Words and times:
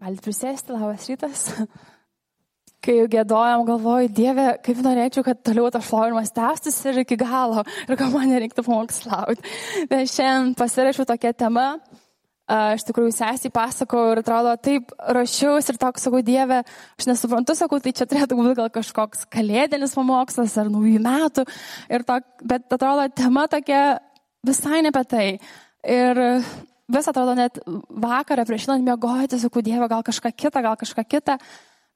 Galite 0.00 0.24
prisėsti, 0.24 0.72
labas 0.72 1.06
rytas. 1.10 1.40
Kai 2.84 2.94
gėdojom, 3.12 3.66
galvoju, 3.68 4.08
Dieve, 4.16 4.46
kaip 4.64 4.78
norėčiau, 4.80 5.24
kad 5.26 5.42
toliau 5.44 5.66
tas 5.68 5.84
šlovinimas 5.84 6.32
tęstųsi 6.32 6.86
ir 6.88 7.00
iki 7.02 7.18
galo, 7.20 7.60
ir 7.84 7.98
gal 8.00 8.14
man 8.14 8.30
nereiktų 8.32 8.64
pamokslauti. 8.64 9.44
Bet 9.90 10.08
šiandien 10.08 10.54
pasirašiau 10.56 11.04
tokią 11.10 11.34
temą, 11.42 11.66
iš 12.48 12.86
tikrųjų 12.88 13.12
sesiai 13.18 13.52
pasakau 13.52 14.06
ir 14.14 14.22
atrodo, 14.22 14.54
taip 14.64 14.96
rašiausi 15.18 15.74
ir 15.74 15.80
toks 15.84 16.08
sakau, 16.08 16.24
Dieve, 16.24 16.62
aš 16.96 17.10
nesuprantu, 17.10 17.58
sakau, 17.58 17.82
tai 17.84 17.92
čia 17.92 18.08
turėtų 18.08 18.40
būti 18.40 18.56
gal 18.62 18.72
kažkoks 18.72 19.28
kalėdinis 19.36 19.92
pamokslas 20.00 20.56
ar 20.64 20.72
naujų 20.72 21.04
metų, 21.04 21.44
tok, 22.08 22.32
bet 22.40 22.72
atrodo, 22.72 23.04
tema 23.12 23.44
tokia 23.52 23.84
visai 24.48 24.80
ne 24.80 24.96
apie 24.96 25.04
tai. 25.12 25.28
Ir 25.84 26.24
vis 26.94 27.10
atrodo 27.10 27.34
net 27.38 27.60
vakarą 27.90 28.46
prieš 28.48 28.68
einant 28.68 28.86
miegoti, 28.86 29.38
sakau, 29.40 29.62
Dieve, 29.64 29.88
gal 29.90 30.02
kažką 30.06 30.32
kitą, 30.34 30.62
gal 30.64 30.78
kažką 30.80 31.04
kitą, 31.08 31.36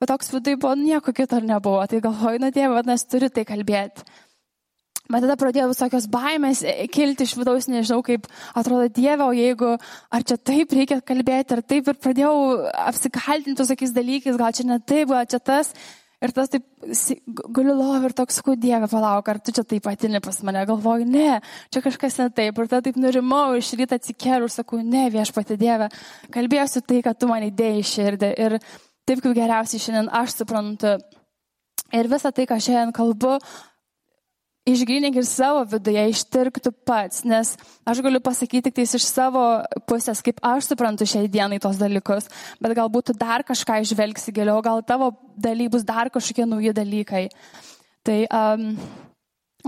bet 0.01 0.11
toks 0.11 0.31
vidai 0.35 0.57
buvo 0.61 0.75
nieko 0.79 1.15
kito 1.17 1.41
nebuvo. 1.41 1.83
Tai 1.91 2.03
galvoju, 2.05 2.43
na 2.43 2.53
Dieve, 2.55 2.75
vadinasi, 2.77 3.11
turi 3.11 3.31
tai 3.33 3.47
kalbėti. 3.49 4.07
Bet 5.05 5.21
tada 5.21 5.35
pradėjo 5.37 5.67
visokios 5.69 6.07
baimės 6.09 6.63
kilti 6.95 7.27
iš 7.27 7.35
vidaus, 7.37 7.67
nežinau, 7.69 8.01
kaip 8.07 8.25
atrodo 8.57 8.89
Dieve, 8.89 9.27
o 9.27 9.35
jeigu, 9.37 9.75
ar 10.09 10.25
čia 10.25 10.39
taip 10.41 10.73
reikia 10.73 11.03
kalbėti, 11.05 11.59
ar 11.59 11.61
taip, 11.61 11.91
ir 11.93 11.99
pradėjau 12.01 12.37
apsikaltinti 12.87 13.61
tokiais 13.61 13.93
dalykais, 13.93 14.39
gal 14.41 14.57
čia 14.57 14.65
ne 14.71 14.79
taip, 14.81 15.13
gal 15.13 15.29
čia 15.29 15.43
tas. 15.45 15.75
Ir 16.25 16.33
tas 16.33 16.49
taip, 16.49 16.65
guliu 17.29 17.75
lovį 17.77 18.09
ir 18.09 18.15
toks, 18.17 18.39
sakau, 18.41 18.55
Dieve, 18.57 18.89
palauk, 18.89 19.27
ar 19.29 19.41
tu 19.45 19.53
čia 19.53 19.65
taip 19.69 19.85
atini 19.91 20.23
pas 20.25 20.39
mane, 20.47 20.63
galvoju, 20.71 21.05
ne, 21.05 21.41
čia 21.75 21.83
kažkas 21.85 22.17
ne 22.23 22.31
taip. 22.33 22.57
Ir 22.57 22.71
tada 22.71 22.87
taip 22.87 22.97
nurimau, 23.01 23.51
iš 23.59 23.75
ryto 23.77 23.99
atsikėliau 23.99 24.49
ir 24.49 24.55
sakau, 24.55 24.81
ne, 24.81 25.05
viešpati 25.13 25.59
Dieve, 25.61 25.91
kalbėsiu 26.33 26.81
tai, 26.87 27.03
kad 27.05 27.21
tu 27.21 27.29
man 27.29 27.45
įdėjai 27.51 27.85
širdį. 27.91 28.33
Ir 28.47 28.57
taip 29.05 29.21
kaip 29.21 29.37
geriausiai 29.37 29.85
šiandien 29.85 30.09
aš 30.23 30.39
suprantu. 30.39 30.97
Ir 31.95 32.09
visą 32.11 32.33
tai, 32.33 32.49
ką 32.49 32.57
šiandien 32.57 32.95
kalbu, 32.97 33.37
išgrynink 34.69 35.19
ir 35.21 35.27
savo 35.29 35.63
viduje, 35.69 36.03
ištirk 36.11 36.59
tu 36.65 36.73
pats, 36.73 37.23
nes 37.29 37.53
aš 37.85 38.01
galiu 38.05 38.21
pasakyti 38.25 38.73
tik 38.73 38.81
iš 38.85 39.05
savo 39.07 39.45
pusės, 39.89 40.23
kaip 40.25 40.41
aš 40.45 40.71
suprantu 40.73 41.07
šiai 41.09 41.29
dienai 41.29 41.61
tos 41.63 41.79
dalykus, 41.81 42.31
bet 42.65 42.77
galbūt 42.77 43.11
tu 43.11 43.17
dar 43.21 43.45
kažką 43.45 43.83
išvelgsi 43.85 44.33
giliau, 44.37 44.63
gal 44.65 44.83
tavo 44.87 45.13
daly 45.37 45.69
bus 45.69 45.85
dar 45.85 46.11
kažkokie 46.13 46.49
nauji 46.49 46.73
dalykai. 46.77 47.27
Tai 48.05 48.19
um, 48.25 48.67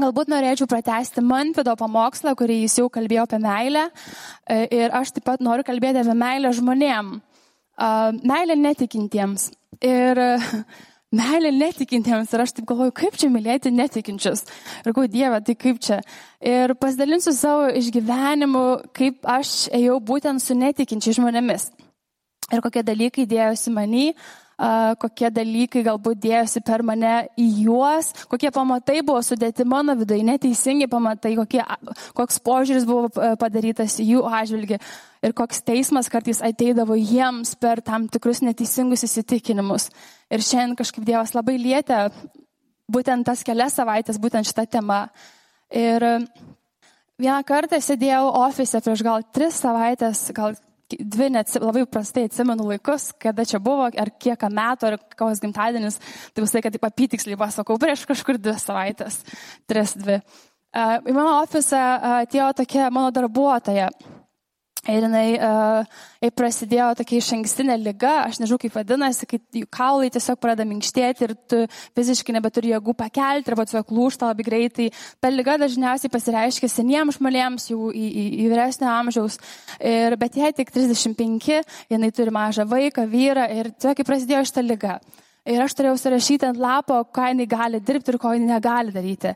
galbūt 0.01 0.33
norėčiau 0.33 0.69
pratesti 0.71 1.25
Manfido 1.25 1.77
pamokslą, 1.77 2.33
kurį 2.37 2.63
jis 2.65 2.81
jau 2.81 2.89
kalbėjo 2.93 3.29
apie 3.29 3.41
meilę 3.45 3.87
e, 3.89 4.65
ir 4.81 4.97
aš 4.97 5.13
taip 5.17 5.29
pat 5.29 5.45
noriu 5.45 5.65
kalbėti 5.65 6.03
apie 6.03 6.17
meilę 6.17 6.53
žmonėm, 6.57 7.15
uh, 7.21 8.11
meilę 8.25 8.57
netikintiems. 8.61 9.51
Ir 9.85 10.21
uh, 10.25 10.61
meilė 11.17 11.53
netikintiems 11.55 12.33
ir 12.35 12.45
aš 12.45 12.55
taip 12.57 12.69
galvoju, 12.69 12.95
kaip 12.97 13.17
čia 13.21 13.31
mylėti 13.33 13.73
netikinčius. 13.75 14.45
Ir 14.85 14.93
galvoju, 14.93 15.13
Dieve, 15.13 15.41
tai 15.47 15.57
kaip 15.59 15.81
čia. 15.83 16.01
Ir 16.45 16.77
pasidalinsiu 16.81 17.35
savo 17.37 17.69
išgyvenimu, 17.81 18.65
kaip 18.97 19.27
aš 19.37 19.67
ėjau 19.77 19.99
būtent 20.13 20.45
su 20.45 20.57
netikinčiais 20.59 21.19
žmonėmis. 21.21 21.71
Ir 22.55 22.63
kokie 22.63 22.85
dalykai 22.87 23.27
dėjosi 23.27 23.73
manį, 23.75 24.11
kokie 24.57 25.29
dalykai 25.31 25.83
galbūt 25.85 26.21
dėjosi 26.23 26.63
per 26.65 26.83
mane 26.87 27.27
į 27.37 27.47
juos, 27.67 28.13
kokie 28.31 28.49
pamatai 28.55 29.03
buvo 29.05 29.21
sudėti 29.25 29.67
mano 29.69 29.93
viduje, 29.99 30.25
neteisingi 30.25 30.89
pamatai, 30.89 31.35
kokie, 31.37 31.61
koks 32.17 32.41
požiūris 32.41 32.87
buvo 32.89 33.11
padarytas 33.37 33.99
jų 34.01 34.25
atžvilgi 34.25 34.81
ir 35.27 35.37
koks 35.37 35.61
teismas 35.67 36.09
kartais 36.13 36.41
ateidavo 36.45 36.97
jiems 36.97 37.55
per 37.61 37.83
tam 37.85 38.09
tikrus 38.09 38.41
neteisingus 38.47 39.05
įsitikinimus. 39.05 39.91
Ir 40.33 40.41
šiandien 40.41 40.77
kažkaip 40.81 41.05
Dievas 41.05 41.37
labai 41.37 41.59
lietė 41.61 42.07
būtent 42.93 43.27
tas 43.29 43.43
kelias 43.45 43.77
savaitės, 43.77 44.21
būtent 44.23 44.49
šitą 44.49 44.65
temą. 44.79 45.07
Ir 45.69 46.01
vieną 47.21 47.43
kartą 47.45 47.81
sėdėjau 47.83 48.31
ofise 48.47 48.81
prieš 48.81 49.05
gal 49.05 49.27
tris 49.37 49.61
savaitės, 49.61 50.31
gal 50.33 50.57
dvi 50.95 51.31
net 51.35 51.51
labai 51.61 51.85
prastai 51.91 52.27
atsimenu 52.29 52.67
laikus, 52.71 53.11
kada 53.23 53.45
čia 53.49 53.61
buvo, 53.63 53.89
ar 53.91 54.11
kiek 54.23 54.43
metų, 54.47 54.91
ar 54.91 54.99
koks 55.19 55.43
gimtadienis, 55.43 55.99
tai 56.35 56.45
visai, 56.45 56.63
kad 56.65 56.77
taip 56.77 56.87
apytiksliai 56.87 57.39
pasakau, 57.41 57.79
prieš 57.83 58.07
kažkur 58.09 58.39
dvi 58.39 58.55
savaitės, 58.63 59.23
tris 59.67 59.97
dvi. 59.99 60.21
Į 60.77 61.15
mano 61.17 61.39
ofisą 61.41 61.81
atėjo 62.21 62.51
tokia 62.61 62.91
mano 62.93 63.11
darbuotoja. 63.15 63.89
Ir 64.87 65.03
jinai 65.07 65.27
uh, 65.43 66.31
prasidėjo 66.37 66.93
tokia 66.99 67.19
iš 67.21 67.33
ankstinė 67.37 67.77
lyga, 67.81 68.13
aš 68.27 68.41
nežinau 68.43 68.59
kaip 68.63 68.75
vadinasi, 68.77 69.27
kai 69.29 69.41
jų 69.61 69.67
kaulai 69.73 70.11
tiesiog 70.15 70.39
pradeda 70.43 70.67
minkštėti 70.69 71.27
ir 71.27 71.35
tu 71.51 71.63
fiziškai 71.99 72.37
nebeturi 72.37 72.73
jėgų 72.73 72.95
pakelti 72.99 73.53
arba 73.53 73.67
tiesiog 73.67 73.93
lūšta 73.99 74.31
labai 74.31 74.47
greitai. 74.47 74.89
Ta 75.23 75.33
lyga 75.33 75.59
dažniausiai 75.63 76.13
pasireiškia 76.13 76.71
seniems 76.71 77.19
žmonėms, 77.19 77.71
jau 77.73 77.91
į, 77.91 78.07
į, 78.07 78.27
į 78.45 78.49
vyresnio 78.53 78.91
amžiaus, 78.95 79.39
ir, 79.81 80.17
bet 80.21 80.39
jai 80.39 80.55
tik 80.57 80.73
35, 80.75 81.63
jinai 81.93 82.13
turi 82.15 82.35
mažą 82.35 82.67
vaiką, 82.71 83.07
vyrą 83.11 83.51
ir 83.59 83.73
tiesiog 83.75 84.07
prasidėjo 84.07 84.47
šitą 84.51 84.67
lygą. 84.67 84.99
Ir 85.47 85.63
aš 85.63 85.77
turėjau 85.79 85.97
surašyti 86.01 86.49
ant 86.49 86.59
lapo, 86.59 86.99
ką 87.15 87.29
jinai 87.31 87.47
gali 87.47 87.79
dirbti 87.79 88.11
ir 88.13 88.19
ko 88.19 88.33
jinai 88.35 88.57
negali 88.57 88.95
daryti. 88.95 89.31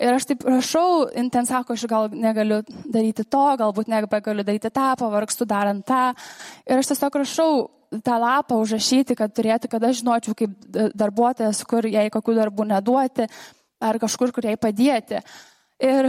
Ir 0.00 0.14
aš 0.14 0.30
taip 0.30 0.46
rašau, 0.48 1.10
ten 1.12 1.48
sako, 1.48 1.76
aš 1.76 1.84
gal 1.90 2.08
negaliu 2.16 2.62
daryti 2.88 3.26
to, 3.28 3.42
galbūt 3.60 3.90
negaliu 3.92 4.46
daryti 4.46 4.70
tą, 4.72 4.94
pavargstu 5.00 5.44
darant 5.48 5.84
tą. 5.84 6.14
Ir 6.64 6.80
aš 6.80 6.92
tiesiog 6.92 7.18
rašau 7.20 7.50
tą 8.06 8.16
lapą 8.22 8.60
užrašyti, 8.62 9.16
kad 9.18 9.34
turėtų, 9.36 9.68
kad 9.68 9.84
aš 9.84 10.00
žinočiau 10.00 10.36
kaip 10.38 10.54
darbuotojas, 10.96 11.64
kur 11.68 11.88
jai 11.90 12.06
kokių 12.12 12.36
darbų 12.38 12.68
neduoti, 12.70 13.26
ar 13.82 13.98
kažkur, 14.00 14.32
kur 14.32 14.46
jai 14.46 14.56
padėti. 14.60 15.20
Ir 15.80 16.08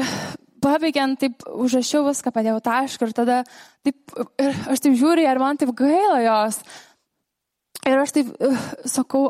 pabaigiant, 0.61 1.17
taip 1.19 1.43
užrašiau 1.49 2.05
viską, 2.09 2.33
padėjau 2.35 2.61
tašką 2.63 3.09
ir 3.09 3.13
tada 3.17 3.41
taip, 3.83 4.15
ir 4.39 4.55
aš 4.71 4.83
taip 4.83 4.95
žiūriu, 4.99 5.25
ar 5.27 5.41
man 5.41 5.59
taip 5.59 5.73
gaila 5.77 6.21
jos. 6.23 6.61
Ir 7.89 7.97
aš 7.97 8.13
taip 8.13 8.31
uh, 8.37 8.65
sakau, 8.85 9.23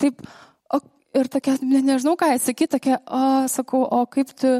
taip, 0.00 0.20
o, 0.68 0.80
ir 1.16 1.30
tokia, 1.32 1.56
ne, 1.64 1.80
nežinau 1.86 2.18
ką 2.20 2.34
atsakyti, 2.34 2.74
tokia, 2.76 3.00
o, 3.08 3.24
sakau, 3.48 3.84
o 3.88 4.04
kaip 4.12 4.34
tu, 4.36 4.58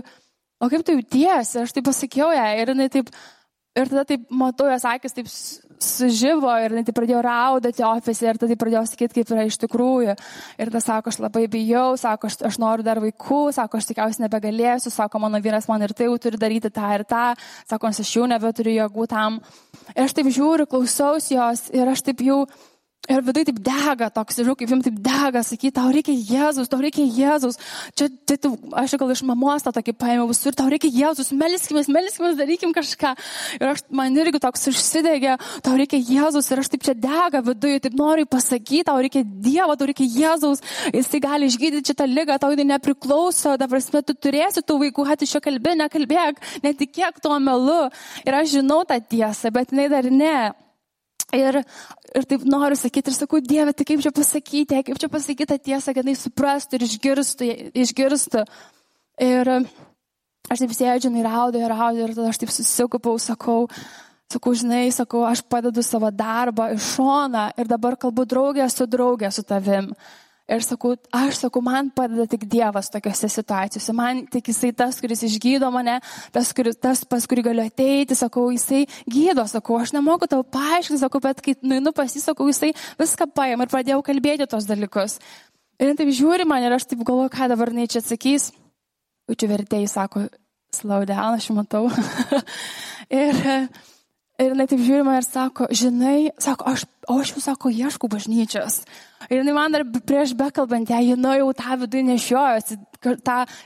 o 0.61 0.71
kaip 0.73 0.85
tu 0.87 0.97
jautiesi, 0.97 1.61
aš 1.61 1.75
taip 1.77 1.85
pasakiau 1.91 2.33
ją 2.33 2.47
ir 2.63 2.73
jinai 2.73 2.89
taip, 2.93 3.13
ir 3.75 3.91
tada 3.91 4.07
taip 4.09 4.27
matau 4.33 4.71
jos 4.71 4.87
akis 4.89 5.17
taip 5.17 5.29
sužyvo 5.85 6.53
ir 6.63 6.73
jinai 6.73 6.85
taip 6.87 6.97
pradėjo 6.97 7.21
raudati 7.25 7.85
ofise 7.87 8.27
ir 8.29 8.39
tada 8.41 8.57
pradėjo 8.59 8.85
sakyti, 8.89 9.19
kaip 9.19 9.33
yra 9.35 9.47
iš 9.49 9.59
tikrųjų. 9.65 10.15
Ir 10.57 10.71
tada 10.71 10.83
sako, 10.85 11.13
aš 11.13 11.21
labai 11.25 11.45
bijau, 11.51 11.87
sako, 12.01 12.31
aš, 12.31 12.39
aš 12.49 12.59
noriu 12.63 12.87
dar 12.87 13.01
vaikų, 13.03 13.41
sako, 13.57 13.81
aš 13.81 13.89
tikiausiai 13.91 14.25
nebegalėsiu, 14.25 14.93
sako, 14.95 15.21
mano 15.27 15.41
vyras 15.45 15.69
man 15.71 15.85
ir 15.85 15.95
tai 15.97 16.09
jau 16.09 16.19
turi 16.23 16.41
daryti 16.41 16.71
tą 16.75 16.93
ir 16.97 17.05
tą, 17.09 17.25
sako, 17.71 17.91
aš 17.91 18.15
jau 18.15 18.29
nebeturiu 18.31 18.77
jėgų 18.79 19.09
tam. 19.11 19.41
Ir 19.95 20.07
aš 20.07 20.17
taip 20.17 20.31
žiūriu, 20.33 20.69
klausausi 20.71 21.37
jos 21.37 21.67
ir 21.75 21.91
aš 21.91 22.07
taip 22.07 22.23
jau 22.25 22.45
Ir 23.05 23.21
vidai 23.21 23.43
taip 23.45 23.59
dega, 23.61 24.07
toks, 24.09 24.39
žinau, 24.41 24.55
kaip 24.57 24.71
jums 24.73 24.87
taip 24.87 24.97
dega, 25.05 25.43
sakyti, 25.45 25.75
tau 25.77 25.91
reikia 25.93 26.15
Jėzus, 26.17 26.71
tau 26.73 26.79
reikia 26.81 27.05
Jėzus. 27.05 27.59
Čia, 28.01 28.09
čia 28.25 28.39
tu, 28.41 28.55
aš 28.81 28.95
gal 29.01 29.13
iš 29.13 29.21
mamos 29.29 29.67
tą 29.67 29.75
tokį 29.77 29.93
paėmiau 30.01 30.31
visur, 30.31 30.57
tau 30.57 30.71
reikia 30.73 30.89
Jėzus, 30.89 31.29
melskimės, 31.37 31.91
melskimės, 31.93 32.39
darykim 32.39 32.73
kažką. 32.73 33.13
Ir 33.59 33.75
aš, 33.75 33.85
man 33.93 34.17
irgi 34.17 34.41
toks 34.41 34.71
užsidegė, 34.73 35.37
tau 35.67 35.77
reikia 35.77 36.01
Jėzus 36.01 36.49
ir 36.49 36.65
aš 36.65 36.73
taip 36.73 36.89
čia 36.89 36.97
dega 36.97 37.45
viduje, 37.45 37.83
taip 37.85 38.01
noriu 38.01 38.25
pasakyti, 38.25 38.87
tau 38.89 38.97
reikia 39.05 39.21
Dievo, 39.21 39.77
tau 39.77 39.93
reikia 39.93 40.09
Jėzus, 40.09 40.65
jisai 40.97 41.21
gali 41.29 41.53
išgydyti 41.53 41.93
šitą 41.93 42.09
lygą, 42.09 42.41
tau 42.41 42.55
jinai 42.57 42.71
nepriklauso, 42.73 43.59
dabar 43.61 43.85
tu 43.85 44.17
turėsi 44.17 44.65
tų 44.65 44.81
vaikų, 44.87 45.11
kad 45.13 45.29
iš 45.29 45.37
jo 45.37 45.45
kalbė, 45.45 45.77
nekalbėk, 45.85 46.41
netikėk 46.65 47.21
tuo 47.21 47.37
melu. 47.37 47.91
Ir 48.25 48.41
aš 48.41 48.57
žinau 48.57 48.81
tą 48.89 48.97
tiesą, 48.97 49.53
bet 49.53 49.77
jinai 49.77 49.91
dar 49.93 50.09
ne. 50.09 50.64
Ir, 51.35 51.59
ir 52.15 52.27
taip 52.31 52.45
noriu 52.47 52.77
sakyti 52.79 53.11
ir 53.11 53.17
sakau, 53.17 53.41
Dieve, 53.43 53.73
tai 53.75 53.87
kaip 53.89 54.03
čia 54.05 54.13
pasakyti, 54.15 54.83
kaip 54.87 55.01
čia 55.01 55.11
pasakyti 55.11 55.49
tą 55.51 55.59
tiesą, 55.59 55.95
kad 55.97 56.07
jis 56.07 56.23
suprastų 56.29 56.79
ir 56.79 56.87
išgirstų, 56.87 57.49
išgirstų. 57.85 58.45
Ir 59.25 59.51
aš 59.55 60.63
taip 60.63 60.75
sėdžiu, 60.79 61.11
ir 61.19 61.27
raudu, 61.27 61.63
ir 61.63 61.75
raudu, 61.75 62.05
ir 62.05 62.15
tada 62.15 62.31
aš 62.31 62.43
taip 62.43 62.53
susikupau, 62.55 63.17
sakau, 63.23 63.65
sakau, 64.31 64.55
žinai, 64.55 64.87
sakau, 64.95 65.25
aš 65.27 65.43
padedu 65.51 65.83
savo 65.83 66.11
darbą 66.15 66.71
iš 66.77 66.95
šoną 66.95 67.49
ir 67.59 67.71
dabar 67.71 67.99
kalbu 67.99 68.27
draugė 68.31 68.69
su 68.71 68.87
draugė 68.91 69.33
su 69.35 69.43
tavim. 69.47 69.91
Ir 70.45 70.61
sakau, 70.61 70.91
aš 71.09 71.39
sakau, 71.41 71.63
man 71.65 71.87
padeda 71.97 72.27
tik 72.29 72.43
Dievas 72.53 72.91
tokiuose 72.93 73.31
situacijose. 73.33 73.95
Man 73.97 74.27
tik 74.29 74.51
jisai 74.53 74.75
tas, 74.77 74.99
kuris 75.01 75.23
išgydo 75.25 75.71
mane, 75.73 75.95
tas, 76.35 76.51
kuris, 76.57 76.77
tas 76.77 77.01
pas 77.09 77.25
kurį 77.25 77.47
galiu 77.47 77.65
ateiti, 77.65 78.13
sakau, 78.19 78.51
jisai 78.53 78.83
gydo, 79.09 79.47
sakau, 79.49 79.79
aš 79.81 79.95
nemoku 79.97 80.29
tau 80.29 80.45
paaiškinti, 80.45 81.01
sakau, 81.01 81.23
bet 81.25 81.41
kai 81.45 81.57
nuinu 81.65 81.95
pas 81.97 82.13
jį, 82.13 82.21
sakau, 82.27 82.51
jisai 82.53 82.75
viską 83.01 83.31
paėmė 83.33 83.65
ir 83.65 83.73
pradėjau 83.73 84.03
kalbėti 84.05 84.51
tos 84.53 84.69
dalykus. 84.69 85.17
Ir 85.81 85.97
taip 85.97 86.13
žiūri 86.13 86.45
man 86.45 86.69
ir 86.69 86.77
aš 86.77 86.91
taip 86.93 87.01
galvoju, 87.09 87.33
ką 87.33 87.49
dabar 87.55 87.73
nei 87.73 87.89
čia 87.89 88.05
atsakys. 88.05 88.51
Učiu 89.33 89.49
vertėjai 89.49 89.89
sako, 89.89 90.27
down, 90.85 91.39
aš 91.39 91.49
matau. 91.57 91.89
ir 93.25 93.41
Ir 94.35 94.51
jinai 94.51 94.65
taip 94.67 94.81
žiūrima 94.83 95.13
ir 95.15 95.23
sako, 95.23 95.69
žinai, 95.71 96.33
sako, 96.43 96.67
aš, 96.73 96.83
o 97.07 97.21
aš 97.23 97.31
jau 97.37 97.43
sako, 97.45 97.71
ieškau 97.71 98.09
bažnyčios. 98.11 98.81
Ir 99.29 99.39
jinai 99.39 99.53
man 99.55 99.75
dar 99.77 99.85
prieš 99.87 100.33
bekalbant, 100.35 100.91
ją, 100.91 100.99
jinai 101.07 101.37
jau 101.37 101.53
tą 101.55 101.77
vidų 101.85 102.01
nešiojosi, 102.09 102.79
tą, 102.99 103.15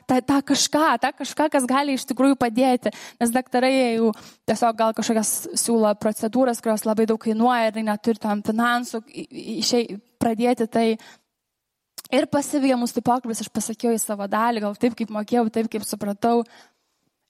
tą, 0.05 0.19
tą 0.29 0.41
kažką, 0.51 0.91
tą 1.01 1.13
kažką, 1.23 1.47
kas 1.55 1.69
gali 1.71 1.95
iš 1.97 2.05
tikrųjų 2.11 2.37
padėti. 2.43 2.93
Nes 3.17 3.33
daktarai 3.33 3.71
jau 3.97 4.11
tiesiog 4.51 4.77
gal 4.77 4.93
kažkokias 4.99 5.31
siūlo 5.57 5.95
procedūras, 6.03 6.61
kurios 6.61 6.85
labai 6.85 7.09
daug 7.09 7.23
kainuoja 7.23 7.73
ir 7.73 7.81
neturi 7.89 8.21
tam 8.21 8.45
finansų 8.45 9.01
išėjai 9.09 9.97
pradėti 10.21 10.69
tai. 10.69 10.85
Ir 12.13 12.29
pasivėjo 12.29 12.77
mūsų 12.83 13.07
pokalbis, 13.09 13.41
aš 13.41 13.49
pasakiau 13.57 13.97
į 13.97 14.03
savo 14.05 14.29
dalį, 14.29 14.67
gal 14.67 14.77
taip 14.77 15.01
kaip 15.01 15.17
mokėjau, 15.17 15.49
taip 15.53 15.73
kaip 15.73 15.89
supratau. 15.89 16.43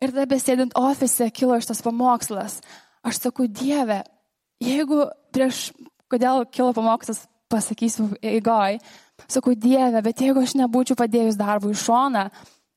Ir 0.03 0.11
tada 0.11 0.27
besėdint 0.31 0.75
ofise 0.79 1.31
kilo 1.35 1.55
šitas 1.63 1.87
pamokslas. 1.87 2.61
Aš 3.07 3.23
sakau, 3.23 3.47
Dieve, 3.47 4.03
jeigu 4.63 5.07
prieš, 5.35 5.69
kodėl 6.11 6.45
kilo 6.51 6.73
pamokslas, 6.77 7.27
pasakysiu 7.49 8.11
eigoj, 8.23 8.79
sakau, 9.31 9.55
Dieve, 9.57 10.03
bet 10.05 10.21
jeigu 10.23 10.43
aš 10.45 10.57
nebūčiau 10.59 10.99
padėjus 10.99 11.39
darbų 11.39 11.73
į 11.73 11.81
šoną 11.85 12.25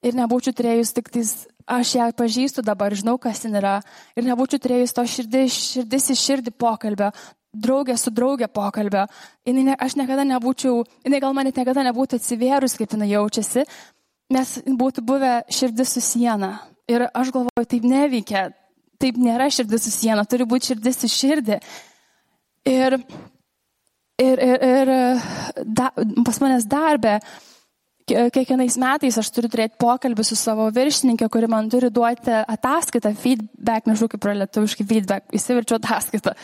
ir 0.06 0.18
nebūčiau 0.18 0.56
turėjus 0.58 0.94
tik 0.96 1.12
tais, 1.14 1.34
aš 1.70 1.96
ją 1.98 2.08
pažįstu 2.18 2.64
dabar, 2.66 2.94
žinau, 2.98 3.18
kas 3.22 3.44
ten 3.44 3.56
yra, 3.58 3.80
ir 4.18 4.26
nebūčiau 4.28 4.62
turėjus 4.64 4.96
to 4.98 5.06
širdis, 5.06 5.60
širdis 5.76 6.10
į 6.14 6.18
širdį 6.22 6.56
pokalbio, 6.58 7.12
draugė 7.52 7.98
su 8.00 8.14
draugė 8.16 8.48
pokalbio, 8.52 9.06
ne, 9.46 9.76
aš 9.76 9.98
niekada 10.00 10.26
nebūčiau, 10.28 10.86
jinai 11.06 11.22
gal 11.24 11.36
man 11.36 11.50
niekada 11.52 11.84
nebūtų 11.90 12.22
atsivėrus, 12.22 12.78
kaip 12.80 12.96
jinai 12.96 13.12
jaučiasi, 13.12 13.66
nes 14.32 14.58
būtų 14.66 15.04
buvę 15.06 15.34
širdis 15.52 15.98
su 15.98 16.04
siena. 16.04 16.56
Ir 16.90 17.06
aš 17.08 17.32
galvoju, 17.32 17.68
taip 17.68 17.86
neveikia, 17.88 18.50
taip 19.02 19.20
nėra 19.22 19.50
širdis 19.54 19.88
su 19.88 19.94
siena, 19.94 20.26
turi 20.30 20.48
būti 20.50 20.72
širdis 20.72 21.02
su 21.04 21.12
širdį. 21.12 21.60
Ir, 22.72 22.98
ir, 24.22 24.44
ir, 24.48 24.68
ir 24.68 24.92
da, 25.66 25.90
pas 26.26 26.42
manęs 26.44 26.68
darbė, 26.70 27.18
kiekvienais 28.12 28.76
metais 28.82 29.18
aš 29.20 29.30
turiu 29.34 29.50
turėti 29.52 29.78
pokalbį 29.82 30.26
su 30.26 30.36
savo 30.40 30.68
viršininkė, 30.74 31.28
kuri 31.32 31.50
man 31.52 31.70
turi 31.72 31.92
duoti 31.94 32.34
ataskaitą, 32.40 33.14
feedback, 33.20 33.88
nežinau 33.90 34.10
kaip 34.12 34.28
yra 34.28 34.36
lietuviškai 34.42 34.86
feedback, 34.90 35.28
įsiverčiu 35.38 35.78
ataskaitą, 35.78 36.36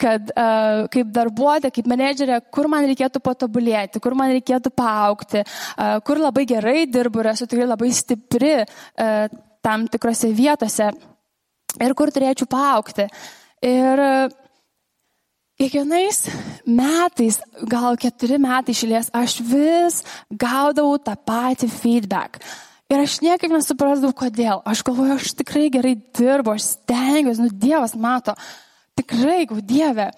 kad 0.00 0.32
uh, 0.34 0.84
kaip 0.92 1.12
darbuotoja, 1.14 1.72
kaip 1.74 1.88
menedžerė, 1.90 2.40
kur 2.54 2.68
man 2.72 2.88
reikėtų 2.90 3.22
patobulėti, 3.24 4.02
kur 4.04 4.16
man 4.18 4.34
reikėtų 4.34 4.74
paaukti, 4.74 5.44
uh, 5.44 5.96
kur 6.06 6.22
labai 6.22 6.46
gerai 6.50 6.84
dirbu 6.90 7.22
ir 7.22 7.32
esu 7.34 7.48
tikrai 7.50 7.68
labai 7.70 7.90
stipri 7.94 8.56
uh, 8.64 9.42
tam 9.64 9.88
tikrose 9.88 10.32
vietose 10.34 10.90
ir 11.82 11.94
kur 11.98 12.12
turėčiau 12.14 12.48
paaukti. 12.50 13.06
Ir 13.64 14.02
e, 14.04 14.12
kiekvienais 15.60 16.20
metais, 16.66 17.40
gal 17.70 17.98
keturi 18.00 18.38
metai 18.42 18.74
išėlės, 18.74 19.10
aš 19.14 19.38
vis 19.48 20.02
gaudavau 20.30 20.98
tą 21.02 21.16
patį 21.16 21.70
feedback. 21.72 22.42
Ir 22.92 23.00
aš 23.00 23.18
niekaip 23.24 23.52
nesuprasdavau, 23.54 24.12
kodėl. 24.16 24.60
Aš 24.68 24.84
galvoju, 24.86 25.16
aš 25.16 25.32
tikrai 25.38 25.70
gerai 25.72 25.94
dirbu, 25.96 26.52
aš 26.54 26.74
stengiuosi, 26.74 27.46
nu 27.46 27.48
Dievas 27.48 27.96
mato, 27.96 28.34
tikrai, 28.98 29.46
gau 29.48 29.62
Dieve. 29.64 30.10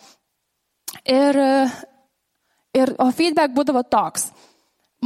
Ir, 1.06 1.38
ir, 2.74 2.92
o 2.98 3.06
feedback 3.14 3.54
būdavo 3.54 3.84
toks. 3.86 4.28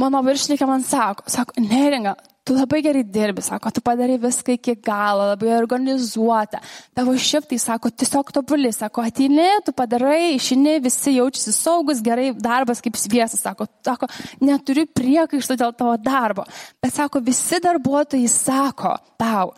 Mano 0.01 0.23
viršininkė 0.25 0.65
man 0.65 0.83
sako, 0.87 1.27
sako, 1.29 1.61
neringa, 1.61 2.15
tu 2.43 2.55
labai 2.57 2.81
gerai 2.81 3.03
dirbi, 3.05 3.41
sako, 3.45 3.69
tu 3.71 3.81
padarai 3.85 4.17
viską 4.21 4.55
iki 4.57 4.75
galo, 4.81 5.27
labai 5.31 5.53
organizuota. 5.57 6.61
Tavo 6.97 7.13
šiftai, 7.13 7.59
sako, 7.61 7.91
tiesiog 7.93 8.31
tobuli, 8.33 8.71
sako, 8.73 9.05
ateini, 9.05 9.47
tu 9.65 9.73
padarai, 9.77 10.33
išini, 10.37 10.79
visi 10.81 11.15
jaučiasi 11.19 11.53
saugus, 11.53 12.01
gerai, 12.05 12.31
darbas 12.33 12.81
kaip 12.81 12.97
sviesas, 12.97 13.43
sako, 13.45 13.69
sako, 13.85 14.09
neturi 14.41 14.87
priekaištų 14.89 15.59
dėl 15.61 15.75
tavo 15.77 15.97
darbo. 16.01 16.47
Bet, 16.81 16.95
sako, 16.97 17.21
visi 17.25 17.61
darbuotojai 17.61 18.31
sako 18.31 18.95
tau, 19.21 19.51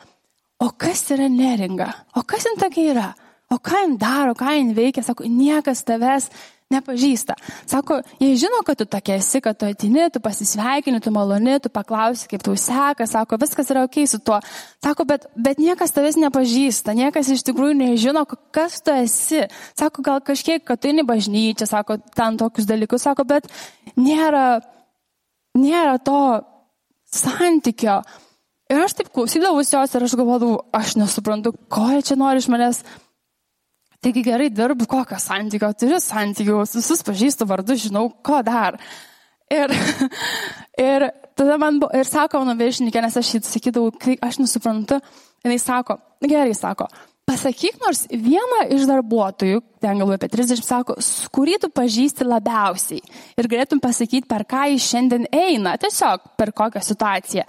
o 0.59 0.71
kas 0.79 1.05
yra 1.15 1.29
neringa, 1.31 1.87
o 2.19 2.25
kas 2.27 2.49
jin 2.49 2.59
tokia 2.59 2.89
yra, 2.91 3.11
o 3.53 3.61
ką 3.63 3.85
jin 3.85 3.95
daro, 4.01 4.35
ką 4.35 4.57
jin 4.57 4.75
veikia, 4.75 5.05
sako, 5.05 5.29
niekas 5.29 5.85
tavęs 5.87 6.29
nepažįsta. 6.73 7.35
Sako, 7.69 7.99
jie 8.21 8.33
žino, 8.41 8.61
kad 8.67 8.79
tu 8.79 8.87
tokia 8.89 9.17
esi, 9.21 9.41
kad 9.43 9.57
tu 9.59 9.67
atini, 9.69 10.07
tu 10.13 10.21
pasisveikini, 10.23 11.01
tu 11.03 11.13
maloni, 11.13 11.59
tu 11.63 11.71
paklausi, 11.73 12.27
kaip 12.31 12.43
tau 12.45 12.55
seka, 12.59 13.07
sako, 13.09 13.39
viskas 13.41 13.71
yra 13.73 13.85
ok 13.87 13.99
su 14.09 14.19
tuo. 14.25 14.39
Sako, 14.83 15.07
bet, 15.09 15.27
bet 15.35 15.61
niekas 15.61 15.95
tavęs 15.95 16.17
nepažįsta, 16.23 16.95
niekas 16.97 17.31
iš 17.35 17.45
tikrųjų 17.49 17.77
nežino, 17.79 18.25
kas 18.55 18.81
tu 18.83 18.95
esi. 18.95 19.45
Sako, 19.79 20.05
gal 20.05 20.23
kažkiek, 20.25 20.63
kad 20.65 20.81
tu 20.81 20.91
eini 20.91 21.05
bažnyčia, 21.07 21.69
sako, 21.69 21.99
ten 22.15 22.39
tokius 22.41 22.67
dalykus, 22.69 23.05
sako, 23.05 23.27
bet 23.29 23.47
nėra, 23.99 24.59
nėra 25.59 25.97
to 26.03 26.19
santykio. 27.13 28.01
Ir 28.71 28.81
aš 28.81 28.95
taip 28.97 29.09
klausydavausi 29.13 29.75
jos 29.75 29.93
ir 29.93 30.05
aš 30.05 30.13
galvodavau, 30.17 30.63
aš 30.73 30.95
nesuprantu, 30.97 31.51
ko 31.69 31.89
jie 31.91 32.05
čia 32.07 32.15
nori 32.17 32.41
iš 32.41 32.47
manęs 32.49 32.79
Taigi 34.03 34.23
gerai 34.25 34.49
dirbu, 34.51 34.83
kokio 34.89 35.15
santykio 35.21 35.69
turiu 35.79 35.99
santykių, 36.03 36.57
visus 36.67 37.03
pažįstu 37.07 37.47
vardu, 37.47 37.77
žinau, 37.79 38.09
ko 38.25 38.41
dar. 38.43 38.75
Ir, 39.53 39.71
ir 40.91 41.07
tada 41.39 41.55
man 41.61 41.79
buvo, 41.79 41.93
ir 41.95 42.09
sako 42.09 42.41
mano 42.43 42.57
viršininkė, 42.59 42.99
nes 43.05 43.15
aš 43.21 43.37
jį 43.37 43.41
sakydavau, 43.47 43.93
kai 43.95 44.17
aš 44.23 44.41
nesuprantu, 44.41 44.99
jinai 45.45 45.59
sako, 45.61 45.97
gerai 46.25 46.55
sako, 46.57 46.89
pasakyk 47.29 47.79
nors 47.83 48.03
vieną 48.11 48.65
iš 48.75 48.87
darbuotojų, 48.89 49.61
ten 49.83 50.01
galvoju 50.01 50.19
apie 50.19 50.31
30, 50.35 50.63
sako, 50.67 50.97
kurį 51.35 51.61
tu 51.63 51.71
pažįsti 51.71 52.27
labiausiai 52.27 52.99
ir 53.39 53.51
galėtum 53.51 53.79
pasakyti, 53.83 54.27
per 54.27 54.43
ką 54.49 54.65
jis 54.73 54.89
šiandien 54.91 55.29
eina, 55.31 55.77
tiesiog 55.79 56.33
per 56.39 56.51
kokią 56.55 56.83
situaciją. 56.83 57.47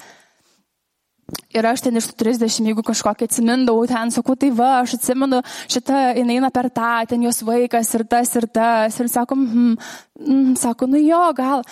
Ir 1.54 1.66
aš 1.70 1.84
ten 1.84 1.94
iš 2.00 2.08
30, 2.18 2.66
jeigu 2.66 2.82
kažkokį 2.82 3.28
atsimindavau, 3.28 3.84
ten 3.86 4.10
sakau, 4.10 4.34
tai 4.34 4.48
va, 4.50 4.80
aš 4.80 4.96
atsimenu, 4.96 5.38
šitą 5.70 6.00
jinai 6.18 6.40
eina 6.40 6.50
per 6.50 6.66
tą, 6.74 7.04
ten 7.12 7.22
jos 7.22 7.44
vaikas 7.46 7.92
ir 7.94 8.02
tas 8.10 8.32
ir 8.34 8.48
tas. 8.50 8.98
Ir 8.98 9.10
sakom, 9.12 9.44
mm, 9.44 9.76
mm, 10.18 10.56
sako, 10.58 10.90
nu 10.90 10.98
jo, 10.98 11.22
gal. 11.38 11.62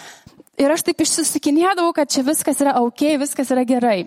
Ir 0.61 0.71
aš 0.71 0.87
taip 0.87 1.03
išsisukinėdavau, 1.03 1.91
kad 1.97 2.13
čia 2.13 2.23
viskas 2.23 2.63
yra 2.63 2.77
ok, 2.79 3.17
viskas 3.25 3.51
yra 3.51 3.67
gerai. 3.67 4.05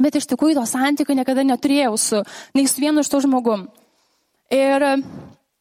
Bet 0.00 0.18
iš 0.18 0.26
tikrųjų 0.30 0.58
to 0.58 0.66
santykių 0.66 1.20
niekada 1.20 1.46
neturėjau 1.46 1.94
su, 1.98 2.24
nei 2.58 2.66
su 2.66 2.82
vienu 2.82 3.04
iš 3.04 3.10
tų 3.12 3.24
žmogum. 3.28 3.68
Ir 4.50 4.86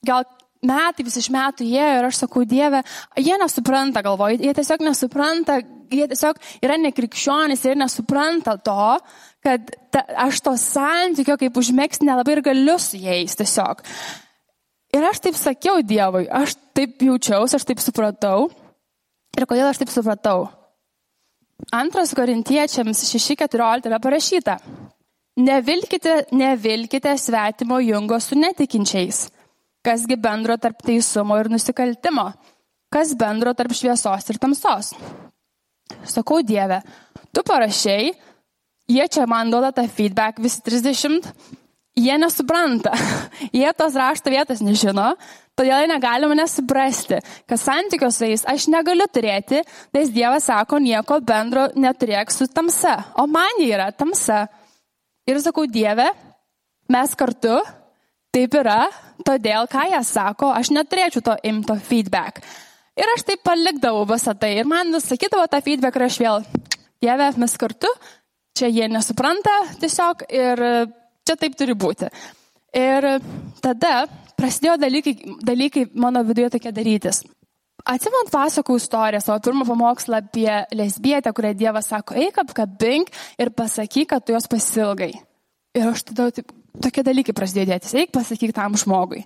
gal 0.06 0.26
metai 0.66 1.06
vis 1.06 1.18
iš 1.22 1.30
metų 1.34 1.68
jie 1.68 1.86
ir 1.98 2.08
aš 2.08 2.24
sakau, 2.24 2.44
Dieve, 2.48 2.82
jie 3.18 3.38
nesupranta, 3.40 4.04
galvoju, 4.06 4.42
jie 4.44 4.54
tiesiog 4.58 4.84
nesupranta, 4.84 5.60
jie 5.94 6.08
tiesiog 6.12 6.40
yra 6.66 6.78
nekrikščionys 6.82 7.66
ir 7.68 7.80
nesupranta 7.80 8.56
to, 8.64 8.98
kad 9.46 9.72
ta, 9.94 10.04
aš 10.28 10.42
to 10.46 10.56
santykio 10.60 11.38
kaip 11.40 11.58
užmėgs 11.62 12.04
nelabai 12.04 12.38
ir 12.38 12.44
galiu 12.50 12.78
su 12.82 13.00
jais 13.02 13.38
tiesiog. 13.40 13.84
Ir 14.96 15.06
aš 15.06 15.22
taip 15.26 15.38
sakiau 15.38 15.84
Dievui, 15.86 16.26
aš 16.26 16.56
taip 16.74 17.02
jaučiausi, 17.06 17.60
aš 17.60 17.68
taip 17.70 17.82
supratau. 17.84 18.50
Ir 19.38 19.46
kodėl 19.46 19.70
aš 19.70 19.84
taip 19.84 19.92
supratau? 19.94 20.48
Antras 21.76 22.16
korintiečiams 22.18 23.04
6.14 23.12 23.90
yra 23.90 24.00
parašyta. 24.02 24.58
Nevilkite, 25.40 26.24
nevilkite 26.36 27.14
svetimo 27.20 27.78
jungo 27.84 28.18
su 28.20 28.36
netikinčiais 28.36 29.28
Kasgi 29.80 30.18
bendro 30.20 30.58
tarp 30.60 30.82
teisumo 30.84 31.38
ir 31.40 31.48
nusikaltimo? 31.48 32.26
Kas 32.92 33.14
bendro 33.16 33.54
tarp 33.56 33.72
šviesos 33.72 34.28
ir 34.34 34.40
tamsos? 34.42 34.92
Sakau 36.08 36.42
Dieve, 36.46 36.82
tu 37.34 37.44
parašiai, 37.46 38.14
jie 38.90 39.08
čia 39.12 39.26
man 39.30 39.52
duoda 39.52 39.72
tą 39.76 39.86
feedback 39.90 40.40
visi 40.42 40.62
30, 40.66 41.28
jie 42.00 42.18
nesupranta, 42.22 42.94
jie 43.60 43.70
tos 43.78 43.98
rašto 44.00 44.34
vietos 44.34 44.64
nežino, 44.66 45.12
todėl 45.60 45.84
jie 45.84 45.90
negali 45.92 46.30
mane 46.32 46.46
suprasti, 46.50 47.20
kad 47.50 47.62
santykios 47.62 48.20
su 48.20 48.30
jais 48.30 48.46
aš 48.48 48.70
negaliu 48.72 49.10
turėti, 49.12 49.64
nes 49.96 50.14
Dievas 50.16 50.48
sako, 50.50 50.80
nieko 50.84 51.20
bendro 51.22 51.68
neturėk 51.76 52.32
su 52.34 52.48
tamsa, 52.48 52.96
o 53.20 53.28
man 53.28 53.60
jie 53.60 53.74
yra 53.76 53.92
tamsa. 53.92 54.48
Ir 55.30 55.38
sakau, 55.44 55.68
Dieve, 55.70 56.08
mes 56.90 57.14
kartu 57.18 57.60
Taip 58.30 58.54
yra, 58.60 58.84
todėl, 59.26 59.66
ką 59.66 59.88
jie 59.90 60.00
sako, 60.06 60.52
aš 60.54 60.70
neturėčiau 60.76 61.24
to 61.26 61.34
imto 61.50 61.74
feedback. 61.82 62.44
Ir 63.00 63.12
aš 63.16 63.24
taip 63.28 63.44
palikdavau 63.48 64.04
visą 64.10 64.36
tai. 64.36 64.58
Ir 64.60 64.68
man 64.68 64.92
sakydavo 65.00 65.48
tą 65.48 65.62
feedback 65.64 65.96
ir 65.96 66.08
aš 66.10 66.20
vėl, 66.20 66.48
Dieve, 67.00 67.30
mes 67.40 67.54
kartu, 67.56 67.88
čia 68.60 68.68
jie 68.68 68.90
nesupranta 68.92 69.54
tiesiog 69.80 70.26
ir 70.36 70.64
čia 71.24 71.36
taip 71.40 71.56
turi 71.56 71.78
būti. 71.80 72.10
Ir 72.76 73.08
tada 73.64 73.94
prasidėjo 74.36 74.76
dalykai, 74.82 75.14
dalykai 75.48 75.86
mano 75.96 76.26
viduje 76.28 76.52
tokie 76.58 76.74
darytis. 76.76 77.24
Atsimant 77.90 78.28
pasakų 78.34 78.76
istoriją, 78.78 79.22
savo 79.24 79.40
pirmą 79.48 79.66
pamokslą 79.66 80.20
apie 80.20 80.52
lesbietę, 80.76 81.32
kurią 81.34 81.54
Dievas 81.58 81.88
sako, 81.90 82.18
eik 82.20 82.38
apkabink 82.44 83.10
ir 83.40 83.54
pasakyk, 83.56 84.10
kad 84.12 84.26
tu 84.26 84.36
jos 84.36 84.50
pasilgai. 84.52 85.14
Ir 85.78 85.88
aš 85.88 86.04
tada 86.12 86.28
taip 86.36 86.52
tokie 86.84 87.06
dalykai 87.08 87.36
prasidėjo 87.38 87.72
dėtis. 87.72 87.96
Eik 87.96 88.12
pasakyk 88.14 88.54
tam 88.58 88.76
žmogui. 88.80 89.24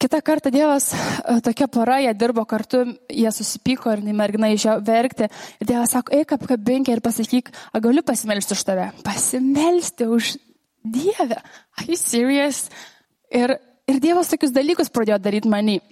Kita 0.00 0.22
kartą 0.24 0.48
Dievas, 0.48 0.94
e, 0.94 1.40
tokia 1.44 1.66
pora, 1.68 1.98
jie 2.00 2.14
dirbo 2.16 2.46
kartu, 2.48 2.78
jie 3.12 3.28
susipyko 3.36 3.92
ir 3.92 4.00
mergina 4.16 4.48
išėjo 4.48 4.78
verkti. 4.86 5.26
Ir 5.60 5.68
Dievas 5.68 5.92
sako, 5.92 6.14
eik 6.16 6.32
apkabink 6.38 6.88
ir 6.88 7.02
pasakyk, 7.04 7.50
ar 7.74 7.82
galiu 7.84 8.00
pasimelsti 8.02 8.56
už 8.56 8.62
tave. 8.64 8.86
Pasimelsti 9.04 10.08
už 10.08 10.38
Dievę. 10.80 11.36
Are 11.76 11.84
you 11.84 12.00
serious? 12.00 12.70
Ir, 13.28 13.58
ir 13.84 14.00
Dievas 14.00 14.32
tokius 14.32 14.56
dalykus 14.56 14.88
pradėjo 14.88 15.20
daryti 15.20 15.52
manį. 15.52 15.82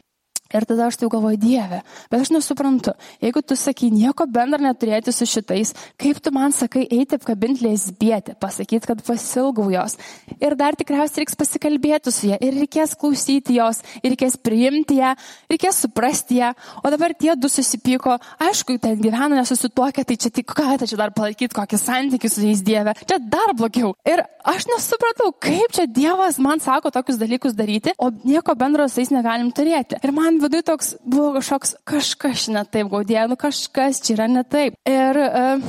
Ir 0.48 0.64
tada 0.64 0.86
aš 0.88 0.96
tai 0.96 1.10
galvoju, 1.12 1.36
Dieve, 1.36 1.82
bet 2.08 2.22
aš 2.24 2.30
nesuprantu, 2.32 2.94
jeigu 3.20 3.42
tu 3.44 3.52
sakai 3.58 3.90
nieko 3.92 4.24
bendra 4.32 4.56
neturėti 4.64 5.12
su 5.12 5.26
šitais, 5.28 5.74
kaip 6.00 6.22
tu 6.24 6.32
man 6.32 6.54
sakai 6.56 6.86
eiti 6.88 7.18
apkabinti 7.18 7.66
lesbietę, 7.66 8.32
pasakyti, 8.40 8.88
kad 8.88 9.02
pasilgau 9.04 9.66
jos. 9.68 9.98
Ir 10.40 10.56
dar 10.56 10.72
tikriausiai 10.78 11.20
reiks 11.20 11.36
pasikalbėti 11.36 12.12
su 12.16 12.30
ją, 12.30 12.38
ir 12.40 12.56
reikės 12.62 12.94
klausyti 12.96 13.58
jos, 13.58 13.82
ir 14.00 14.14
reikės 14.14 14.38
priimti 14.40 14.96
ją, 15.02 15.10
reikės 15.52 15.82
suprasti 15.84 16.40
ją. 16.40 16.54
O 16.80 16.94
dabar 16.96 17.12
tie 17.12 17.34
du 17.36 17.52
susipyko, 17.52 18.16
aišku, 18.48 18.78
ten 18.80 18.96
gyvena 19.04 19.42
nesusituokę, 19.42 20.06
tai 20.08 20.16
čia 20.16 20.32
tik 20.32 20.48
ką, 20.48 20.78
tai 20.80 20.88
čia 20.88 20.96
dar 21.02 21.12
palaikyti 21.12 21.52
kokį 21.60 21.82
santykių 21.82 22.32
su 22.32 22.46
jais 22.46 22.64
Dieve, 22.64 22.96
čia 23.04 23.20
dar 23.20 23.52
blogiau. 23.52 23.92
Ir 24.08 24.24
aš 24.48 24.64
nesupratau, 24.72 25.28
kaip 25.44 25.76
čia 25.76 25.84
Dievas 25.84 26.40
man 26.40 26.64
sako 26.64 26.88
tokius 26.94 27.20
dalykus 27.20 27.52
daryti, 27.58 27.92
o 28.00 28.08
nieko 28.24 28.56
bendro 28.56 28.88
su 28.88 29.04
jais 29.04 29.12
negalim 29.12 29.52
turėti. 29.52 30.00
Ir 30.00 30.16
man 30.16 30.37
viduje 30.42 30.64
toks 30.66 30.94
buvo 31.04 31.34
kažkoks 31.38 31.76
kažkas 31.88 32.48
ne 32.54 32.64
taip, 32.64 32.90
gaudė, 32.92 33.20
nu 33.30 33.38
kažkas 33.40 34.02
čia 34.04 34.16
yra 34.16 34.28
ne 34.30 34.44
taip. 34.44 34.76
Ir, 34.88 35.20
uh, 35.24 35.66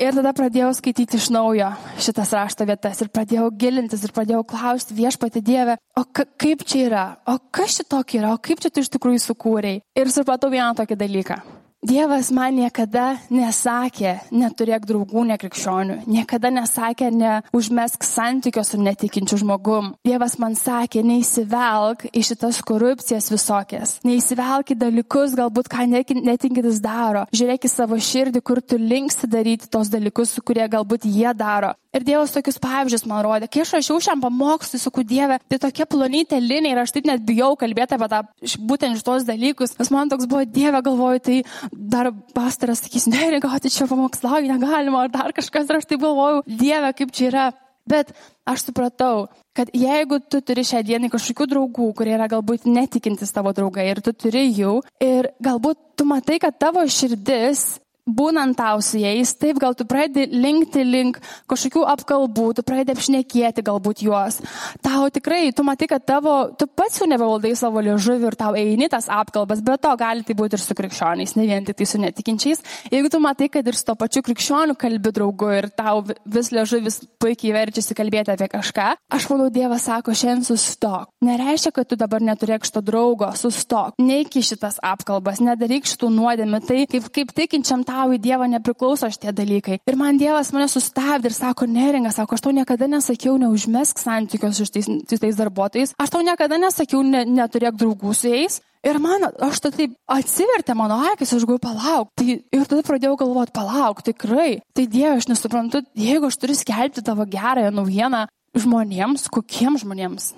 ir 0.00 0.16
tada 0.16 0.32
pradėjau 0.36 0.72
skaityti 0.78 1.20
iš 1.20 1.30
naujo 1.34 1.70
šitas 2.00 2.34
rašto 2.36 2.66
vietas 2.68 3.02
ir 3.04 3.12
pradėjau 3.12 3.50
gilintis 3.60 4.04
ir 4.06 4.14
pradėjau 4.16 4.42
klausti 4.48 4.96
viešpati 4.98 5.44
Dievę, 5.44 5.78
o 5.98 6.04
ka, 6.04 6.26
kaip 6.40 6.66
čia 6.66 6.84
yra, 6.88 7.06
o 7.28 7.38
kas 7.52 7.80
šitokį 7.80 8.22
yra, 8.22 8.34
o 8.34 8.42
kaip 8.42 8.62
čia 8.62 8.72
tu 8.72 8.84
iš 8.84 8.92
tikrųjų 8.96 9.24
sukūrėjai. 9.28 9.82
Ir 10.00 10.14
supratau 10.14 10.52
vieną 10.52 10.72
tokį 10.80 11.00
dalyką. 11.00 11.42
Dievas 11.80 12.28
man 12.28 12.58
niekada 12.60 13.14
nesakė, 13.32 14.18
neturėk 14.36 14.84
draugų 14.84 15.22
nekrikščionių, 15.30 15.94
niekada 16.12 16.50
nesakė, 16.52 17.08
neužmesk 17.08 18.04
santykio 18.04 18.60
su 18.68 18.76
netikinčiu 18.76 19.38
žmogum. 19.40 19.94
Dievas 20.04 20.36
man 20.36 20.58
sakė, 20.60 21.00
neįsivelk 21.08 22.10
į 22.12 22.24
šitas 22.28 22.60
korupcijas 22.68 23.32
visokias, 23.32 23.96
neįsivelk 24.04 24.74
į 24.74 24.80
dalykus, 24.82 25.32
galbūt 25.40 25.72
ką 25.72 25.88
netikintis 25.88 26.84
daro. 26.84 27.24
Žiūrėk 27.32 27.64
į 27.64 27.72
savo 27.72 27.96
širdį, 27.96 28.44
kur 28.44 28.60
tu 28.60 28.76
linksti 28.76 29.32
daryti 29.32 29.72
tos 29.72 29.88
dalykus, 29.88 30.36
kurie 30.44 30.68
galbūt 30.68 31.08
jie 31.08 31.32
daro. 31.32 31.72
Ir 31.90 32.04
Dievas 32.06 32.30
tokius 32.30 32.60
pavyzdžius 32.62 33.02
man 33.10 33.24
rodė. 33.26 33.48
Kai 33.50 33.64
aš 33.64 33.72
rašiau 33.74 33.98
šiam 34.04 34.20
pamokslui, 34.22 34.78
sakau, 34.78 35.02
Dieve, 35.02 35.40
tai 35.50 35.58
tokia 35.58 35.88
plonytė 35.90 36.38
linija 36.38 36.76
ir 36.76 36.80
aš 36.84 36.92
taip 36.94 37.08
net 37.08 37.24
bijau 37.26 37.56
kalbėti 37.58 37.96
apie 37.96 38.06
tą, 38.12 38.20
būtent 38.68 39.00
šitos 39.00 39.26
dalykus. 39.26 39.74
Nes 39.80 39.90
man 39.90 40.12
toks 40.12 40.28
buvo, 40.30 40.44
Dieve, 40.46 40.78
galvoju, 40.86 41.22
tai 41.26 41.40
dar 41.72 42.10
pastaras 42.34 42.82
sakys, 42.84 43.06
ne, 43.10 43.22
regauti 43.36 43.72
čia 43.72 43.86
pamokslauju, 43.90 44.50
negalima, 44.50 45.04
ar 45.04 45.12
dar 45.12 45.34
kažkas, 45.36 45.68
ir 45.68 45.80
aš 45.80 45.88
taip 45.90 46.02
galvoju, 46.02 46.44
Dieve, 46.46 46.92
kaip 46.98 47.12
čia 47.16 47.28
yra. 47.30 47.50
Bet 47.90 48.12
aš 48.46 48.68
supratau, 48.68 49.30
kad 49.56 49.70
jeigu 49.74 50.20
tu 50.30 50.42
turi 50.44 50.62
šią 50.66 50.82
dieną 50.86 51.08
kažkokių 51.10 51.46
draugų, 51.50 51.86
kurie 51.96 52.12
yra 52.14 52.28
galbūt 52.30 52.68
netikintis 52.68 53.32
tavo 53.34 53.54
draugai 53.56 53.88
ir 53.90 54.02
tu 54.04 54.12
turi 54.14 54.44
jų, 54.52 54.76
ir 55.02 55.30
galbūt 55.42 55.80
tu 55.98 56.06
matai, 56.06 56.38
kad 56.42 56.58
tavo 56.60 56.84
širdis 56.86 57.80
būnant 58.08 58.56
tau 58.58 58.80
su 58.84 59.00
jais, 59.00 59.32
taip 59.38 59.60
gal 59.62 59.74
tu 59.78 59.86
pradedi 59.88 60.28
linkti 60.32 60.84
link 60.86 61.20
kažkokių 61.50 61.84
apkalbų, 61.94 62.46
tu 62.58 62.64
pradedi 62.66 62.94
apšnekėti 62.96 63.64
galbūt 63.66 64.04
juos. 64.06 64.40
Tau 64.84 65.08
tikrai, 65.12 65.50
tu 65.56 65.64
matai, 65.66 65.88
kad 65.90 66.04
tavo, 66.06 66.36
tu 66.58 66.68
pats 66.68 67.00
jau 67.00 67.08
nebevaldai 67.10 67.52
savo 67.58 67.82
liežuvį 67.84 68.30
ir 68.30 68.38
tau 68.40 68.56
eini 68.58 68.90
tas 68.92 69.10
apkalbas, 69.12 69.62
bet 69.64 69.82
to 69.84 69.92
gali 70.00 70.24
tai 70.26 70.36
būti 70.38 70.58
ir 70.58 70.64
su 70.64 70.76
krikščioniais, 70.78 71.36
ne 71.38 71.46
vien 71.48 71.66
tik 71.66 71.78
tai 71.80 71.88
su 71.88 72.00
netikinčiais. 72.02 72.64
Jeigu 72.92 73.12
tu 73.12 73.20
matai, 73.22 73.50
kad 73.52 73.66
ir 73.66 73.78
su 73.78 73.86
to 73.88 73.96
pačiu 73.98 74.24
krikščioniu 74.26 74.78
kalbi 74.80 75.14
draugu 75.14 75.52
ir 75.56 75.70
tau 75.76 76.04
vis 76.06 76.52
liežuvis 76.54 77.02
puikiai 77.20 77.54
verčiasi 77.56 77.96
kalbėti 77.98 78.34
apie 78.34 78.50
kažką, 78.50 78.88
aš 79.12 79.28
manau, 79.32 79.50
Dievas 79.50 79.84
sako, 79.88 80.14
šiandien 80.16 80.46
sustok. 80.46 81.10
Nereiškia, 81.26 81.72
kad 81.74 81.88
tu 81.90 81.98
dabar 82.00 82.22
neturėk 82.24 82.64
šito 82.68 82.82
draugo, 82.84 83.28
sustok. 83.36 83.96
Neiki 84.00 84.42
šitas 84.46 84.78
apkalbas, 84.84 85.42
nedaryk 85.44 85.88
šitų 85.90 86.08
nuodėmį. 86.14 86.60
Tai 86.68 86.78
kaip, 86.90 87.08
kaip 87.14 87.34
tikinčiam 87.36 87.84
tau 87.86 87.99
tau 88.00 88.14
į 88.14 88.20
Dievą 88.22 88.48
nepriklauso 88.48 89.10
šitie 89.12 89.34
dalykai. 89.36 89.80
Ir 89.88 89.98
man 90.00 90.18
Dievas 90.20 90.52
mane 90.54 90.68
sustabdė 90.70 91.30
ir 91.30 91.36
sako, 91.36 91.68
neringa, 91.68 92.12
sako, 92.14 92.36
aš 92.36 92.46
tau 92.46 92.54
niekada 92.56 92.88
nesakiau, 92.90 93.36
neužmesk 93.40 94.00
santykios 94.00 94.60
su 94.60 94.68
tais, 94.72 94.88
tais 95.10 95.38
darbuotojais, 95.38 95.94
aš 96.00 96.12
tau 96.14 96.24
niekada 96.24 96.60
nesakiau, 96.60 97.04
ne, 97.06 97.26
neturėk 97.28 97.78
draugų 97.80 98.16
su 98.16 98.32
jais. 98.32 98.60
Ir 98.80 98.96
man, 98.96 99.26
aš 99.44 99.58
tai 99.60 99.70
taip 99.74 99.96
atsivertė 100.08 100.72
mano 100.78 100.96
akis, 101.10 101.34
aš 101.36 101.44
galiu 101.44 101.60
palauk. 101.60 102.08
Tai, 102.16 102.38
ir 102.40 102.62
tada 102.64 102.84
pradėjau 102.86 103.18
galvoti, 103.20 103.52
palauk, 103.52 104.00
tikrai. 104.06 104.62
Tai 104.72 104.86
Dieve, 104.88 105.18
aš 105.18 105.28
nesuprantu, 105.28 105.82
jeigu 106.00 106.30
aš 106.30 106.38
turiu 106.40 106.56
skelbti 106.56 107.04
tavo 107.04 107.26
gerąją 107.28 107.74
naujieną 107.76 108.24
žmonėms, 108.56 109.28
kokiems 109.34 109.84
žmonėms? 109.84 110.30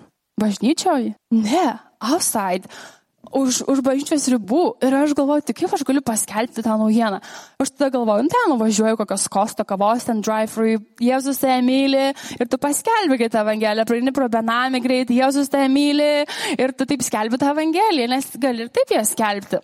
Bažnyčioje? 0.42 1.14
Ne, 1.38 1.69
outside 2.02 2.66
už, 3.31 3.62
už 3.71 3.83
bažnyčios 3.85 4.26
ribų. 4.33 4.62
Ir 4.83 4.95
aš 4.97 5.14
galvoju, 5.17 5.45
tik 5.47 5.62
kaip 5.62 5.75
aš 5.76 5.85
galiu 5.87 6.02
paskelbti 6.05 6.64
tą 6.64 6.76
naujieną. 6.81 7.21
Aš 7.62 7.73
tada 7.75 7.93
galvoju, 7.95 8.26
nu 8.26 8.33
ten 8.33 8.50
nuvažiuoju 8.52 8.99
kokios 8.99 9.29
kosto 9.33 9.67
kavos, 9.69 10.07
ten 10.09 10.23
drive-thru, 10.25 10.81
Jėzus 11.02 11.41
tai 11.43 11.61
myli 11.64 12.11
ir 12.12 12.50
tu 12.50 12.59
paskelbi 12.61 13.21
kitą 13.21 13.45
evangeliją, 13.45 13.87
praeini 13.88 14.14
pro 14.14 14.29
benamį 14.33 14.83
greit, 14.83 15.12
Jėzus 15.14 15.52
tai 15.52 15.69
myli 15.73 16.25
ir 16.59 16.75
tu 16.75 16.88
taip 16.88 17.05
skelbi 17.05 17.38
tą 17.38 17.52
evangeliją, 17.55 18.11
nes 18.11 18.33
gali 18.43 18.67
ir 18.67 18.75
taip 18.75 18.97
ją 18.97 19.05
skelbti. 19.07 19.62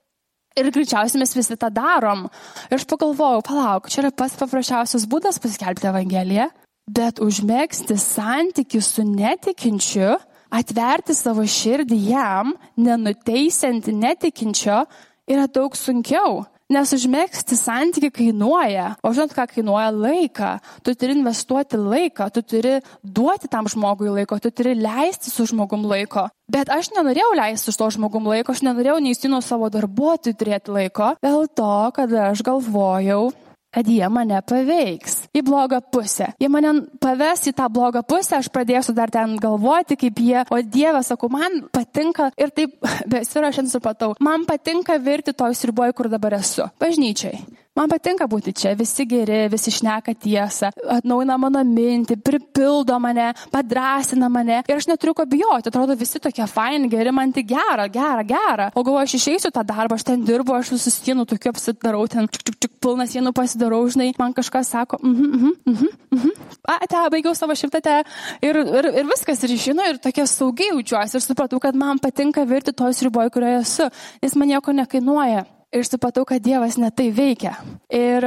Ir 0.58 0.72
greičiausiai 0.74 1.20
mes 1.22 1.34
visi 1.36 1.54
tą 1.58 1.68
darom. 1.70 2.24
Ir 2.70 2.80
aš 2.80 2.86
pagalvojau, 2.90 3.44
palauk, 3.46 3.90
čia 3.92 4.02
yra 4.02 4.14
pats 4.14 4.38
paprasčiausias 4.40 5.06
būdas 5.10 5.38
paskelbti 5.42 5.86
evangeliją, 5.90 6.48
bet 6.90 7.20
užmėgsti 7.22 7.98
santykių 8.00 8.80
su 8.82 9.04
netikinčiu 9.06 10.16
atverti 10.50 11.16
savo 11.16 11.44
širdį 11.46 11.98
jam, 12.10 12.54
nenuteisiant 12.76 13.90
netikinčio, 13.92 14.84
yra 15.28 15.48
daug 15.52 15.76
sunkiau. 15.76 16.46
Nes 16.68 16.90
užmėgsti 16.92 17.56
santyki 17.56 18.10
kainuoja. 18.12 18.90
O 19.00 19.14
žinot, 19.16 19.32
ką 19.32 19.46
kainuoja 19.48 19.88
laiką. 19.88 20.50
Tu 20.84 20.92
turi 21.00 21.14
investuoti 21.16 21.80
laiką, 21.80 22.26
tu 22.34 22.42
turi 22.44 22.74
duoti 23.00 23.48
tam 23.48 23.70
žmogui 23.72 24.10
laiko, 24.12 24.36
tu 24.36 24.52
turi 24.52 24.74
leisti 24.76 25.32
su 25.32 25.46
žmogum 25.48 25.86
laiko. 25.88 26.26
Bet 26.52 26.68
aš 26.68 26.90
nenorėjau 26.92 27.30
leisti 27.40 27.72
su 27.72 27.80
to 27.80 27.88
žmogum 27.96 28.28
laiko, 28.28 28.52
aš 28.52 28.60
nenorėjau 28.68 28.98
neįstino 29.00 29.40
savo 29.40 29.72
darbuotojų 29.72 30.36
turėti 30.36 30.76
laiko, 30.76 31.14
dėl 31.24 31.48
to, 31.56 31.72
kad 31.96 32.12
aš 32.28 32.44
galvojau, 32.44 33.30
kad 33.74 33.88
jie 33.88 34.06
mane 34.12 34.40
paveiks 34.48 35.28
į 35.36 35.42
blogą 35.46 35.80
pusę. 35.92 36.30
Jie 36.40 36.48
mane 36.52 36.72
paves 37.02 37.46
į 37.50 37.54
tą 37.58 37.68
blogą 37.72 38.02
pusę, 38.06 38.38
aš 38.38 38.50
pradėsiu 38.54 38.94
dar 38.96 39.12
ten 39.12 39.36
galvoti, 39.40 39.98
kaip 40.00 40.20
jie, 40.22 40.42
o 40.50 40.60
Dieve, 40.62 41.02
sakau, 41.06 41.30
man 41.32 41.62
patinka 41.74 42.30
ir 42.40 42.52
taip, 42.54 42.76
besirašant 43.12 43.70
supratau, 43.72 44.14
man 44.24 44.46
patinka 44.48 44.98
virti 45.02 45.36
toj 45.36 45.56
sriboje, 45.58 45.96
kur 45.96 46.10
dabar 46.12 46.38
esu, 46.40 46.68
bažnyčiai. 46.80 47.42
Man 47.78 47.86
patinka 47.86 48.26
būti 48.26 48.50
čia, 48.58 48.72
visi 48.74 49.04
geri, 49.06 49.44
visi 49.52 49.70
šneka 49.70 50.10
tiesą, 50.18 50.72
atnauna 50.96 51.36
mano 51.38 51.60
mintį, 51.62 52.16
pripildo 52.26 52.96
mane, 52.98 53.28
padrasina 53.52 54.26
mane. 54.32 54.64
Ir 54.66 54.80
aš 54.80 54.88
neturiu 54.90 55.14
ko 55.14 55.26
bijoti, 55.30 55.70
atrodo 55.70 55.94
visi 55.98 56.18
tokie 56.22 56.46
faini, 56.50 56.88
geri, 56.90 57.12
man 57.14 57.30
tik 57.34 57.46
gera, 57.52 57.86
gera, 57.92 58.24
gera. 58.26 58.70
O 58.74 58.82
galvoju, 58.82 59.04
aš 59.06 59.14
išeisiu 59.20 59.52
tą 59.54 59.62
darbą, 59.68 59.94
aš 59.94 60.08
ten 60.08 60.24
dirbu, 60.26 60.56
aš 60.56 60.72
visus 60.74 60.96
sienų 61.04 61.28
tokiu 61.30 61.52
apsidarau, 61.52 62.00
ten 62.10 62.26
čik, 62.26 62.48
čik, 62.48 62.56
čik, 62.64 62.72
pilną 62.82 63.06
sienų 63.10 63.30
pasidarau, 63.36 63.84
žinai, 63.94 64.08
man 64.18 64.34
kažkas 64.34 64.72
sako, 64.74 64.98
mhm, 65.04 65.28
mhm, 65.36 65.52
mhm, 65.70 65.92
mhm. 66.16 66.32
A, 66.66 66.80
te, 66.90 67.04
baigiau 67.14 67.36
savo 67.38 67.54
šimtatę 67.58 68.00
ir, 68.42 68.58
ir, 68.58 68.90
ir 68.90 69.06
viskas, 69.06 69.44
ir 69.46 69.54
išinu, 69.54 69.86
ir 69.92 70.00
tokia 70.02 70.26
saugiai 70.26 70.72
jaučiuosi. 70.72 71.20
Ir 71.20 71.24
supratau, 71.24 71.62
kad 71.62 71.78
man 71.78 72.02
patinka 72.02 72.42
virti 72.48 72.74
toj 72.74 72.96
sriboje, 72.98 73.30
kurioje 73.34 73.62
esu, 73.62 73.88
nes 74.24 74.36
man 74.36 74.50
nieko 74.50 74.74
nekainuoja 74.74 75.46
ir 75.72 75.84
supratau, 75.84 76.24
kad 76.28 76.42
Dievas 76.44 76.78
netai 76.80 77.10
veikia. 77.14 77.56
Ir 77.90 78.24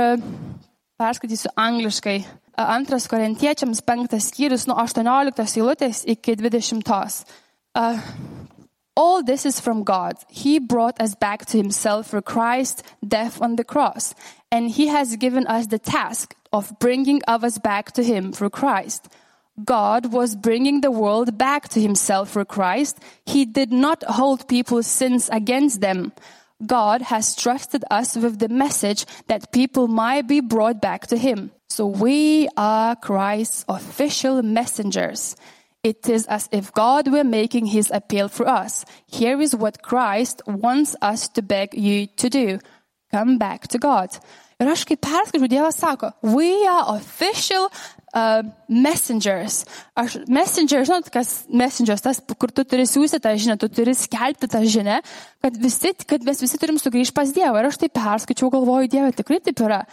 perskaitysiu 1.02 1.54
angliškai. 1.58 2.20
Antras 2.62 3.08
korintiečiams 3.10 3.82
penktas 3.82 4.28
skyrius 4.30 4.68
nuo 4.70 4.78
18 4.78 5.58
eilutės 5.58 6.04
iki 6.06 6.36
20. 6.38 7.26
Uh, 7.74 7.98
All 8.98 9.24
this 9.24 9.46
is 9.46 9.60
from 9.60 9.84
God. 9.84 10.18
He 10.30 10.60
brought 10.60 11.00
us 11.02 11.16
back 11.16 11.46
to 11.48 11.58
Himself 11.58 12.08
through 12.08 12.24
Christ's 12.24 12.84
death 13.08 13.42
on 13.42 13.56
the 13.56 13.64
cross. 13.64 14.14
And 14.52 14.70
He 14.70 14.88
has 14.88 15.16
given 15.16 15.48
us 15.48 15.68
the 15.68 15.80
task 15.80 16.36
of 16.52 16.78
bringing 16.78 17.22
others 17.26 17.58
back 17.58 17.94
to 17.94 18.04
Him 18.04 18.34
through 18.34 18.50
Christ. 18.50 19.08
God 19.64 20.12
was 20.12 20.36
bringing 20.36 20.82
the 20.82 20.92
world 20.92 21.38
back 21.38 21.70
to 21.70 21.82
Himself 21.82 22.32
through 22.32 22.46
Christ. 22.46 23.00
He 23.26 23.46
did 23.46 23.72
not 23.72 24.04
hold 24.04 24.50
people's 24.50 24.88
sins 24.88 25.30
against 25.32 25.80
them. 25.80 26.12
God 26.66 27.02
has 27.02 27.36
trusted 27.36 27.84
us 27.90 28.16
with 28.16 28.40
the 28.40 28.50
message 28.50 29.06
that 29.28 29.52
people 29.52 29.88
might 29.88 30.28
be 30.28 30.40
brought 30.42 30.82
back 30.82 31.08
to 31.08 31.18
Him. 31.18 31.52
So 31.70 31.88
we 31.88 32.50
are 32.58 32.96
Christ's 32.96 33.66
official 33.70 34.44
messengers. 34.44 35.36
It 35.84 36.08
is 36.10 36.28
as 36.28 36.48
if 36.52 36.72
God 36.74 37.08
were 37.08 37.24
making 37.24 37.66
his 37.66 37.90
appeal 37.90 38.28
for 38.28 38.48
us. 38.48 38.86
Here 39.08 39.42
is 39.42 39.56
what 39.56 39.82
Christ 39.82 40.42
wants 40.46 40.96
us 41.02 41.28
to 41.30 41.42
beg 41.42 41.74
you 41.74 42.06
to 42.18 42.30
do. 42.30 42.60
Come 43.12 43.40
back 43.40 43.68
to 43.70 43.80
God. 43.80 44.14
Ir 44.62 44.70
aš 44.70 44.84
kaip 44.86 45.02
perskaičiu, 45.02 45.48
Dievas 45.50 45.80
sako, 45.82 46.12
we 46.22 46.68
are 46.68 46.96
official 46.96 47.72
uh, 48.16 48.42
messengers. 48.68 49.64
Aš, 49.98 50.18
messenger, 50.28 50.84
žinot, 50.88 51.10
kas 51.14 51.44
messengers, 51.48 52.04
tas, 52.04 52.20
kur 52.22 52.52
tu 52.54 52.66
turi 52.68 52.86
siūsti 52.90 53.22
tą 53.24 53.34
žinią, 53.40 53.58
tu 53.62 53.70
turi 53.72 53.96
skelbti 53.98 54.50
tą 54.52 54.64
žinią, 54.64 55.00
kad, 55.44 55.58
visi, 55.62 55.94
kad 56.08 56.26
mes 56.28 56.44
visi 56.44 56.60
turim 56.62 56.80
sugrįžti 56.82 57.16
pas 57.18 57.34
Dievą. 57.36 57.62
Ir 57.62 57.72
aš 57.72 57.82
tai 57.82 57.92
perskaičiau, 57.94 58.52
galvoju, 58.54 58.92
Dieve, 58.92 59.12
tikrai 59.18 59.42
taip 59.44 59.64
yra. 59.66 59.84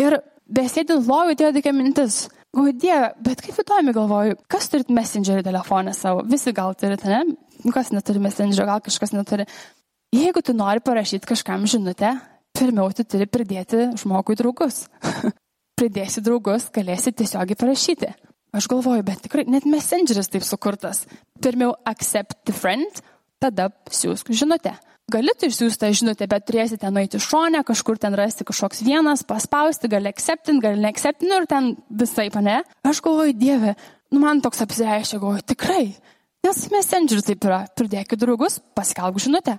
Ir 0.00 0.18
besėdint 0.50 1.06
lovui, 1.08 1.36
atėjo 1.36 1.54
tokia 1.58 1.74
mintis. 1.76 2.24
Galvoju, 2.54 2.76
Dieve, 2.82 3.08
bet 3.26 3.42
kaip 3.44 3.62
įdomi 3.64 3.94
galvoju, 3.96 4.38
kas 4.50 4.68
turit 4.70 4.92
messengerį 4.94 5.46
telefoną 5.46 5.94
savo? 5.96 6.22
Visi 6.28 6.54
gal 6.54 6.76
turite, 6.78 7.08
ne? 7.10 7.24
Kas 7.74 7.90
neturi 7.94 8.20
messengerio, 8.22 8.66
gal 8.68 8.82
kažkas 8.84 9.14
neturi. 9.16 9.48
Jeigu 10.14 10.42
tu 10.44 10.54
nori 10.54 10.82
parašyti 10.84 11.26
kažkam 11.26 11.64
žinutę, 11.66 12.12
pirmiau 12.54 12.92
tu 12.94 13.02
turi 13.08 13.26
pridėti 13.26 13.88
žmogui 13.98 14.36
draugus. 14.38 14.84
Pridėsi 15.74 16.22
draugus, 16.22 16.68
galėsi 16.74 17.10
tiesiogiai 17.10 17.58
parašyti. 17.58 18.12
Aš 18.54 18.68
galvoju, 18.70 19.02
bet 19.02 19.24
tikrai 19.24 19.42
net 19.50 19.64
messengeris 19.66 20.30
taip 20.30 20.44
sukurtas. 20.46 21.02
Pirmiau 21.42 21.72
accept 21.90 22.44
the 22.46 22.54
friend, 22.54 23.00
tada 23.42 23.72
siūsk 23.90 24.30
žinutę. 24.30 24.76
Gali 25.10 25.34
tu 25.36 25.50
išsiųsti 25.50 25.82
tą 25.82 25.90
žinutę, 25.92 26.28
bet 26.30 26.46
turėsi 26.48 26.78
ten 26.80 26.94
nueiti 26.96 27.18
šonę, 27.20 27.60
kažkur 27.68 27.98
ten 28.00 28.14
rasti 28.16 28.46
kažkoks 28.48 28.80
vienas, 28.86 29.24
paspausti, 29.26 29.90
gali 29.92 30.08
acceptint, 30.08 30.62
gali 30.64 30.80
neacceptint 30.80 31.28
nu 31.28 31.42
ir 31.42 31.48
ten 31.50 31.74
visai, 31.90 32.30
ne? 32.40 32.62
Aš 32.86 33.02
galvoju, 33.04 33.34
Dieve, 33.36 33.74
nu 34.14 34.22
man 34.22 34.40
toks 34.40 34.62
apsireiškia, 34.64 35.20
galvoju, 35.20 35.44
tikrai. 35.52 35.90
Nes 36.46 36.62
messengeris 36.72 37.26
taip 37.26 37.44
yra, 37.44 37.64
pridėkit 37.76 38.22
draugus, 38.22 38.62
paskelbk 38.78 39.20
žinutę. 39.26 39.58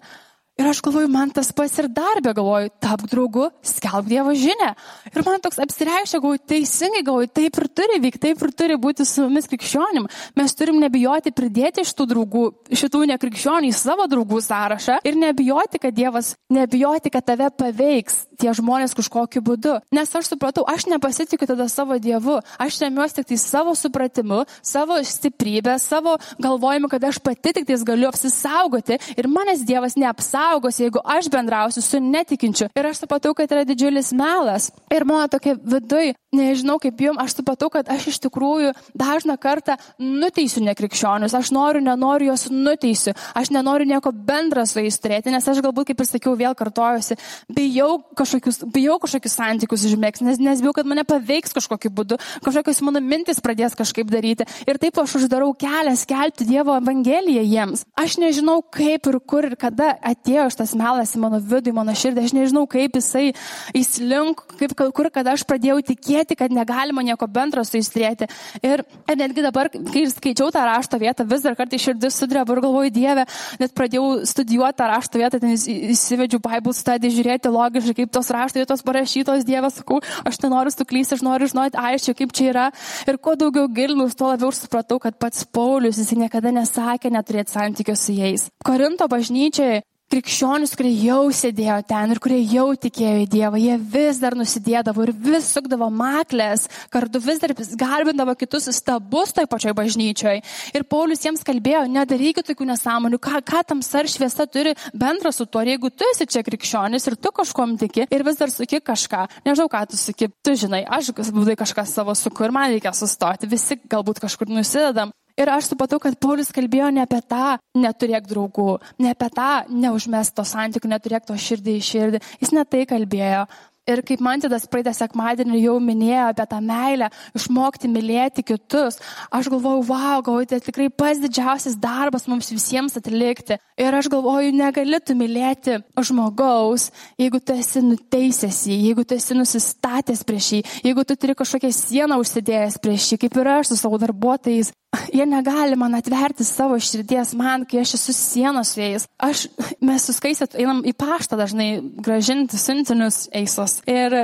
Ir 0.55 0.69
aš 0.71 0.79
galvoju, 0.79 1.09
man 1.11 1.33
tas 1.35 1.49
pas 1.51 1.73
ir 1.81 1.89
darbė, 1.91 2.31
galvoju, 2.31 2.69
tapk 2.79 3.09
draugu, 3.11 3.49
skelb 3.59 4.05
Dievo 4.07 4.31
žinę. 4.39 4.69
Ir 5.11 5.23
man 5.27 5.41
toks 5.43 5.57
apsireiškia, 5.59 6.21
galvoju, 6.23 6.39
teisingai, 6.47 7.01
galvoju, 7.03 7.27
taip 7.35 7.57
ir 7.59 7.65
turi 7.75 7.97
vykti, 7.99 8.21
taip 8.23 8.45
ir 8.45 8.53
turi 8.55 8.77
būti 8.79 9.03
su 9.03 9.25
mumis 9.25 9.49
krikščionim. 9.51 10.05
Mes 10.39 10.55
turim 10.55 10.79
nebijoti 10.79 11.33
pridėti 11.35 11.83
šitų 11.83 12.07
draugų, 12.13 12.43
šitų 12.71 13.01
nekrikščionių 13.11 13.67
į 13.67 13.75
savo 13.75 14.05
draugų 14.07 14.39
sąrašą 14.45 15.01
ir 15.03 15.17
nebijoti, 15.19 15.81
kad 15.83 15.97
Dievas, 15.97 16.31
nebijoti, 16.47 17.11
kad 17.11 17.27
tave 17.27 17.51
paveiks 17.51 18.21
tie 18.39 18.55
žmonės 18.55 18.95
kažkokiu 18.95 19.43
būdu. 19.43 19.75
Nes 19.95 20.15
aš 20.15 20.31
supratau, 20.31 20.63
aš 20.71 20.87
nepasitikiu 20.87 21.51
tada 21.51 21.67
savo 21.67 21.99
Dievu, 21.99 22.39
aš 22.63 22.79
remiuosi 22.85 23.19
tik 23.19 23.33
tai 23.33 23.41
savo 23.43 23.75
supratimu, 23.75 24.45
savo 24.63 25.01
stiprybę, 25.03 25.75
savo 25.83 26.15
galvojimu, 26.39 26.87
kad 26.91 27.03
aš 27.11 27.19
pati 27.19 27.51
tik 27.59 27.67
tais 27.67 27.83
galiu 27.83 28.07
apsisaugoti 28.07 29.01
ir 29.19 29.31
manęs 29.31 29.67
Dievas 29.67 29.99
neapsaugo 29.99 30.44
apsaugos, 30.45 30.79
jeigu 30.79 30.99
aš 31.03 31.29
bendrausiu 31.29 31.81
su 31.81 31.99
netikinčiu. 31.99 32.69
Ir 32.75 32.85
aš 32.85 33.03
supratau, 33.03 33.33
kad 33.33 33.51
yra 33.51 33.65
didžiulis 33.65 34.13
melas. 34.13 34.71
Ir 34.93 35.05
mano 35.05 35.27
tokia 35.31 35.55
viduj, 35.57 36.13
nežinau 36.35 36.77
kaip 36.81 36.99
jums, 37.01 37.19
aš 37.21 37.37
supratau, 37.39 37.69
kad 37.73 37.89
aš 37.89 38.07
iš 38.11 38.19
tikrųjų 38.25 38.73
dažną 38.97 39.37
kartą 39.41 39.77
nuteisiu 39.99 40.63
nekrikščionius. 40.65 41.35
Aš 41.37 41.51
noriu, 41.55 41.81
nenoriu 41.83 42.29
juos 42.31 42.47
nuteisiu. 42.51 43.15
Aš 43.37 43.51
nenoriu 43.55 43.87
nieko 43.89 44.11
bendra 44.11 44.65
su 44.69 44.83
jais 44.83 44.99
turėti, 45.01 45.33
nes 45.33 45.47
aš 45.47 45.61
galbūt, 45.65 45.91
kaip 45.91 46.03
ir 46.03 46.09
sakiau, 46.09 46.35
vėl 46.37 46.55
kartojuosi, 46.57 47.17
bijau 47.55 47.89
kažkokius, 48.17 48.63
bijau 48.75 48.99
kažkokius 49.03 49.37
santykius 49.39 49.87
užmėgs, 49.89 50.23
nes, 50.25 50.41
nes 50.43 50.63
bijau, 50.63 50.75
kad 50.77 50.89
mane 50.89 51.05
paveiks 51.07 51.55
kažkokiu 51.55 51.91
būdu, 51.95 52.19
kažkokios 52.45 52.83
mano 52.85 53.01
mintis 53.03 53.41
pradės 53.43 53.77
kažkaip 53.77 54.11
daryti. 54.11 54.47
Ir 54.67 54.79
taip 54.81 54.99
aš 55.01 55.17
uždarau 55.21 55.53
kelią 55.57 55.95
skelbti 55.99 56.47
Dievo 56.49 56.75
Evangeliją 56.77 57.45
jiems. 57.45 57.85
Aš 57.99 58.19
nežinau, 58.21 58.59
kaip 58.75 59.07
ir 59.09 59.19
kur 59.25 59.47
ir 59.47 59.57
kada 59.59 59.93
atėjo 60.05 60.34
šitas 60.51 60.75
melas 60.77 61.13
į 61.15 61.21
mano 61.23 61.39
vidų, 61.39 61.71
į 61.71 61.75
mano 61.75 61.95
širdį. 61.95 62.25
Aš 62.27 62.33
nežinau, 62.35 62.65
kaip 62.69 62.97
jisai 62.99 63.31
įslink, 63.77 64.43
kaip 64.59 64.75
kur, 64.75 65.09
kada 65.13 65.35
aš 65.35 65.45
pradėjau 65.47 65.79
tikėti, 65.91 66.37
kad 66.39 66.53
negalima 66.53 67.03
nieko 67.05 67.27
bendro 67.31 67.63
su 67.65 67.79
jais 67.79 67.89
turėti. 67.93 68.27
Ir, 68.65 68.83
ir 69.09 69.19
netgi 69.19 69.45
dabar, 69.45 69.69
kai 69.71 70.05
skaičiau 70.11 70.51
tą 70.53 70.65
rašto 70.67 70.99
vietą, 71.01 71.25
vis 71.29 71.45
dar 71.45 71.57
kartai 71.57 71.79
širdis 71.81 72.19
sudreba 72.19 72.55
ir 72.55 72.63
galvoju, 72.65 72.93
Dieve, 72.95 73.25
net 73.61 73.73
pradėjau 73.75 74.25
studijuoti 74.27 74.79
tą 74.79 74.89
rašto 74.91 75.21
vietą, 75.21 75.39
ten 75.41 75.55
įsivedžiau 75.55 76.41
Bible 76.43 76.75
study, 76.75 77.11
žiūrėti 77.13 77.51
logiškai, 77.51 77.97
kaip 78.01 78.13
tos 78.15 78.31
rašto 78.33 78.61
vietos 78.61 78.85
parašytos, 78.85 79.47
Dieve, 79.47 79.71
sakau, 79.73 80.01
aš 80.27 80.39
nenoriu 80.43 80.73
suklysti, 80.73 81.17
aš 81.17 81.25
noriu 81.25 81.49
žinoti 81.51 81.79
aiškiai, 81.79 82.19
kaip 82.21 82.35
čia 82.35 82.51
yra. 82.51 82.67
Ir 83.09 83.19
kuo 83.21 83.35
daugiau 83.39 83.67
gilinus, 83.71 84.15
tuo 84.17 84.31
labiau 84.31 84.53
supratau, 84.55 84.99
kad 85.03 85.17
pats 85.21 85.45
Paulius, 85.55 85.99
jis 86.01 86.15
niekada 86.17 86.53
nesakė 86.55 87.11
neturėti 87.13 87.55
santykių 87.55 87.97
su 87.99 88.15
jais. 88.15 88.47
Korinto 88.65 89.07
bažnyčiai 89.11 89.83
krikščionis, 90.13 90.75
kurie 90.77 90.91
jau 91.01 91.23
sėdėjo 91.33 91.79
ten 91.89 92.13
ir 92.13 92.19
kurie 92.21 92.37
jau 92.45 92.67
tikėjo 92.77 93.23
į 93.23 93.27
Dievą, 93.31 93.59
jie 93.59 93.77
vis 93.95 94.19
dar 94.21 94.35
nusidėdavo 94.37 95.07
ir 95.07 95.11
vis 95.25 95.49
sukdavo 95.55 95.89
maklės, 95.93 96.67
kartu 96.93 97.21
vis 97.23 97.41
dar 97.41 97.53
garbindavo 97.79 98.35
kitus 98.37 98.69
stabus 98.77 99.33
toj 99.35 99.47
pačioj 99.49 99.73
bažnyčioj. 99.77 100.43
Ir 100.77 100.85
Paulius 100.91 101.25
jiems 101.25 101.43
kalbėjo, 101.47 101.85
nedarykit 101.91 102.47
tokių 102.51 102.69
nesąmonių, 102.71 103.19
ką, 103.19 103.41
ką 103.49 103.63
tam 103.71 103.81
sar 103.85 104.09
šviesa 104.11 104.47
turi 104.51 104.75
bendra 104.93 105.33
su 105.35 105.49
tuo, 105.49 105.65
ir 105.65 105.75
jeigu 105.75 105.91
tu 105.91 106.07
esi 106.13 106.29
čia 106.29 106.45
krikščionis 106.45 107.09
ir 107.09 107.17
tu 107.17 107.33
kažkom 107.35 107.75
tiki 107.81 108.05
ir 108.05 108.25
vis 108.27 108.39
dar 108.39 108.53
suki 108.53 108.83
kažką, 108.85 109.25
nežinau, 109.47 109.69
ką 109.73 109.85
tu 109.89 109.99
suki, 109.99 110.29
tu 110.45 110.55
žinai, 110.59 110.85
aš 110.85 111.15
būdai 111.15 111.57
kažką 111.59 111.87
savo 111.89 112.15
suku 112.15 112.45
ir 112.45 112.55
man 112.55 112.69
reikia 112.75 112.93
sustoti, 112.93 113.49
visi 113.49 113.81
galbūt 113.89 114.21
kažkur 114.23 114.53
nusidedam. 114.53 115.15
Ir 115.35 115.49
aš 115.51 115.73
supratau, 115.73 115.99
kad 115.99 116.15
Paulius 116.15 116.53
kalbėjo 116.55 116.93
ne 116.95 117.03
apie 117.03 117.19
tą 117.27 117.57
neturėk 117.75 118.27
draugų, 118.29 118.77
ne 119.03 119.11
apie 119.11 119.27
tą 119.35 119.51
neužmesto 119.67 120.45
santykių, 120.47 120.93
neturėk 120.93 121.27
to 121.27 121.35
širdį 121.35 121.73
į 121.75 121.87
širdį. 121.91 122.21
Jis 122.39 122.53
ne 122.55 122.63
tai 122.63 122.85
kalbėjo. 122.87 123.43
Ir 123.85 123.99
kaip 124.01 124.21
Mantidas 124.25 124.63
praeitą 124.65 124.89
sekmadienį 124.97 125.59
jau 125.61 125.75
minėjo 125.77 126.31
apie 126.31 126.45
tą 126.49 126.57
meilę, 126.57 127.11
išmokti 127.37 127.89
mylėti 127.93 128.41
kitus, 128.41 128.95
aš 129.29 129.49
galvoju, 129.53 129.83
wow, 129.85 130.23
galvoju, 130.25 130.47
tai 130.49 130.57
tikrai 130.65 130.87
pats 130.89 131.21
didžiausias 131.21 131.75
darbas 131.77 132.25
mums 132.25 132.49
visiems 132.49 132.97
atlikti. 132.97 133.59
Ir 133.77 133.93
aš 133.93 134.09
galvoju, 134.09 134.55
negali 134.57 134.97
tu 135.05 135.13
mylėti 135.19 135.77
žmogaus, 136.01 136.87
jeigu 137.21 137.37
tu 137.37 137.53
esi 137.53 137.83
nuteisęs 137.85 138.63
jį, 138.71 138.79
jeigu 138.87 139.05
tu 139.05 139.19
esi 139.19 139.37
nusistatęs 139.37 140.25
prieš 140.25 140.49
jį, 140.55 140.63
jeigu 140.87 141.05
tu 141.05 141.19
turi 141.21 141.37
kažkokią 141.37 141.69
sieną 141.75 142.17
užsidėjęs 142.23 142.79
prieš 142.81 143.11
jį, 143.11 143.21
kaip 143.21 143.37
ir 143.37 143.51
aš 143.59 143.75
su 143.75 143.79
savo 143.83 144.01
darbuotojais. 144.01 144.73
Jie 145.13 145.25
negali 145.25 145.75
man 145.75 145.95
atverti 145.95 146.43
savo 146.43 146.77
širdies 146.79 147.33
man, 147.37 147.65
kai 147.67 147.81
aš 147.83 147.95
esu 147.97 148.13
sienos 148.15 148.73
su 148.73 148.81
jais. 148.81 149.07
Aš, 149.21 149.45
mes 149.83 150.07
suskaisit, 150.07 150.55
einam 150.59 150.81
į 150.87 150.95
paštą 150.97 151.39
dažnai 151.39 151.69
gražinti 152.03 152.59
siuntinius 152.59 153.25
eisos. 153.35 153.79
Ir, 153.89 154.15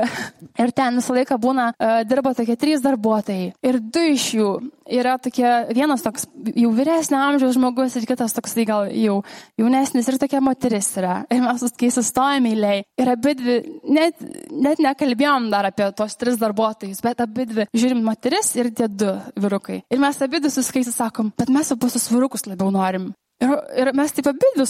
ir 0.60 0.76
ten 0.76 1.00
visą 1.00 1.16
laiką 1.18 1.40
būna, 1.42 1.72
uh, 1.76 2.02
dirba 2.08 2.36
tokie 2.38 2.58
trys 2.60 2.84
darbuotojai. 2.86 3.52
Ir 3.68 3.82
du 3.82 4.06
iš 4.14 4.28
jų 4.38 4.52
yra 4.92 5.16
tokie, 5.22 5.48
vienas 5.76 6.04
toks 6.04 6.26
jau 6.56 6.72
vyresnio 6.76 7.20
amžiaus 7.22 7.56
žmogus 7.56 7.96
ir 7.96 8.06
kitas 8.10 8.36
toks 8.36 8.56
tai 8.56 8.66
gal 8.68 8.90
jau 8.92 9.22
jaunesnis 9.60 10.10
ir 10.10 10.18
tokia 10.22 10.42
moteris 10.44 10.90
yra. 11.00 11.22
Ir 11.32 11.44
mes 11.44 11.64
kai 11.80 11.92
sustojame 11.94 12.52
eiliai. 12.52 12.84
Ir 13.00 13.12
abi 13.14 13.36
dvi, 13.40 13.58
net, 13.96 14.20
net 14.52 14.82
nekalbėjom 14.84 15.50
dar 15.54 15.70
apie 15.70 15.88
tos 15.98 16.18
tris 16.20 16.40
darbuotojus, 16.42 17.02
bet 17.06 17.24
abi 17.24 17.48
dvi 17.50 17.68
žiūrim 17.72 18.04
moteris 18.06 18.52
ir 18.60 18.72
tie 18.76 18.90
du 18.92 19.14
vyrukai. 19.40 19.82
Ir 19.92 20.02
mes 20.02 20.22
abi 20.22 20.42
du 20.62 20.68
suskaisi 20.68 20.94
sakom, 20.94 21.34
bet 21.38 21.50
mes 21.50 21.74
abu 21.74 21.90
sus 21.90 22.08
vyrukus 22.14 22.46
labiau 22.46 22.72
norim. 22.74 23.12
Ir, 23.42 23.54
ir 23.82 23.90
mes 23.98 24.12
taip 24.14 24.28
abidvi, 24.30 24.66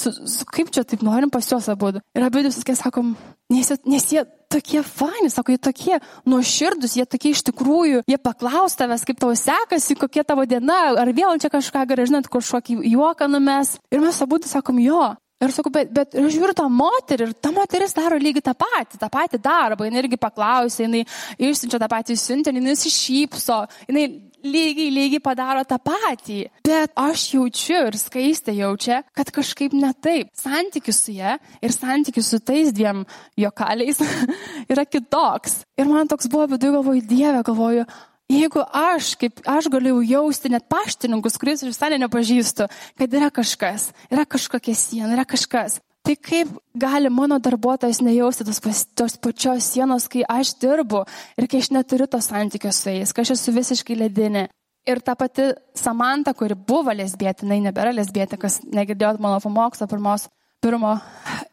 kaip 0.56 0.70
čia 0.72 0.86
taip 0.88 1.02
norim 1.04 1.32
pas 1.32 1.48
juos 1.48 1.68
abu. 1.72 1.92
Ir 2.16 2.24
abidvi, 2.24 2.54
kai 2.64 2.76
sakom, 2.80 3.10
nes, 3.52 3.72
nes 3.84 4.06
jie 4.08 4.24
tokie 4.52 4.80
faini, 4.88 5.28
sako, 5.32 5.56
jie 5.56 5.60
tokie 5.68 5.98
nuoširdus, 6.28 6.96
jie 6.96 7.06
tokie 7.08 7.34
iš 7.36 7.44
tikrųjų, 7.50 8.06
jie 8.08 8.20
paklaus 8.20 8.78
tavęs, 8.80 9.04
kaip 9.08 9.20
tau 9.20 9.36
sekasi, 9.36 9.98
kokia 10.00 10.24
tavo 10.28 10.48
diena, 10.48 10.94
ar 11.04 11.12
vėl 11.16 11.36
čia 11.44 11.52
kažką 11.52 11.84
gerai, 11.92 12.08
žinot, 12.08 12.32
kažkokį 12.32 12.80
juoką 12.94 13.28
numes. 13.32 13.76
Ir 13.92 14.04
mes 14.04 14.24
abu 14.24 14.40
sakom, 14.48 14.80
jo. 14.80 15.12
Ir 15.42 15.50
sakau, 15.50 15.72
bet, 15.74 15.90
bet 15.90 16.14
ir 16.14 16.28
žiūriu 16.30 16.54
tą 16.54 16.68
moterį 16.70 17.26
ir 17.26 17.32
ta 17.34 17.50
moteris 17.56 17.96
daro 17.98 18.20
lygiai 18.22 18.44
tą 18.46 18.54
patį, 18.54 19.00
tą 19.02 19.08
patį 19.10 19.40
darbą. 19.42 19.88
Jis 19.88 20.04
irgi 20.04 20.20
paklausė, 20.22 20.84
jinai 20.86 21.02
išsiunčia 21.42 21.80
tą 21.82 21.88
patį 21.90 22.18
siuntinį, 22.22 22.62
jinai 22.62 22.76
nusišypso, 22.76 23.58
jinai 23.90 24.06
lygiai, 24.44 24.92
lygiai 24.94 25.24
padaro 25.24 25.64
tą 25.68 25.78
patį. 25.82 26.40
Bet 26.68 26.94
aš 27.00 27.26
jaučiu 27.36 27.80
ir 27.90 27.98
skaistė 28.00 28.56
jaučia, 28.58 29.02
kad 29.18 29.32
kažkaip 29.34 29.76
ne 29.78 29.92
taip. 29.94 30.32
Santykis 30.38 31.02
su 31.06 31.16
ją 31.16 31.38
ir 31.62 31.76
santykis 31.76 32.32
su 32.34 32.40
tais 32.44 32.72
dviem 32.76 33.04
jokaliais 33.40 34.02
yra 34.72 34.86
kitoks. 34.86 35.62
Ir 35.80 35.90
man 35.90 36.10
toks 36.12 36.30
buvo 36.32 36.48
viduje, 36.54 36.76
galvoju, 36.78 37.06
Dieve, 37.10 37.44
galvoju, 37.48 37.86
jeigu 38.32 38.64
aš, 38.66 39.16
kaip 39.22 39.42
aš 39.50 39.70
galėjau 39.74 40.02
jausti 40.08 40.52
net 40.54 40.68
paštininkus, 40.72 41.38
kuris 41.42 41.66
visai 41.68 41.94
nepažįstu, 42.02 42.68
kad 43.00 43.18
yra 43.18 43.32
kažkas, 43.34 43.92
yra 44.12 44.26
kažkokia 44.30 44.76
siena, 44.78 45.16
yra 45.18 45.28
kažkas. 45.28 45.80
Tai 46.02 46.16
kaip 46.18 46.50
gali 46.74 47.10
mano 47.14 47.38
darbuotojas 47.38 48.00
nejausti 48.02 48.46
tos, 48.48 48.62
tos 48.98 49.18
pačios 49.22 49.68
sienos, 49.70 50.08
kai 50.10 50.24
aš 50.26 50.56
dirbu 50.62 51.04
ir 51.38 51.48
kai 51.48 51.62
aš 51.62 51.70
neturiu 51.76 52.08
to 52.10 52.18
santykio 52.18 52.72
su 52.74 52.90
jais, 52.90 53.14
kai 53.14 53.22
aš 53.22 53.36
esu 53.36 53.54
visiškai 53.54 54.00
ledinė. 54.00 54.48
Ir 54.90 54.98
ta 55.06 55.14
pati 55.14 55.52
Samanta, 55.78 56.34
kuri 56.34 56.58
buvo 56.58 56.90
lesbietė, 56.98 57.46
jinai 57.46 57.60
nebėra 57.68 57.94
lesbietė, 57.94 58.40
kas 58.42 58.64
negirdėjot 58.66 59.22
mano 59.22 59.38
pamokslo 59.44 59.86
pirmos, 59.92 60.26
pirmo, 60.62 60.96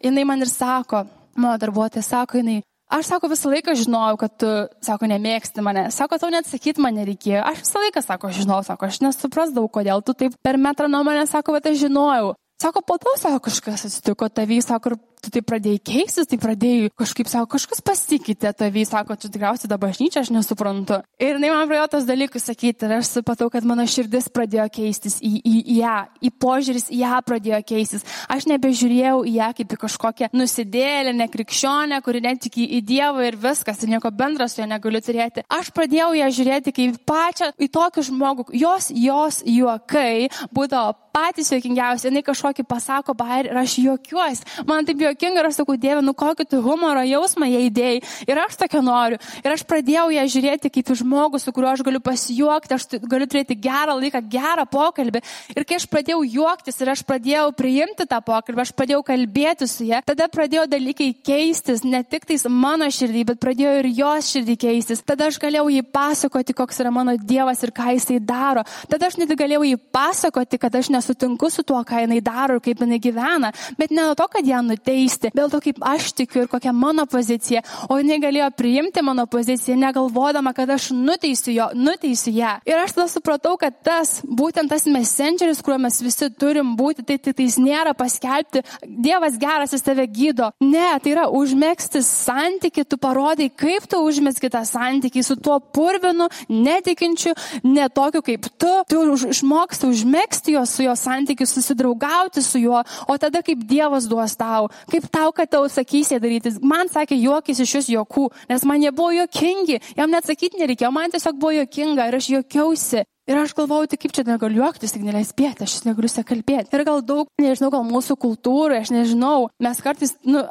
jinai 0.01 0.25
man 0.25 0.41
ir 0.41 0.49
sako, 0.49 1.05
mano 1.37 1.61
darbuotoja 1.61 2.07
sako, 2.07 2.41
jinai, 2.41 2.63
aš 2.89 3.13
sako 3.13 3.29
visą 3.29 3.53
laiką 3.53 3.77
žinojau, 3.77 4.17
kad 4.25 4.37
tu, 4.41 4.55
sako, 4.81 5.13
nemėgsti 5.13 5.61
mane, 5.65 5.91
sako, 5.93 6.17
tau 6.23 6.33
net 6.33 6.49
sakyti 6.49 6.81
man 6.81 6.97
nereikėjo, 6.97 7.45
aš 7.53 7.67
visą 7.67 7.85
laiką, 7.85 8.05
sako, 8.07 8.33
žinau, 8.41 8.63
sako, 8.65 8.89
aš 8.89 9.03
nesuprasdavau, 9.05 9.69
kodėl 9.77 10.01
tu 10.01 10.17
taip 10.17 10.41
per 10.41 10.57
metrą 10.57 10.89
nuo 10.89 11.05
manęs, 11.05 11.37
sako, 11.37 11.59
bet 11.59 11.69
aš 11.69 11.83
žinojau. 11.85 12.33
Sako, 12.63 12.83
po 12.83 12.99
to, 12.99 13.15
sako, 13.19 13.39
kažkas 13.39 13.85
atsitiko, 13.87 14.27
tavy, 14.29 14.59
sako, 14.63 14.91
ir 14.91 14.97
tu 15.23 15.33
tai 15.35 15.43
pradėjai 15.43 15.83
keistis, 15.91 16.29
tai 16.31 16.39
pradėjai 16.41 16.93
kažkaip, 16.99 17.31
sako, 17.31 17.51
kažkas 17.57 17.83
pasikeitė 17.85 18.55
tavy, 18.57 18.87
sako, 18.89 19.19
čia 19.19 19.33
tikriausiai 19.35 19.71
dabar 19.71 19.89
bažnyčia, 19.89 20.23
aš 20.23 20.31
nesuprantu. 20.35 21.01
Ir 21.21 21.37
jinai 21.37 21.51
man 21.53 21.69
pradėjo 21.69 21.89
tos 21.95 22.07
dalykus 22.09 22.47
sakyti 22.49 22.87
ir 22.87 22.99
aš 22.99 23.13
supratau, 23.17 23.49
kad 23.53 23.67
mano 23.69 23.87
širdis 23.89 24.29
pradėjo 24.35 24.69
keistis 24.75 25.19
į, 25.25 25.33
į, 25.41 25.55
į 25.63 25.79
ją, 25.81 25.97
į 26.21 26.33
požiūris 26.43 26.89
į 26.93 27.01
ją 27.03 27.21
pradėjo 27.27 27.61
keistis. 27.69 28.07
Aš 28.31 28.49
nebežiūrėjau 28.51 29.23
į 29.25 29.35
ją 29.39 29.49
kaip 29.59 29.75
į 29.75 29.81
kažkokią 29.85 30.31
nusidėlę, 30.37 31.15
nekrikščionę, 31.23 32.01
kuri 32.05 32.23
netiki 32.25 32.69
į 32.79 32.83
Dievą 32.89 33.27
ir 33.29 33.39
viskas, 33.41 33.83
ir 33.83 33.93
nieko 33.95 34.13
bendro 34.15 34.49
su 34.49 34.63
ja 34.63 34.69
negaliu 34.69 35.03
turėti. 35.05 35.45
Aš 35.49 35.73
pradėjau 35.77 36.13
ją 36.19 36.31
žiūrėti 36.39 36.75
kaip 36.77 37.03
pačią 37.09 37.53
į 37.59 37.71
tokį 37.75 38.07
žmogų, 38.11 38.49
jos, 38.57 38.93
jos 38.95 39.43
juokai 39.47 40.29
būdavo 40.55 40.97
patys 41.19 41.51
juokingiausi, 41.53 42.09
jinai 42.09 42.23
kažkokį 42.27 42.65
pasako 42.69 43.15
bairį 43.19 43.51
ir 43.51 43.61
aš 43.63 43.79
juokiuosi. 43.83 44.47
Man 44.69 44.87
taip 44.87 45.01
juokinga 45.11 45.43
ir 45.43 45.49
aš 45.49 45.59
sakau, 45.61 45.75
Dieve, 45.81 46.03
nu 46.05 46.15
kokį 46.17 46.47
tu 46.49 46.61
humoro 46.63 47.03
jausmą 47.05 47.49
jie 47.51 47.65
įdėjai. 47.67 47.99
Ir 48.31 48.41
aš 48.45 48.59
tokio 48.63 48.81
noriu. 48.85 49.19
Ir 49.43 49.55
aš 49.55 49.65
pradėjau 49.69 50.07
ją 50.15 50.25
žiūrėti 50.35 50.71
kaip 50.73 50.93
į 50.95 50.99
žmogų, 51.03 51.41
su 51.43 51.53
kuriuo 51.57 51.73
aš 51.75 51.83
galiu 51.87 52.01
pasijuokti, 52.05 52.77
aš 52.79 52.87
galiu 53.11 53.27
turėti 53.27 53.57
gerą 53.59 53.97
laiką, 53.99 54.23
gerą 54.31 54.67
pokalbį. 54.71 55.23
Ir 55.57 55.67
kai 55.69 55.79
aš 55.81 55.89
pradėjau 55.91 56.23
juoktis 56.23 56.79
ir 56.81 56.93
aš 56.95 57.03
pradėjau 57.09 57.49
priimti 57.59 58.07
tą 58.07 58.21
pokalbį, 58.23 58.65
aš 58.65 58.73
pradėjau 58.79 59.03
kalbėti 59.11 59.69
su 59.69 59.89
ja, 59.89 60.01
tada 60.07 60.31
pradėjo 60.31 60.69
dalykai 60.71 61.11
keistis, 61.27 61.83
ne 61.83 62.05
tik 62.07 62.29
tais 62.29 62.47
mano 62.47 62.87
širdį, 62.93 63.27
bet 63.33 63.43
pradėjo 63.43 63.75
ir 63.83 63.91
jos 63.99 64.31
širdį 64.37 64.59
keistis. 64.69 65.03
Tada 65.03 65.29
aš 65.33 65.41
galėjau 65.43 65.67
jį 65.75 65.85
pasakoti, 65.93 66.57
koks 66.57 66.83
yra 66.85 66.95
mano 66.95 67.17
Dievas 67.19 67.63
ir 67.67 67.75
ką 67.75 67.91
jisai 67.97 68.21
daro. 68.23 68.63
Tada 68.89 69.11
aš 69.11 69.19
net 69.21 69.35
galėjau 69.35 69.67
jį 69.67 69.79
pasakoti, 69.93 70.61
kad 70.63 70.79
aš 70.79 70.93
nesu 70.95 71.09
nesutinku 71.09 71.51
su 71.51 71.63
tuo, 71.63 71.83
ką 71.85 72.05
jinai 72.05 72.21
daro 72.21 72.59
ir 72.59 72.61
kaip 72.61 72.81
jinai 72.83 72.99
gyvena, 73.01 73.53
bet 73.79 73.91
ne 73.91 74.03
dėl 74.03 74.17
to, 74.19 74.27
kad 74.29 74.47
ją 74.47 74.61
nuteisti, 74.99 75.31
dėl 75.35 75.51
to, 75.51 75.61
kaip 75.63 75.79
aš 75.85 76.13
tikiu 76.17 76.43
ir 76.43 76.49
kokia 76.51 76.73
mano 76.73 77.07
pozicija, 77.07 77.63
o 77.89 77.99
jinai 77.99 78.19
galėjo 78.21 78.51
priimti 78.57 79.03
mano 79.03 79.27
poziciją, 79.27 79.77
negalvodama, 79.79 80.53
kad 80.55 80.71
aš 80.71 80.91
nuteisiu, 80.93 81.53
jo, 81.55 81.69
nuteisiu 81.75 82.33
ją. 82.35 82.59
Ir 82.67 82.79
aš 82.83 82.97
tada 82.97 83.09
supratau, 83.09 83.57
kad 83.59 83.75
tas, 83.85 84.21
būtent 84.25 84.71
tas 84.71 84.87
messengeris, 84.87 85.63
kuriuo 85.63 85.81
mes 85.87 86.01
visi 86.03 86.31
turim 86.31 86.75
būti, 86.77 87.05
tai 87.07 87.19
tik 87.19 87.37
tais 87.39 87.59
nėra 87.59 87.95
paskelbti, 87.95 88.65
Dievas 88.89 89.39
geras, 89.39 89.73
jis 89.73 89.85
tave 89.85 90.07
gydo. 90.11 90.51
Ne, 90.61 90.91
tai 91.03 91.13
yra 91.15 91.29
užmėgsti 91.35 92.03
santyki, 92.05 92.85
tu 92.89 92.99
parodai, 93.01 93.49
kaip 93.51 93.87
tu 93.91 94.01
užmėgsti 94.05 94.51
tą 94.53 94.65
santyki 94.67 95.23
su 95.23 95.37
tuo 95.39 95.59
purvinu, 95.61 96.29
netikinčiu, 96.49 97.35
netokiu 97.65 98.23
kaip 98.25 98.49
tu. 98.59 98.73
Tu 98.89 99.03
išmoksti 99.31 99.91
užmėgsti 99.93 100.57
jo 100.57 100.65
su 100.69 100.87
jo 100.87 100.95
santykių, 100.99 101.47
susidraugauti 101.49 102.43
su 102.45 102.61
juo, 102.63 102.83
o 103.07 103.19
tada 103.21 103.43
kaip 103.47 103.63
Dievas 103.69 104.09
duos 104.11 104.35
tau, 104.39 104.69
kaip 104.91 105.11
tau, 105.13 105.33
kad 105.37 105.51
tau 105.53 105.69
sakysi 105.73 106.21
daryti. 106.23 106.55
Man 106.63 106.91
sakė, 106.93 107.19
juokis 107.19 107.63
iš 107.65 107.77
jūs 107.79 107.93
juokų, 107.93 108.29
nes 108.51 108.65
man 108.69 108.83
jie 108.83 108.93
buvo 108.95 109.13
juokingi, 109.17 109.79
jam 109.99 110.11
net 110.13 110.29
sakyti 110.29 110.61
nereikėjo, 110.63 110.91
man 110.95 111.15
tiesiog 111.15 111.39
buvo 111.41 111.55
juokinga 111.61 112.09
ir 112.09 112.19
aš 112.19 112.33
juokiausi. 112.35 113.05
Ir 113.29 113.37
aš 113.37 113.53
galvojau, 113.53 113.91
tai 113.93 113.99
kaip 114.01 114.15
čia 114.17 114.23
negaliu 114.25 114.63
juoktis, 114.63 114.95
tik 114.95 115.03
neleisbėti, 115.05 115.67
aš 115.67 115.83
negaliu 115.85 116.09
sekalbėti. 116.09 116.73
Ir 116.73 116.85
gal 116.89 117.03
daug, 117.05 117.29
nežinau, 117.37 117.69
gal 117.75 117.85
mūsų 117.85 118.17
kultūrai, 118.17 118.79
aš 118.81 118.93
nežinau, 118.95 119.51
mes 119.61 119.83
kartais, 119.85 120.15
nu, 120.25 120.47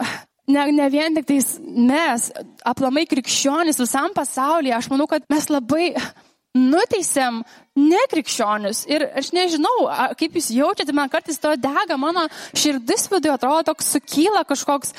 ne, 0.46 0.66
ne 0.78 0.90
vien 0.94 1.18
tik 1.18 1.26
tais 1.26 1.48
mes, 1.64 2.28
aplamai 2.62 3.08
krikščionys 3.10 3.82
visam 3.82 4.14
pasaulyje, 4.14 4.76
aš 4.78 4.92
manau, 4.94 5.10
kad 5.10 5.26
mes 5.34 5.50
labai 5.50 5.90
nuteisėm 6.58 7.44
nekrikščionius. 7.78 8.84
Ir 8.90 9.06
aš 9.20 9.32
nežinau, 9.36 9.88
kaip 10.20 10.36
jūs 10.38 10.50
jaučiate, 10.56 10.96
man 10.98 11.12
kartais 11.14 11.40
to 11.42 11.54
dega, 11.62 11.98
mano 12.02 12.26
širdis 12.58 13.08
viduje 13.12 13.36
atrodo 13.36 13.70
toks 13.70 13.94
sukyla 13.96 14.44
kažkoks, 14.50 14.94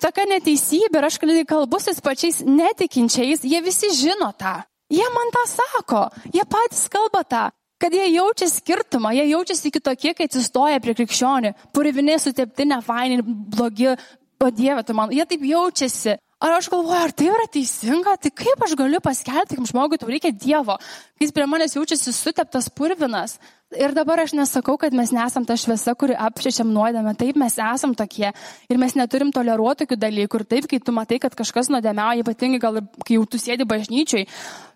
tokia 0.00 0.26
neteisybė 0.34 1.00
ir 1.00 1.08
aš 1.10 1.20
kalbusi 1.20 1.94
su 1.94 2.04
pačiais 2.04 2.42
netikinčiais, 2.46 3.44
jie 3.44 3.62
visi 3.64 3.92
žino 3.96 4.32
tą. 4.38 4.60
Jie 4.90 5.06
man 5.14 5.28
tą 5.30 5.46
sako, 5.46 6.04
jie 6.34 6.42
patys 6.50 6.88
kalba 6.90 7.22
tą 7.22 7.48
kad 7.80 7.94
jie 7.96 8.10
jaučia 8.12 8.44
skirtumą, 8.52 9.08
jie 9.16 9.24
jaučiasi 9.30 9.70
kitokie, 9.72 10.12
kai 10.12 10.26
atsistoja 10.28 10.82
prie 10.84 10.92
krikščionių, 10.98 11.54
purvinė 11.72 12.18
sutepti, 12.20 12.66
nefaini, 12.68 13.22
blogi, 13.24 13.94
o 14.40 14.50
Dieve, 14.52 14.84
tu 14.84 14.96
man, 14.96 15.12
jie 15.16 15.24
taip 15.28 15.46
jaučiasi. 15.48 16.18
Ar 16.40 16.54
aš 16.56 16.70
galvoju, 16.72 16.96
ar 16.96 17.12
tai 17.12 17.26
yra 17.28 17.44
teisinga, 17.52 18.14
tai 18.16 18.30
kaip 18.32 18.62
aš 18.64 18.72
galiu 18.80 18.96
paskelbti, 19.04 19.58
kaip 19.58 19.66
žmogui 19.68 19.98
tau 20.00 20.08
reikia 20.08 20.32
Dievo, 20.32 20.78
kai 20.80 21.26
jis 21.26 21.34
prie 21.36 21.44
manęs 21.44 21.76
jaučiasi 21.76 22.14
suteptas 22.16 22.70
purvinas. 22.72 23.36
Ir 23.76 23.92
dabar 23.94 24.22
aš 24.22 24.32
nesakau, 24.34 24.78
kad 24.80 24.96
mes 24.96 25.12
nesam 25.12 25.44
ta 25.46 25.54
šviesa, 25.60 25.92
kuri 26.00 26.16
apšečiam 26.16 26.72
nuodėmę. 26.72 27.12
Taip, 27.20 27.36
mes 27.38 27.54
esam 27.60 27.92
tokie. 27.94 28.32
Ir 28.72 28.80
mes 28.80 28.96
neturim 28.98 29.34
toleruoti 29.36 29.84
tokių 29.84 30.00
dalykų. 30.00 30.40
Ir 30.40 30.46
taip, 30.54 30.66
kai 30.72 30.80
tu 30.80 30.96
matai, 30.96 31.20
kad 31.22 31.36
kažkas 31.38 31.68
nuodėmiauja, 31.70 32.24
ypatingai 32.24 32.58
gal 32.64 32.80
kai 33.04 33.20
jau 33.20 33.28
tu 33.28 33.38
sėdi 33.38 33.68
bažnyčiai, 33.68 34.24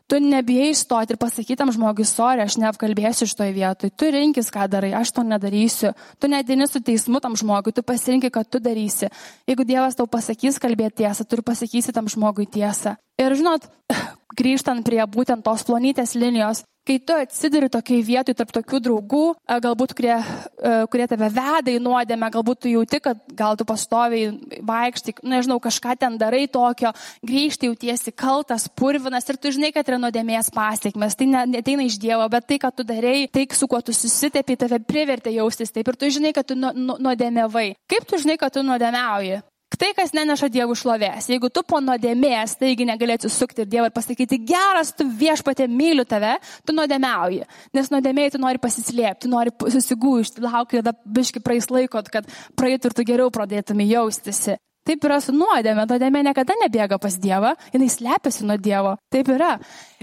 Tu 0.04 0.18
nebijai 0.20 0.74
stoti 0.76 1.14
ir 1.14 1.18
pasakyti 1.20 1.56
tam 1.56 1.70
žmogui, 1.72 2.04
sorry, 2.04 2.44
aš 2.44 2.58
neapkalbėsiu 2.60 3.24
iš 3.24 3.32
toj 3.38 3.54
vietoj. 3.56 3.92
Tu 3.96 4.10
rinkis, 4.12 4.50
ką 4.52 4.66
darai, 4.68 4.92
aš 4.98 5.14
to 5.16 5.24
nedarysiu. 5.24 5.94
Tu 6.20 6.28
nedini 6.28 6.68
su 6.68 6.82
teismu 6.84 7.22
tam 7.24 7.38
žmogui, 7.40 7.72
tu 7.72 7.80
pasirinkai, 7.80 8.28
kad 8.34 8.50
tu 8.52 8.60
darysi. 8.60 9.08
Jeigu 9.48 9.64
Dievas 9.64 9.96
tau 9.96 10.04
pasakys 10.04 10.60
kalbėti 10.60 11.00
tiesą, 11.00 11.24
tu 11.24 11.38
ir 11.38 11.44
pasakysi 11.46 11.96
tam 11.96 12.10
žmogui 12.12 12.44
tiesą. 12.44 12.98
Ir 13.16 13.32
žinot, 13.38 13.64
grįžtant 14.38 14.84
prie 14.84 15.00
būtent 15.08 15.40
tos 15.46 15.64
plonytės 15.64 16.12
linijos, 16.20 16.66
Kai 16.84 16.98
tu 17.00 17.14
atsiduri 17.16 17.70
tokiai 17.72 18.02
vietoj 18.04 18.34
tarp 18.36 18.50
tokių 18.52 18.78
draugų, 18.84 19.22
galbūt 19.64 19.94
kurie, 19.96 20.18
kurie 20.92 21.06
tave 21.08 21.30
veda 21.32 21.72
į 21.72 21.78
nuodėmę, 21.80 22.28
galbūt 22.34 22.60
tu 22.60 22.68
jauti, 22.68 23.00
kad 23.00 23.22
gal 23.32 23.56
tu 23.56 23.64
pastoviai 23.64 24.34
vaikštai, 24.68 25.14
nežinau, 25.24 25.56
kažką 25.64 25.94
ten 26.02 26.18
darai 26.20 26.42
tokio, 26.44 26.92
grįžti 27.24 27.70
jautiesi 27.70 28.12
kaltas, 28.12 28.68
purvinas 28.68 29.24
ir 29.32 29.40
tu 29.40 29.54
žinai, 29.56 29.72
kad 29.72 29.88
yra 29.88 29.96
nuodėmės 30.02 30.52
pasiekmes. 30.52 31.16
Tai 31.16 31.30
neteina 31.54 31.88
iš 31.88 31.96
Dievo, 32.04 32.28
bet 32.28 32.50
tai, 32.52 32.60
kad 32.60 32.76
tu 32.76 32.84
darai, 32.84 33.30
tai, 33.32 33.46
su 33.56 33.70
kuo 33.70 33.80
tu 33.80 33.96
susitėpi, 33.96 34.60
tave 34.60 34.82
privertė 34.84 35.32
jaustis 35.38 35.72
taip 35.72 35.88
ir 35.88 35.96
tu 35.96 36.12
žinai, 36.12 36.36
kad 36.36 36.52
tu 36.52 36.58
nuodėmėvai. 36.60 37.70
Kaip 37.88 38.04
tu 38.12 38.20
žinai, 38.20 38.36
kad 38.36 38.52
tu 38.52 38.66
nuodėmiauji? 38.66 39.40
Tai, 39.80 39.90
kas 39.96 40.12
neneša 40.14 40.50
Dievų 40.52 40.76
šlovės. 40.78 41.28
Jeigu 41.32 41.48
tu 41.52 41.64
po 41.66 41.80
nuodėmės, 41.82 42.56
taigi 42.60 42.86
negali 42.86 43.16
atsisukti 43.16 43.64
ir 43.64 43.70
Dievą 43.70 43.88
ir 43.88 43.94
pasakyti, 43.94 44.38
geras, 44.46 44.92
tu 44.94 45.06
viešpatė 45.08 45.66
myliu 45.70 46.04
tave, 46.08 46.36
tu 46.66 46.74
nuodėmiauji. 46.76 47.42
Nes 47.74 47.90
nuodėmėjai 47.90 48.34
tu 48.34 48.42
nori 48.42 48.60
pasislėpti, 48.62 49.30
nori 49.32 49.54
susigūžti, 49.74 50.44
lauki, 50.44 50.82
tada 50.82 50.94
biški 51.16 51.42
praeis 51.44 51.70
laiko, 51.72 52.02
kad 52.12 52.28
praeitų 52.58 52.90
ir 52.90 52.96
tu 52.98 53.06
geriau 53.08 53.32
pradėtumai 53.34 53.88
jaustisi. 53.90 54.58
Taip 54.84 55.06
yra 55.08 55.16
su 55.24 55.32
nuodėmė, 55.32 55.86
nuodėmė 55.88 56.20
niekada 56.26 56.54
nebėga 56.60 56.98
pas 57.00 57.14
Dievą, 57.16 57.54
jinai 57.72 57.88
slepiasi 57.88 58.44
nuo 58.44 58.58
Dievo. 58.60 58.98
Taip 59.12 59.30
yra. 59.32 59.54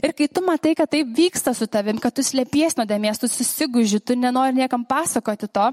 Ir 0.01 0.15
kai 0.17 0.25
tu 0.25 0.41
matai, 0.41 0.73
kad 0.79 0.89
taip 0.89 1.11
vyksta 1.15 1.53
su 1.53 1.67
tavim, 1.69 2.01
kad 2.01 2.15
tu 2.17 2.25
slėpies 2.25 2.79
nuodėmės, 2.79 3.21
tu 3.21 3.29
susigūži, 3.29 4.01
tu 4.01 4.17
nenori 4.17 4.57
niekam 4.57 4.81
pasakoti 4.89 5.51
to, 5.53 5.69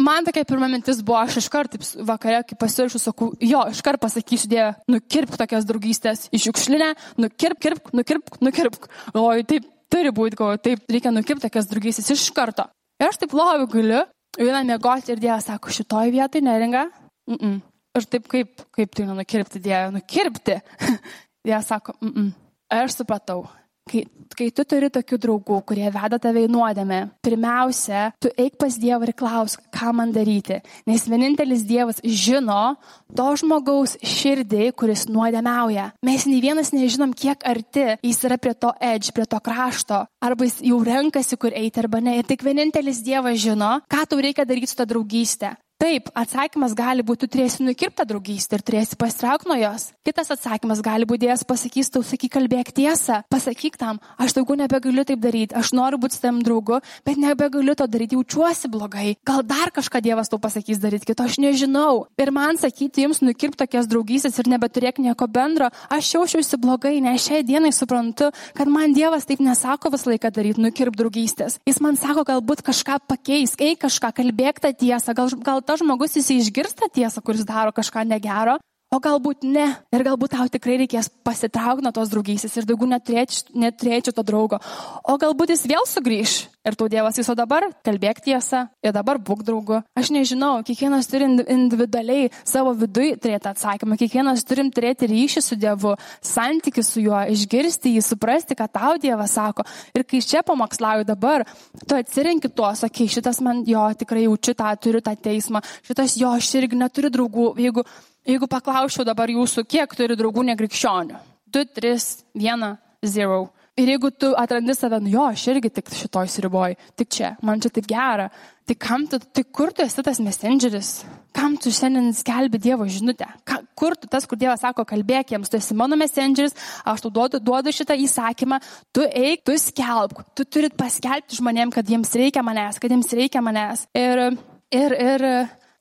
Man 0.00 0.24
tokia 0.24 0.46
pirma 0.48 0.70
mintis 0.72 1.02
buvo, 1.04 1.18
aš 1.20 1.36
iškart 1.42 1.74
vakare, 2.08 2.38
kai 2.48 2.56
pasirašau, 2.56 3.00
sakau, 3.00 3.26
jo, 3.44 3.60
iškart 3.74 4.00
pasakysiu, 4.00 4.48
Dieve, 4.48 4.70
nukirpk 4.88 5.36
tokias 5.36 5.66
draugystės 5.68 6.30
iš 6.32 6.46
šiukšlinę, 6.46 6.88
nukirpk, 7.20 7.60
kirpk, 7.60 7.90
nukirpk, 7.98 8.38
nukirpk. 8.40 8.88
Galvoju, 9.12 9.44
taip 9.50 9.66
turi 9.92 10.14
būti, 10.16 10.38
galvoju, 10.40 10.62
taip 10.64 10.88
reikia 10.88 11.12
nukirpti 11.12 11.44
tokias 11.44 11.68
draugystės 11.68 12.08
iš 12.14 12.24
karto. 12.32 12.70
Ir 13.02 13.10
aš 13.10 13.20
taip 13.20 13.36
loviu 13.36 13.68
galiu, 13.74 14.00
vieną 14.40 14.64
mėgoti 14.70 15.12
ir 15.12 15.20
Dievas 15.20 15.50
sako, 15.50 15.74
šitoj 15.76 16.14
vietoj 16.16 16.40
neringa. 16.48 16.86
Mm 17.28 17.36
-mm. 17.36 17.60
Ir 17.98 18.08
taip 18.08 18.28
kaip, 18.32 18.62
kaip 18.72 18.94
tai 18.96 19.04
nukirpti, 19.04 19.60
Dieve, 19.60 19.90
nukirpti. 19.92 20.60
Dievas 21.44 21.66
sako, 21.68 21.92
mm 22.00 22.12
-mm. 22.14 22.32
Ir 22.72 22.84
aš 22.88 22.96
supratau, 22.96 23.44
Kai, 23.90 24.04
kai 24.38 24.46
tu 24.54 24.62
turi 24.68 24.86
tokių 24.94 25.16
draugų, 25.24 25.56
kurie 25.66 25.88
veda 25.90 26.18
tave 26.22 26.44
į 26.46 26.50
nuodėmę, 26.54 27.00
pirmiausia, 27.26 28.12
tu 28.22 28.30
eik 28.38 28.54
pas 28.60 28.76
Dievą 28.78 29.08
ir 29.08 29.14
klausk, 29.18 29.64
ką 29.74 29.90
man 29.98 30.12
daryti. 30.14 30.60
Nes 30.86 31.08
vienintelis 31.10 31.64
Dievas 31.66 31.98
žino 32.06 32.76
to 33.10 33.26
žmogaus 33.40 33.96
širdį, 33.98 34.70
kuris 34.78 35.08
nuodėmiauja. 35.10 35.90
Mes 36.06 36.28
nei 36.30 36.38
vienas 36.44 36.70
nežinom, 36.74 37.10
kiek 37.10 37.42
arti 37.42 37.96
jis 37.98 38.22
yra 38.28 38.38
prie 38.38 38.54
to 38.54 38.70
edge, 38.78 39.10
prie 39.16 39.26
to 39.26 39.42
krašto. 39.42 40.04
Arba 40.22 40.46
jis 40.46 40.60
jau 40.70 40.78
renkasi, 40.86 41.40
kur 41.42 41.50
eiti 41.50 41.82
arba 41.82 41.98
ne. 41.98 42.20
Ir 42.20 42.30
tik 42.30 42.46
vienintelis 42.46 43.02
Dievas 43.02 43.42
žino, 43.42 43.80
ką 43.90 44.06
tau 44.06 44.22
reikia 44.22 44.46
daryti 44.46 44.70
su 44.70 44.78
ta 44.78 44.86
draugystė. 44.86 45.56
Taip, 45.82 46.12
atsakymas 46.14 46.76
gali 46.78 47.02
būti, 47.02 47.24
tu 47.24 47.34
turėsi 47.34 47.64
nukirptą 47.66 48.04
draugystę 48.06 48.54
ir 48.54 48.62
turėsi 48.62 48.94
pasitraukti 48.94 49.48
nuo 49.50 49.56
jos. 49.58 49.88
Kitas 50.06 50.28
atsakymas 50.30 50.78
gali 50.78 51.08
būti, 51.10 51.24
Dievas 51.24 51.42
pasakys, 51.42 51.88
tau 51.90 52.04
sakyk, 52.06 52.30
kalbėk 52.36 52.68
tiesą, 52.76 53.16
pasakyk 53.32 53.74
tam, 53.80 53.98
aš 54.14 54.36
daugiau 54.36 54.60
nebegaliu 54.60 55.02
taip 55.06 55.18
daryti, 55.18 55.56
aš 55.58 55.72
noriu 55.74 55.98
būti 55.98 56.20
tam 56.22 56.38
draugu, 56.46 56.78
bet 57.02 57.18
nebegaliu 57.18 57.74
to 57.74 57.88
daryti, 57.90 58.14
jaučiuosi 58.14 58.70
blogai. 58.70 59.16
Gal 59.26 59.42
dar 59.42 59.72
kažką 59.74 60.04
Dievas 60.06 60.30
tau 60.30 60.38
pasakys 60.42 60.78
daryti 60.78 61.08
kito, 61.10 61.26
aš 61.26 61.40
nežinau. 61.42 62.06
Ir 62.14 62.30
man 62.30 62.62
sakyti 62.62 63.02
jums 63.08 63.18
nukirpti 63.26 63.64
tokias 63.64 63.90
draugystės 63.90 64.38
ir 64.38 64.52
nebeturėk 64.54 65.02
nieko 65.02 65.26
bendro, 65.26 65.72
aš 65.90 66.12
jaučiuosi 66.14 66.62
blogai, 66.62 66.94
nes 67.02 67.26
šiai 67.26 67.42
dienai 67.42 67.74
suprantu, 67.74 68.30
kad 68.54 68.70
man 68.70 68.94
Dievas 68.94 69.26
taip 69.26 69.42
nesako 69.42 69.90
visą 69.96 70.14
laiką 70.14 70.30
daryti, 70.30 70.62
nukirp 70.62 70.94
draugystės. 70.94 71.58
Jis 71.66 71.82
man 71.82 71.98
sako, 71.98 72.22
galbūt 72.30 72.62
kažką 72.70 73.02
pakeis, 73.10 73.58
eik 73.58 73.82
kažką, 73.88 74.14
kalbėk 74.22 74.62
tą 74.62 74.70
tiesą, 74.78 75.18
gal, 75.18 75.34
gal 75.42 75.66
tas 75.72 75.80
žmogus 75.80 76.18
jis 76.18 76.28
išgirsta 76.34 76.90
tiesą, 76.92 77.22
kuris 77.24 77.46
daro 77.48 77.72
kažką 77.72 78.04
negero, 78.04 78.58
o 78.92 79.00
galbūt 79.00 79.46
ne. 79.48 79.66
Ir 79.94 80.04
galbūt 80.06 80.34
tau 80.36 80.48
tikrai 80.52 80.78
reikės 80.82 81.08
pasitraukti 81.24 81.84
nuo 81.86 81.92
tos 81.96 82.12
draugystės 82.12 82.58
ir 82.58 82.68
daugiau 82.68 82.90
neturėčiau, 82.92 83.52
neturėčiau 83.64 84.16
to 84.16 84.24
draugo. 84.26 84.60
O 85.08 85.16
galbūt 85.20 85.54
jis 85.54 85.64
vėl 85.70 85.86
sugrįž 85.88 86.34
ir 86.62 86.76
tu 86.78 86.86
Dievas 86.92 87.16
viso 87.18 87.34
dabar, 87.34 87.64
kalbėk 87.82 88.20
tiesą 88.22 88.66
ir 88.84 88.94
dabar 88.94 89.18
būk 89.18 89.42
draugu. 89.46 89.80
Aš 89.98 90.12
nežinau, 90.14 90.60
kiekvienas 90.66 91.08
turi 91.10 91.26
individualiai 91.26 92.28
savo 92.46 92.74
vidui 92.78 93.14
turėti 93.16 93.50
atsakymą, 93.50 93.98
kiekvienas 93.98 94.44
turim 94.46 94.70
turėti 94.74 95.08
ryšį 95.10 95.42
su 95.42 95.58
Dievu, 95.58 95.96
santykių 96.22 96.84
su 96.86 97.02
juo, 97.02 97.18
išgirsti 97.34 97.96
jį, 97.96 98.04
suprasti, 98.06 98.58
ką 98.58 98.68
tau 98.70 98.94
Dievas 99.02 99.34
sako. 99.38 99.66
Ir 99.96 100.06
kai 100.06 100.22
čia 100.22 100.44
pamokslauju 100.46 101.08
dabar, 101.08 101.46
tu 101.82 101.98
atsirenki 101.98 102.52
tuos, 102.52 102.84
sakai, 102.84 103.08
šitas 103.10 103.42
man 103.42 103.64
jo 103.66 103.82
tikrai 103.98 104.28
jaučiu 104.28 104.54
tą, 104.58 104.70
turiu 104.78 105.02
tą 105.02 105.16
teismą, 105.18 105.64
šitas 105.88 106.14
jo, 106.20 106.30
aš 106.30 106.54
irgi 106.60 106.78
neturiu 106.78 107.10
draugų. 107.10 107.50
Jeigu 107.62 107.86
Jeigu 108.28 108.46
paklausčiau 108.46 109.06
dabar 109.06 109.30
jūsų, 109.32 109.64
kiek 109.66 109.96
turi 109.98 110.14
draugų 110.18 110.44
nekrikščionių? 110.52 111.18
2, 111.52 111.66
3, 111.78 112.06
1, 112.38 112.76
0. 113.02 113.42
Ir 113.80 113.88
jeigu 113.88 114.10
tu 114.12 114.28
atrandi 114.36 114.74
save, 114.76 114.98
nu 115.00 115.08
jo, 115.14 115.22
aš 115.32 115.46
irgi 115.48 115.70
tik 115.72 115.86
šitoj 115.96 116.28
sriboju, 116.28 116.76
tik 117.00 117.08
čia, 117.16 117.30
man 117.40 117.60
čia 117.64 117.70
taip 117.72 117.86
gera, 117.88 118.26
tai 118.68 118.74
kam 118.76 119.06
tu, 119.08 119.16
tai 119.16 119.46
kur 119.48 119.72
tu 119.72 119.80
esi 119.80 120.04
tas 120.04 120.20
messengeris? 120.20 120.90
Kam 121.32 121.56
tu 121.56 121.72
šiandien 121.72 122.12
skelbi 122.12 122.60
Dievo 122.60 122.84
žinutę? 122.84 123.30
Ka, 123.48 123.62
kur 123.74 123.96
tu 123.96 124.10
tas, 124.12 124.28
kur 124.28 124.36
Dievas 124.36 124.60
sako, 124.60 124.84
kalbėk 124.84 125.32
jiems, 125.32 125.48
tu 125.48 125.56
esi 125.56 125.72
mano 125.72 125.96
messengeris, 125.96 126.52
aš 126.84 127.06
tau 127.06 127.14
duodu, 127.16 127.40
duodu 127.40 127.72
šitą 127.72 127.96
įsakymą, 128.04 128.60
tu 128.92 129.08
eik, 129.08 129.40
tu 129.48 129.56
skelbk, 129.56 130.20
tu 130.36 130.44
turit 130.44 130.76
paskelbti 130.76 131.40
žmonėm, 131.40 131.72
kad 131.72 131.88
jiems 131.88 132.12
reikia 132.12 132.44
manęs, 132.44 132.76
kad 132.76 132.92
jiems 132.92 133.08
reikia 133.16 133.40
manęs. 133.40 133.86
Ir, 133.96 134.26
ir, 134.68 134.98
ir 135.00 135.28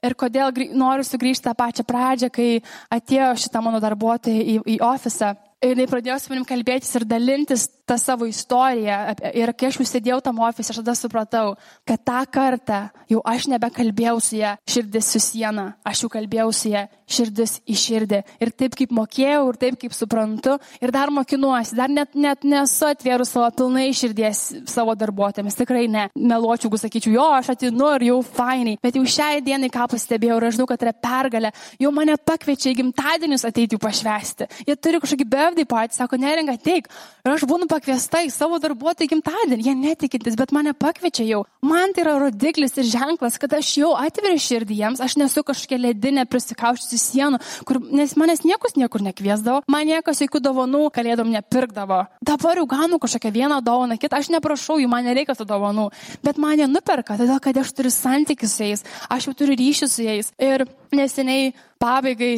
Ir 0.02 0.16
kodėl 0.18 0.50
noriu 0.74 1.06
sugrįžti 1.06 1.46
tą 1.46 1.54
pačią 1.58 1.86
pradžią, 1.86 2.32
kai 2.34 2.50
atėjo 2.90 3.36
šitą 3.44 3.62
mano 3.62 3.78
darbuotoją 3.84 4.42
į, 4.42 4.56
į 4.74 4.78
ofisą. 4.82 5.36
Ir 5.62 5.76
jinai 5.76 5.86
pradėjo 5.92 6.16
su 6.18 6.32
manim 6.32 6.46
kalbėtis 6.50 6.96
ir 6.98 7.06
dalintis 7.06 7.68
tą 7.91 7.97
savo 7.99 8.27
istoriją. 8.30 8.97
Ir 9.38 9.51
kai 9.58 9.69
aš 9.69 9.82
užsėdėjau 9.84 10.21
tam 10.23 10.39
ofise, 10.41 10.71
aš 10.71 10.80
tada 10.82 10.95
supratau, 10.97 11.56
kad 11.88 12.01
tą 12.08 12.21
kartą 12.32 12.80
jau 13.12 13.19
aš 13.27 13.49
nebekalbėjau 13.51 14.17
su 14.23 14.39
ją 14.39 14.56
širdis 14.69 15.12
su 15.12 15.21
siena, 15.23 15.73
aš 15.86 16.06
jau 16.06 16.12
kalbėjau 16.15 16.49
su 16.56 16.71
ją 16.71 16.86
širdis 17.12 17.58
į 17.67 17.75
širdį. 17.75 18.21
Ir 18.41 18.54
taip 18.56 18.77
kaip 18.80 18.93
mokėjau, 18.95 19.43
ir 19.51 19.60
taip 19.60 19.80
kaip 19.82 19.95
suprantu, 19.95 20.56
ir 20.80 20.93
dar 20.95 21.12
mokinuosi, 21.12 21.75
dar 21.75 21.91
net, 21.91 22.15
net 22.15 22.47
nesu 22.47 22.88
atvėrus 22.88 23.34
savo 23.36 23.49
pilnai 23.58 23.89
širdies 23.95 24.43
savo 24.71 24.95
darbuotojams. 24.95 25.60
Tikrai 25.60 25.86
ne. 25.91 26.08
Meluočiau, 26.15 26.69
jeigu 26.69 26.80
sakyčiau, 26.80 27.15
jo, 27.17 27.27
aš 27.36 27.51
atinu 27.58 27.91
ir 27.97 28.08
jau 28.08 28.21
fainai. 28.23 28.77
Bet 28.84 28.95
jau 28.95 29.04
šiai 29.04 29.43
dienai 29.43 29.71
ką 29.73 29.89
pastebėjau 29.91 30.39
ir 30.39 30.47
aš 30.47 30.58
žinau, 30.58 30.69
kad 30.71 30.88
yra 30.88 30.95
pergalė. 30.95 31.51
Jau 31.82 31.91
mane 31.95 32.15
pakviečia 32.15 32.71
į 32.71 32.80
gimtadienius 32.80 33.43
ateiti 33.49 33.75
jų 33.75 33.84
pašvesti. 33.84 34.47
Jie 34.69 34.77
turi 34.80 35.04
kažkokį 35.04 35.27
be 35.27 35.41
birthday 35.41 35.65
party, 35.65 35.97
sako, 35.97 36.19
neringa, 36.21 36.58
teik. 36.62 36.89
Ir 37.25 37.34
aš 37.34 37.45
būnu 37.49 37.67
pakviesta 37.82 38.22
į 38.22 38.30
savo 38.30 38.60
darbuotojų 38.62 39.10
gimtadienį, 39.10 39.63
jie 39.65 39.74
netikintis, 39.74 40.36
bet 40.38 40.52
mane 40.54 40.76
pakviečia 40.78 41.26
jau. 41.26 41.39
Man 41.65 41.96
tai 41.96 42.04
yra 42.04 42.13
rodiklis 42.22 42.76
ir 42.78 42.86
ženklas, 42.86 43.39
kad 43.41 43.56
aš 43.58 43.72
jau 43.80 43.89
atveriu 43.98 44.38
širdį 44.38 44.78
jiems, 44.78 45.02
aš 45.02 45.17
nesu 45.17 45.41
kažkokia 45.48 45.80
ledinė 45.82 46.28
prisikaušusi 46.30 47.00
sienų, 47.02 47.39
kur, 47.65 47.80
nes 47.82 48.13
manęs 48.20 48.44
niekus 48.46 48.78
niekur 48.78 49.02
nekviesdavo, 49.08 49.63
man 49.72 49.89
niekas 49.89 50.22
jokių 50.22 50.44
dovanų 50.46 50.84
kalėdom 50.94 51.32
nepirkdavo. 51.34 52.04
Dabar 52.22 52.62
jau 52.62 52.67
gaunu 52.70 53.02
kažkokią 53.02 53.34
vieną 53.39 53.62
dovaną, 53.65 53.98
kitą, 53.98 54.22
aš 54.22 54.30
neprašau 54.36 54.78
jų, 54.84 54.91
man 54.91 55.10
nereikia 55.10 55.34
tų 55.39 55.50
dovanų, 55.50 55.89
bet 56.22 56.38
man 56.41 56.62
jie 56.62 56.70
nuperka, 56.70 57.17
todėl 57.17 57.41
kad 57.41 57.58
aš 57.58 57.74
turiu 57.74 57.94
santykių 57.98 58.52
su 58.52 58.70
jais, 58.70 58.86
aš 59.10 59.32
jau 59.32 59.36
turiu 59.41 59.58
ryšį 59.58 59.89
su 59.89 60.06
jais. 60.06 60.30
Ir 60.38 60.67
neseniai 60.94 61.56
pabaigai 61.82 62.36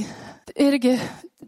irgi 0.56 0.98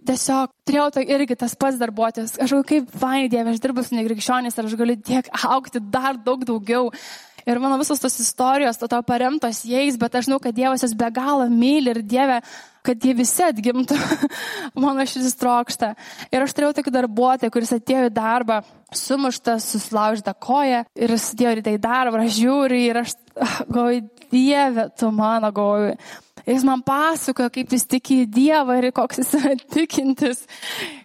tiesiog 0.07 0.51
turėjau 0.67 0.89
to 0.95 1.05
irgi 1.05 1.37
tas 1.39 1.55
pats 1.59 1.79
darbuotojas. 1.81 2.35
Aš 2.39 2.55
galvoju, 2.55 2.67
kaip 2.71 2.97
vainai 3.01 3.29
Dieve, 3.31 3.53
aš 3.53 3.61
dirbu 3.63 3.85
su 3.85 3.97
negrikščionys 3.97 4.57
ir 4.57 4.69
aš 4.69 4.75
galiu 4.79 4.97
tiek 5.01 5.29
aukti 5.49 5.81
dar 5.81 6.19
daug 6.21 6.45
daugiau. 6.47 6.91
Ir 7.45 7.59
mano 7.61 7.77
visos 7.77 8.01
tos 8.01 8.15
istorijos, 8.17 8.79
to, 8.81 8.87
to 8.89 8.97
paremtos 9.05 9.59
jais, 9.69 9.99
bet 10.01 10.15
aš 10.17 10.25
žinau, 10.25 10.39
kad 10.41 10.55
Dievas 10.57 10.81
jas 10.81 10.95
be 10.97 11.11
galo 11.13 11.45
myli 11.51 11.91
ir 11.93 11.99
Dieve, 12.01 12.39
kad 12.85 13.05
jie 13.05 13.13
visi 13.17 13.43
atgimtų. 13.45 13.97
mano 14.81 15.05
širdis 15.05 15.37
trokšta. 15.37 15.91
Ir 16.33 16.45
aš 16.45 16.55
turėjau 16.57 16.73
tokį 16.79 16.95
darbuotoją, 16.95 17.53
kuris 17.53 17.75
atėjo 17.77 18.09
į 18.09 18.15
darbą, 18.17 18.63
sumuštas, 18.97 19.69
susilaužyta 19.75 20.33
koja 20.41 20.83
ir 20.97 21.13
jis 21.13 21.31
atėjo 21.35 21.55
ryte 21.59 21.77
į 21.77 21.81
darbą, 21.85 22.25
aš 22.25 22.39
žiūriu 22.39 22.81
ir 22.81 23.01
aš 23.03 23.17
galvoju, 23.69 24.05
Dieve, 24.33 24.89
tu 24.97 25.13
mano 25.13 25.53
galvoju. 25.53 25.99
Jis 26.45 26.65
man 26.67 26.83
pasakojo, 26.85 27.49
kaip 27.53 27.71
jis 27.73 27.87
tiki 27.89 28.19
į 28.23 28.27
Dievą 28.29 28.77
ir 28.77 28.91
koks 28.95 29.23
jis 29.23 29.31
yra 29.39 29.55
tikintis. 29.73 30.43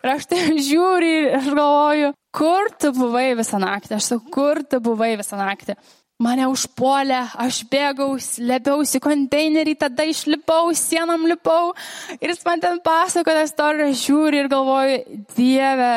Ir 0.03 0.12
aš 0.12 0.29
tai 0.29 0.42
žiūriu 0.61 1.14
ir 1.22 1.38
aš 1.38 1.48
galvoju, 1.48 2.12
kur 2.37 2.68
tu 2.81 2.92
buvai 2.96 3.31
visą 3.38 3.61
naktį? 3.62 3.96
Aš 3.96 4.12
sakau, 4.12 4.35
kur 4.37 4.62
tu 4.68 4.83
buvai 4.85 5.14
visą 5.20 5.40
naktį? 5.40 5.79
Mane 6.20 6.44
užpuolė, 6.53 7.22
aš 7.40 7.62
bėgau, 7.72 8.11
slėpiausi 8.20 9.00
konteinerį, 9.00 9.79
tada 9.81 10.05
išlipau, 10.05 10.66
sienom 10.76 11.24
lipau. 11.24 11.70
Ir 12.20 12.35
jis 12.35 12.44
man 12.44 12.61
ten 12.61 12.76
pasakoja, 12.85 13.46
istoriją 13.48 13.94
žiūri 13.96 14.42
ir 14.42 14.50
galvoju, 14.53 14.98
Dieve, 15.33 15.94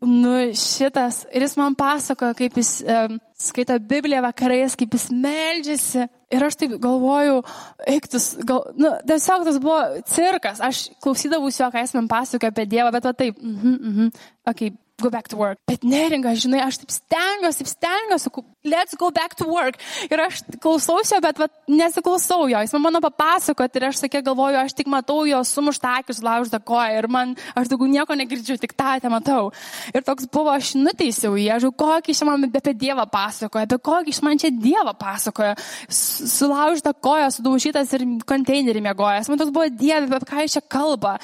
nu 0.00 0.32
šitas. 0.54 1.24
Ir 1.32 1.44
jis 1.46 1.56
man 1.56 1.74
pasakoja, 1.78 2.36
kaip 2.36 2.56
jis 2.60 2.78
um, 2.84 3.18
skaito 3.40 3.78
Bibliją 3.80 4.22
vakarais, 4.24 4.76
kaip 4.78 4.94
jis 4.96 5.08
meldžiasi. 5.10 6.06
Ir 6.34 6.42
aš 6.42 6.58
taip 6.58 6.74
galvoju, 6.82 7.42
eiktus, 7.88 8.32
gal, 8.46 8.64
nu, 8.76 8.90
tiesiog 9.08 9.46
tas 9.46 9.60
buvo 9.62 9.78
cirkas. 10.10 10.62
Aš 10.64 10.88
klausydavausi 11.04 11.62
jo, 11.62 11.70
ką 11.72 11.84
jis 11.84 11.94
man 11.96 12.10
pasakoja 12.10 12.52
apie 12.54 12.66
Dievą, 12.70 12.90
bet 12.94 13.08
va 13.08 13.14
taip, 13.16 13.38
mhm, 13.42 13.76
mhm, 13.76 14.10
mm 14.10 14.34
okay, 14.46 14.74
go 15.02 15.10
back 15.10 15.28
to 15.28 15.36
work. 15.36 15.58
Bet 15.68 15.84
neringa, 15.84 16.32
žinai, 16.38 16.62
aš 16.64 16.78
taip 16.80 16.92
stengiuosi, 16.94 17.60
taip 17.60 17.68
stengiuosi, 17.68 18.30
let's 18.64 18.96
go 18.96 19.10
back 19.12 19.36
to 19.36 19.44
work. 19.44 19.76
Ir 20.08 20.22
aš 20.24 20.40
klausausi, 20.62 21.18
bet 21.20 21.40
vat, 21.42 21.52
nesiklausau 21.68 22.48
jo. 22.48 22.62
Jis 22.64 22.72
man 22.76 22.86
mano 22.88 23.02
papasakot 23.04 23.76
ir 23.76 23.88
aš 23.90 24.00
sakė, 24.04 24.22
galvoju, 24.24 24.56
aš 24.62 24.76
tik 24.78 24.88
matau 24.92 25.18
jo 25.28 25.42
sumuštą 25.44 25.98
akis, 26.00 26.22
laužtą 26.24 26.62
koją 26.64 26.96
ir 27.02 27.10
man, 27.12 27.36
aš 27.52 27.68
daugiau 27.72 27.92
nieko 27.92 28.16
negirdžiu, 28.16 28.56
tik 28.62 28.72
tą 28.78 28.96
te 29.02 29.12
matau. 29.12 29.52
Ir 29.92 30.06
toks 30.06 30.30
buvo, 30.32 30.54
aš 30.56 30.72
nuteisiau 30.80 31.36
jį, 31.36 31.50
aš 31.58 31.68
kokį 31.76 32.16
iš 32.16 32.24
man 32.28 32.48
apie 32.48 32.76
Dievą 32.76 33.04
pasakoja, 33.12 33.68
apie 33.68 33.80
kokį 33.90 34.16
iš 34.16 34.22
man 34.24 34.40
čia 34.40 34.52
Dievą 34.54 34.96
pasakoja. 34.96 35.56
Sulaužtą 35.92 36.96
koją, 37.04 37.28
sudaužytas 37.36 37.92
ir 37.98 38.08
konteinerį 38.24 38.88
mėgojas. 38.88 39.28
Man 39.28 39.44
toks 39.44 39.52
buvo 39.52 39.68
Dieve, 39.68 40.08
apie 40.08 40.32
ką 40.32 40.46
jis 40.46 40.56
čia 40.56 40.64
kalba. 40.64 41.18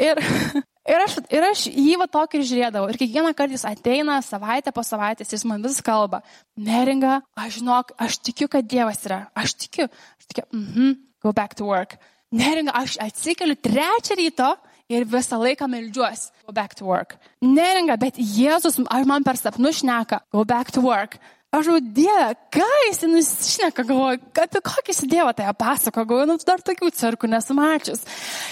Ir 0.00 0.18
Ir 0.84 1.00
aš, 1.00 1.16
ir 1.32 1.46
aš 1.46 1.62
jį 1.70 1.94
va 1.96 2.06
tokį 2.12 2.38
ir 2.40 2.46
žiūrėdavau. 2.50 2.90
Ir 2.92 2.98
kiekvieną 3.00 3.32
kartą 3.36 3.56
jis 3.56 3.64
ateina 3.68 4.18
savaitę 4.24 4.72
po 4.74 4.84
savaitės, 4.84 5.32
jis 5.32 5.46
man 5.48 5.64
vis 5.64 5.80
kalba. 5.84 6.20
Neringa, 6.60 7.22
aš 7.40 7.60
žinok, 7.62 7.94
aš 7.96 8.18
tikiu, 8.20 8.50
kad 8.52 8.68
Dievas 8.68 9.00
yra. 9.08 9.22
Aš 9.32 9.56
tikiu. 9.64 9.88
Aš 10.20 10.28
tikiu, 10.28 10.44
mhm, 10.52 10.92
mm 10.92 11.02
go 11.24 11.32
back 11.32 11.54
to 11.54 11.64
work. 11.64 11.96
Neringa, 12.34 12.74
aš 12.76 12.98
atsikeliu 13.00 13.56
trečią 13.56 14.16
ryto 14.18 14.50
ir 14.92 15.06
visą 15.08 15.38
laiką 15.40 15.68
meldžiuosi. 15.72 16.32
Go 16.44 16.52
back 16.52 16.76
to 16.76 16.84
work. 16.84 17.16
Neringa, 17.40 17.96
bet 17.96 18.18
Jėzus 18.20 18.76
man 18.84 19.24
per 19.24 19.40
sapnų 19.40 19.72
šneka. 19.72 20.20
Go 20.34 20.44
back 20.44 20.74
to 20.74 20.84
work. 20.84 21.16
Aš 21.54 21.68
jau 21.70 21.76
Dieve, 21.78 22.32
ką 22.50 22.66
jis 22.88 23.04
nusišneka, 23.06 23.84
galvoju, 23.86 24.18
apie 24.42 24.62
kokį 24.64 24.90
jis 24.90 25.04
Dievą 25.06 25.30
tai 25.38 25.52
pasako, 25.54 26.02
galvoju, 26.02 26.26
nu, 26.32 26.36
dar 26.42 26.62
tokių 26.66 26.90
cirkų 26.98 27.30
nesumačius. 27.30 28.02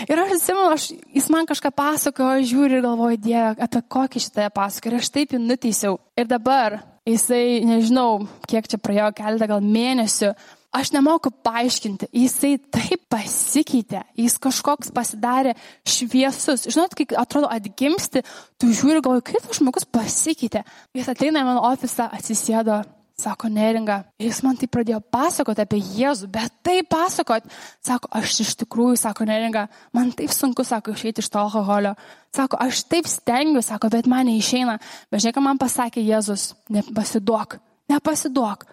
Ir 0.07 0.23
aš 0.23 0.37
atsimenu, 0.37 0.69
aš, 0.77 0.87
jis 1.11 1.27
man 1.35 1.49
kažką 1.51 1.73
pasakojo, 1.75 2.39
aš 2.39 2.47
žiūriu 2.53 2.79
ir 2.79 2.87
galvoju, 2.87 3.19
Dieve, 3.25 3.57
apie 3.67 3.83
kokį 3.97 4.23
šitą 4.23 4.47
pasakojo. 4.55 4.93
Ir 4.93 5.03
aš 5.03 5.11
taip 5.17 5.35
jį 5.35 5.43
nuteisiau. 5.43 5.99
Ir 6.15 6.31
dabar 6.31 6.79
jisai, 7.09 7.63
nežinau, 7.67 8.29
kiek 8.47 8.71
čia 8.71 8.79
praėjo 8.79 9.11
keletą 9.19 9.51
gal 9.51 9.67
mėnesių, 9.67 10.31
aš 10.73 10.93
nemoku 10.95 11.31
paaiškinti, 11.45 12.09
jisai 12.17 12.57
taip 12.73 13.05
pasikeitė, 13.13 14.03
jis 14.19 14.39
kažkoks 14.43 14.93
pasidarė 14.95 15.55
šviesus. 15.85 16.67
Žinot, 16.73 16.97
kai 16.97 17.07
atrodo 17.21 17.51
atgimsti, 17.53 18.25
tu 18.57 18.73
žiūri, 18.73 19.05
galvoju, 19.05 19.27
kaip 19.29 19.45
tas 19.45 19.61
žmogus 19.61 19.87
pasikeitė. 19.87 20.65
Jis 20.97 21.13
ateina 21.13 21.45
į 21.45 21.49
mano 21.51 21.65
ofisą, 21.69 22.09
atsisėdo 22.17 22.83
Sako, 23.23 23.47
neringa. 23.53 24.01
Jis 24.19 24.41
man 24.43 24.57
tai 24.59 24.67
pradėjo 24.73 24.99
pasakoti 25.13 25.63
apie 25.63 25.79
Jėzų, 25.79 26.27
bet 26.33 26.55
tai 26.65 26.81
pasakot. 26.83 27.45
Sako, 27.85 28.09
aš 28.19 28.39
iš 28.43 28.55
tikrųjų, 28.65 28.97
sako, 28.99 29.27
neringa, 29.29 29.67
man 29.95 30.11
taip 30.17 30.33
sunku, 30.35 30.65
sako, 30.67 30.97
išeiti 30.97 31.23
iš 31.23 31.29
to 31.31 31.39
alkoholio. 31.39 31.93
Sako, 32.35 32.59
aš 32.65 32.83
taip 32.91 33.11
stengiu, 33.11 33.63
sako, 33.63 33.93
bet 33.93 34.09
man 34.11 34.27
neišeina. 34.31 34.79
Bet 35.13 35.23
žiūrėk, 35.23 35.43
man 35.45 35.61
pasakė 35.61 36.03
Jėzus, 36.03 36.55
nepasiduok, 36.73 37.61
nepasiduok. 37.93 38.67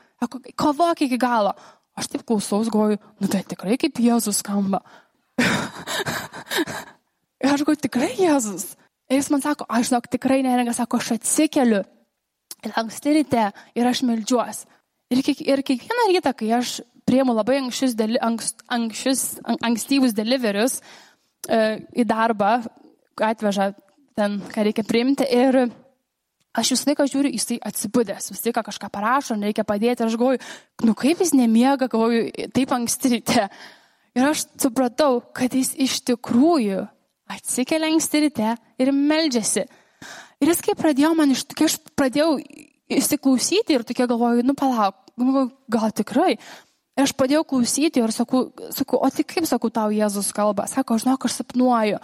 Kovok 0.59 1.05
iki 1.05 1.19
galo. 1.19 1.53
Aš 1.99 2.07
taip 2.13 2.23
klausaus, 2.27 2.71
galvoju, 2.71 2.99
nu 3.19 3.29
tai 3.31 3.43
tikrai 3.43 3.75
kaip 3.81 3.99
Jėzus 3.99 4.39
skamba. 4.39 4.79
ir 7.43 7.51
aš 7.51 7.65
galvoju, 7.65 7.83
tikrai 7.85 8.13
Jėzus. 8.15 8.71
Ir 9.09 9.19
jis 9.19 9.31
man 9.33 9.43
sako, 9.43 9.67
aš 9.67 9.89
žinok, 9.89 10.07
tikrai 10.13 10.39
neringa, 10.45 10.75
sako, 10.77 11.01
aš 11.01 11.17
atsikeliu 11.17 11.83
anksti 12.79 13.15
ryte 13.15 13.49
ir 13.77 13.87
aš 13.87 14.03
melžiuos. 14.07 14.63
Ir, 15.09 15.23
kiek, 15.25 15.41
ir 15.41 15.63
kiekvieną 15.65 16.07
rytą, 16.11 16.33
kai 16.37 16.51
aš 16.59 16.79
prieimu 17.09 17.33
labai 17.33 17.57
anksčius, 17.63 17.95
deli, 17.97 18.19
ankst, 18.21 18.61
anksčius, 18.69 19.23
an, 19.43 19.57
ankstyvus 19.71 20.13
deliverius 20.17 20.79
e, 21.49 21.79
į 21.97 22.05
darbą, 22.09 22.59
atveža 23.17 23.71
ten, 24.17 24.39
ką 24.51 24.67
reikia 24.67 24.85
priimti. 24.85 25.25
Ir 25.25 25.63
aš 26.57 26.73
visą 26.73 26.89
laiką 26.89 27.07
žiūriu, 27.09 27.31
jisai 27.33 27.59
atsibūdęs, 27.69 28.31
visą 28.33 28.49
laiką 28.49 28.63
kažką 28.69 28.89
parašo, 28.93 29.37
reikia 29.39 29.65
padėti. 29.67 30.05
Aš 30.05 30.17
galvoju, 30.19 30.41
nu 30.87 30.95
kaip 30.97 31.21
jis 31.23 31.33
nemiega, 31.37 31.89
galvoju, 31.91 32.49
taip 32.55 32.73
anksti 32.75 33.13
ryte. 33.15 33.49
Ir 34.17 34.29
aš 34.31 34.47
supratau, 34.59 35.19
kad 35.35 35.53
jis 35.53 35.75
iš 35.77 35.99
tikrųjų 36.09 36.87
atsikelia 37.29 37.91
anksti 37.91 38.23
ryte 38.25 38.55
ir 38.81 38.93
meldžiasi. 38.95 39.67
Ir 40.39 40.49
jis 40.53 40.63
kai 40.65 40.75
pradėjo 40.79 41.13
man 41.17 41.35
iš 41.35 41.45
tokia, 41.49 41.67
aš 41.69 41.77
pradėjau 41.99 42.39
įsiklausyti 42.89 43.75
ir 43.75 43.85
tokia 43.85 44.07
galvoju, 44.09 44.45
nu 44.47 44.55
palauk, 44.57 44.97
gal 45.69 45.93
tikrai. 45.95 46.37
Ir 46.97 47.05
aš 47.05 47.13
pradėjau 47.15 47.45
klausyti 47.47 48.01
ir 48.01 48.11
sakau, 48.11 48.49
sakau, 48.75 48.99
o 48.99 49.09
tai 49.13 49.23
kaip 49.27 49.45
sakau 49.47 49.69
tau 49.71 49.93
Jėzus 49.93 50.33
kalba? 50.35 50.65
Sako, 50.67 50.97
žinok, 50.99 51.29
aš 51.29 51.37
sapnuoju. 51.39 52.01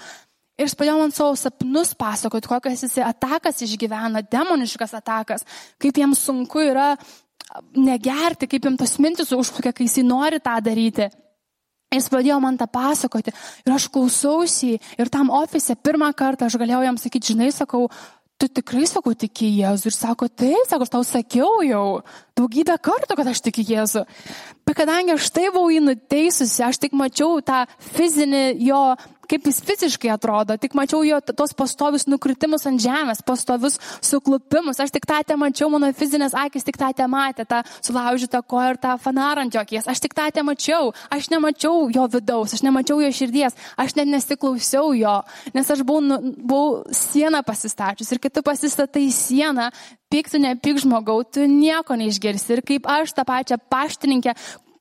Ir 0.56 0.70
jis 0.70 0.78
pradėjo 0.80 1.02
man 1.02 1.12
savo 1.12 1.36
sapnus 1.36 1.91
pasakoti, 2.00 2.48
kokias 2.48 2.86
jis 2.86 2.98
atakas 3.04 3.60
išgyvena, 3.65 4.24
demoniškas 4.32 4.96
atakas, 5.02 5.44
kaip 5.82 6.00
jiems 6.00 6.22
sunku 6.24 6.63
yra 6.63 6.94
negerti, 7.76 8.48
kaip 8.48 8.63
jiems 8.63 8.80
tos 8.80 8.96
mintis 9.04 9.34
užplūkia, 9.36 9.76
kai 9.76 9.89
jis 9.89 10.00
nori 10.08 10.39
tą 10.44 10.56
daryti. 10.63 11.10
Jis 11.94 12.08
pradėjo 12.12 12.39
man 12.44 12.58
tą 12.60 12.68
pasakoti 12.72 13.32
ir 13.32 13.74
aš 13.76 13.89
klausausi 13.94 14.74
ir 14.76 15.12
tam 15.12 15.30
ofise 15.32 15.76
pirmą 15.76 16.10
kartą 16.18 16.48
aš 16.48 16.58
galėjau 16.60 16.82
jam 16.88 16.98
sakyti, 17.00 17.34
žinai, 17.34 17.52
sakau, 17.56 17.86
tu 18.38 18.50
tikrai, 18.52 18.84
sakau, 18.89 19.13
tiki 19.15 19.48
Jėzų. 19.62 19.89
Ir 19.89 19.96
sako, 19.96 20.28
taip, 20.28 20.68
sako, 20.68 20.84
aš 20.84 20.91
tau 20.91 21.04
sakiau 21.08 21.62
jau 21.63 21.86
daugybę 22.36 22.76
kartų, 22.84 23.15
kad 23.15 23.30
aš 23.32 23.41
tiki 23.46 23.63
Jėzų. 23.70 24.04
Bet 24.68 24.80
kadangi 24.82 25.13
aš 25.15 25.30
tai 25.32 25.48
buvau 25.54 25.70
jį 25.72 25.84
nuteisusi, 25.86 26.63
aš 26.65 26.82
tik 26.84 26.96
mačiau 26.98 27.39
tą 27.46 27.63
fizinį 27.96 28.44
jo 28.65 28.82
kaip 29.30 29.48
jis 29.50 29.62
fiziškai 29.66 30.12
atrodo, 30.14 30.58
tik 30.62 30.76
mačiau 30.78 31.04
jo 31.06 31.20
tos 31.32 31.56
pastovius 31.58 32.08
nukritimus 32.10 32.66
ant 32.70 32.82
žemės, 32.82 33.24
pastovius 33.26 33.80
suklupimus, 34.06 34.80
aš 34.82 34.94
tik 34.96 35.08
tą 35.10 35.22
te 35.28 35.38
mačiau, 35.40 35.70
mano 35.74 35.92
fizinės 35.96 36.36
akis 36.38 36.68
tik 36.68 36.80
tą 36.82 36.92
te 36.96 37.08
matė, 37.12 37.48
tą 37.50 37.64
sulaužytą 37.80 38.44
koją 38.46 38.76
ir 38.76 38.82
tą 38.82 38.96
fanarą 39.02 39.46
ant 39.46 39.56
jo 39.56 39.64
akies, 39.64 39.90
aš 39.92 40.04
tik 40.06 40.16
tą 40.18 40.30
te 40.34 40.46
mačiau, 40.46 40.94
aš 41.14 41.30
nemačiau 41.34 41.90
jo 41.94 42.08
vidaus, 42.16 42.56
aš 42.56 42.66
nemačiau 42.66 43.02
jo 43.04 43.12
širdies, 43.20 43.58
aš 43.78 43.98
net 44.00 44.12
nesiklausiau 44.14 44.94
jo, 44.98 45.18
nes 45.56 45.76
aš 45.76 45.84
buvau, 45.86 46.04
nu, 46.06 46.22
buvau 46.38 46.82
sieną 46.94 47.44
pasistačius. 47.46 48.12
Ir 48.14 48.24
kai 48.24 48.34
tu 48.34 48.46
pasistatai 48.46 49.08
sieną, 49.14 49.70
Pyktų, 50.06 50.38
nepyk 50.38 50.78
žmogau, 50.84 51.24
tu 51.26 51.44
nieko 51.50 51.96
neišgirsi. 51.98 52.54
Ir 52.54 52.62
kaip 52.64 52.86
aš 52.88 53.16
tą 53.18 53.26
pačią 53.28 53.58
paštininkę, 53.74 54.36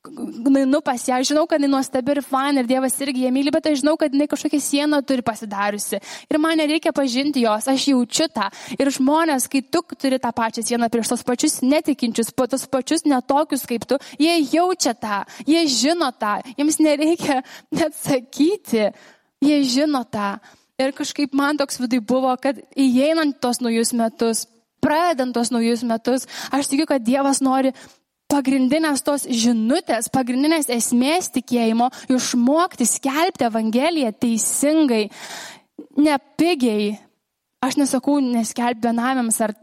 nueinu 0.05 0.81
pas 0.85 1.01
ją, 1.09 1.17
žinau, 1.25 1.47
kad 1.49 1.61
jinai 1.61 1.71
nuostabi 1.73 2.13
ir 2.13 2.21
fan 2.23 2.59
ir 2.61 2.67
Dievas 2.69 2.97
irgi 3.01 3.25
ją 3.25 3.31
myli, 3.33 3.53
bet 3.53 3.67
aš 3.71 3.81
žinau, 3.81 3.97
kad 3.97 4.13
jinai 4.13 4.27
kažkokią 4.29 4.61
sieną 4.61 5.01
turi 5.07 5.25
pasidariusi. 5.25 6.01
Ir 6.29 6.39
man 6.39 6.59
nereikia 6.61 6.93
pažinti 6.93 7.45
jos, 7.45 7.69
aš 7.71 7.87
jaučiu 7.89 8.29
tą. 8.29 8.51
Ir 8.77 8.91
žmonės, 8.93 9.49
kai 9.49 9.63
tu 9.65 9.81
turi 9.97 10.21
tą 10.21 10.33
pačią 10.37 10.65
sieną 10.67 10.91
prieš 10.93 11.15
tos 11.15 11.25
pačius 11.25 11.61
netikinčius, 11.65 12.35
po 12.37 12.47
tos 12.47 12.67
pačius 12.69 13.07
netokius 13.09 13.65
kaip 13.69 13.89
tu, 13.89 13.99
jie 14.21 14.37
jaučia 14.53 14.93
tą, 14.93 15.23
jie 15.49 15.65
žino 15.73 16.13
tą, 16.13 16.37
jiems 16.59 16.81
nereikia 16.85 17.41
net 17.79 17.97
sakyti, 17.97 18.91
jie 19.41 19.59
žino 19.65 20.05
tą. 20.05 20.37
Ir 20.81 20.93
kažkaip 20.93 21.33
man 21.33 21.57
toks 21.57 21.79
vidai 21.81 22.03
buvo, 22.03 22.35
kad 22.37 22.59
įeinant 22.77 23.39
tos 23.41 23.63
naujus 23.63 23.95
metus, 23.97 24.49
pradedant 24.85 25.33
tos 25.33 25.53
naujus 25.55 25.85
metus, 25.87 26.27
aš 26.53 26.69
tikiu, 26.69 26.85
kad 26.91 27.05
Dievas 27.07 27.41
nori 27.41 27.73
pagrindinės 28.33 29.03
tos 29.05 29.27
žinutės, 29.29 30.11
pagrindinės 30.13 30.71
esmės 30.73 31.31
tikėjimo, 31.35 31.91
išmokti 32.13 32.87
skelbti 32.89 33.49
Evangeliją 33.49 34.13
teisingai, 34.17 35.09
nepigiai. 35.97 36.95
Aš 37.65 37.79
nesakau 37.81 38.19
neskelbti 38.21 38.85
benamiams 38.85 39.41
ar 39.45 39.55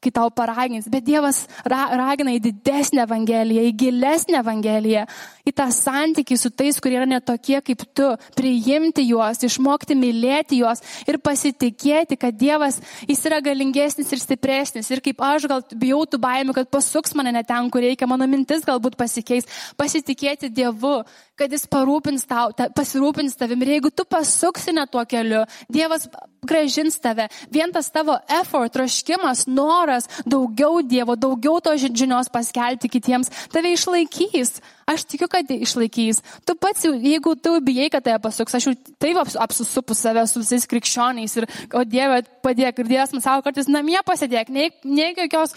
kai 0.00 0.10
tau 0.14 0.30
paragins, 0.32 0.88
bet 0.88 1.04
Dievas 1.04 1.42
ra, 1.68 1.82
ragina 2.00 2.32
į 2.32 2.40
didesnę 2.46 3.02
Evangeliją, 3.04 3.66
į 3.68 3.72
gilesnę 3.82 4.38
Evangeliją, 4.40 5.04
į 5.44 5.52
tą 5.56 5.66
santykį 5.74 6.38
su 6.40 6.50
tais, 6.54 6.78
kurie 6.80 6.96
yra 6.96 7.08
netokie 7.08 7.58
kaip 7.64 7.84
tu, 7.96 8.08
priimti 8.36 9.04
juos, 9.10 9.42
išmokti 9.44 9.96
mylėti 9.98 10.62
juos 10.62 10.80
ir 11.04 11.20
pasitikėti, 11.20 12.16
kad 12.20 12.36
Dievas 12.40 12.80
jis 13.08 13.24
yra 13.28 13.42
galingesnis 13.44 14.12
ir 14.14 14.22
stipresnis. 14.22 14.88
Ir 14.88 15.04
kaip 15.04 15.20
aš 15.24 15.48
gal 15.50 15.64
bijau 15.76 16.00
tų 16.08 16.20
baimių, 16.22 16.56
kad 16.56 16.72
pasuks 16.72 17.12
mane 17.18 17.34
ne 17.36 17.44
ten, 17.44 17.68
kur 17.72 17.84
reikia, 17.84 18.08
mano 18.08 18.28
mintis 18.30 18.64
galbūt 18.64 18.96
pasikeis, 19.00 19.48
pasitikėti 19.80 20.48
Dievu, 20.54 21.02
kad 21.36 21.52
jis 21.52 21.68
parūpins 21.68 22.24
tau, 22.30 22.54
ta, 22.56 22.70
pasirūpins 22.72 23.36
tavim. 23.36 23.60
Ir 23.64 23.76
jeigu 23.76 23.92
tu 23.92 24.08
pasuksi 24.08 24.76
ne 24.76 24.88
tuo 24.88 25.04
keliu, 25.08 25.44
Dievas 25.68 26.08
gražins 26.42 26.98
tave. 27.00 27.28
Vien 27.50 27.72
tas 27.72 27.90
tavo 27.92 28.16
effort, 28.40 28.72
troškimas, 28.72 29.46
noras 29.46 30.08
daugiau 30.26 30.80
Dievo, 30.82 31.16
daugiau 31.16 31.60
to 31.60 31.74
žinios 31.76 32.30
paskelbti 32.32 32.90
kitiems, 32.92 33.32
tave 33.52 33.74
išlaikys. 33.74 34.60
Aš 34.90 35.04
tikiu, 35.06 35.28
kad 35.30 35.46
išlaikys. 35.46 36.18
Tu 36.42 36.54
pats, 36.58 36.82
jeigu 36.82 37.36
tu 37.38 37.52
bijai, 37.62 37.90
kad 37.92 38.02
tave 38.02 38.18
pasuks, 38.24 38.56
aš 38.58 38.66
jau 38.66 38.74
taip 38.98 39.20
apsusupu 39.22 39.94
save 39.94 40.24
su 40.26 40.42
visais 40.42 40.66
krikščioniais 40.66 41.36
ir, 41.38 41.46
o 41.78 41.84
Dieve, 41.86 42.24
padėk. 42.42 42.82
Ir 42.82 42.90
Dievas 42.90 43.14
man 43.14 43.22
sako, 43.22 43.44
kartais 43.46 43.70
namie 43.70 44.00
pasėdėk, 44.06 44.50
ne, 44.50 44.70
ne 44.82 45.12
jokios 45.12 45.54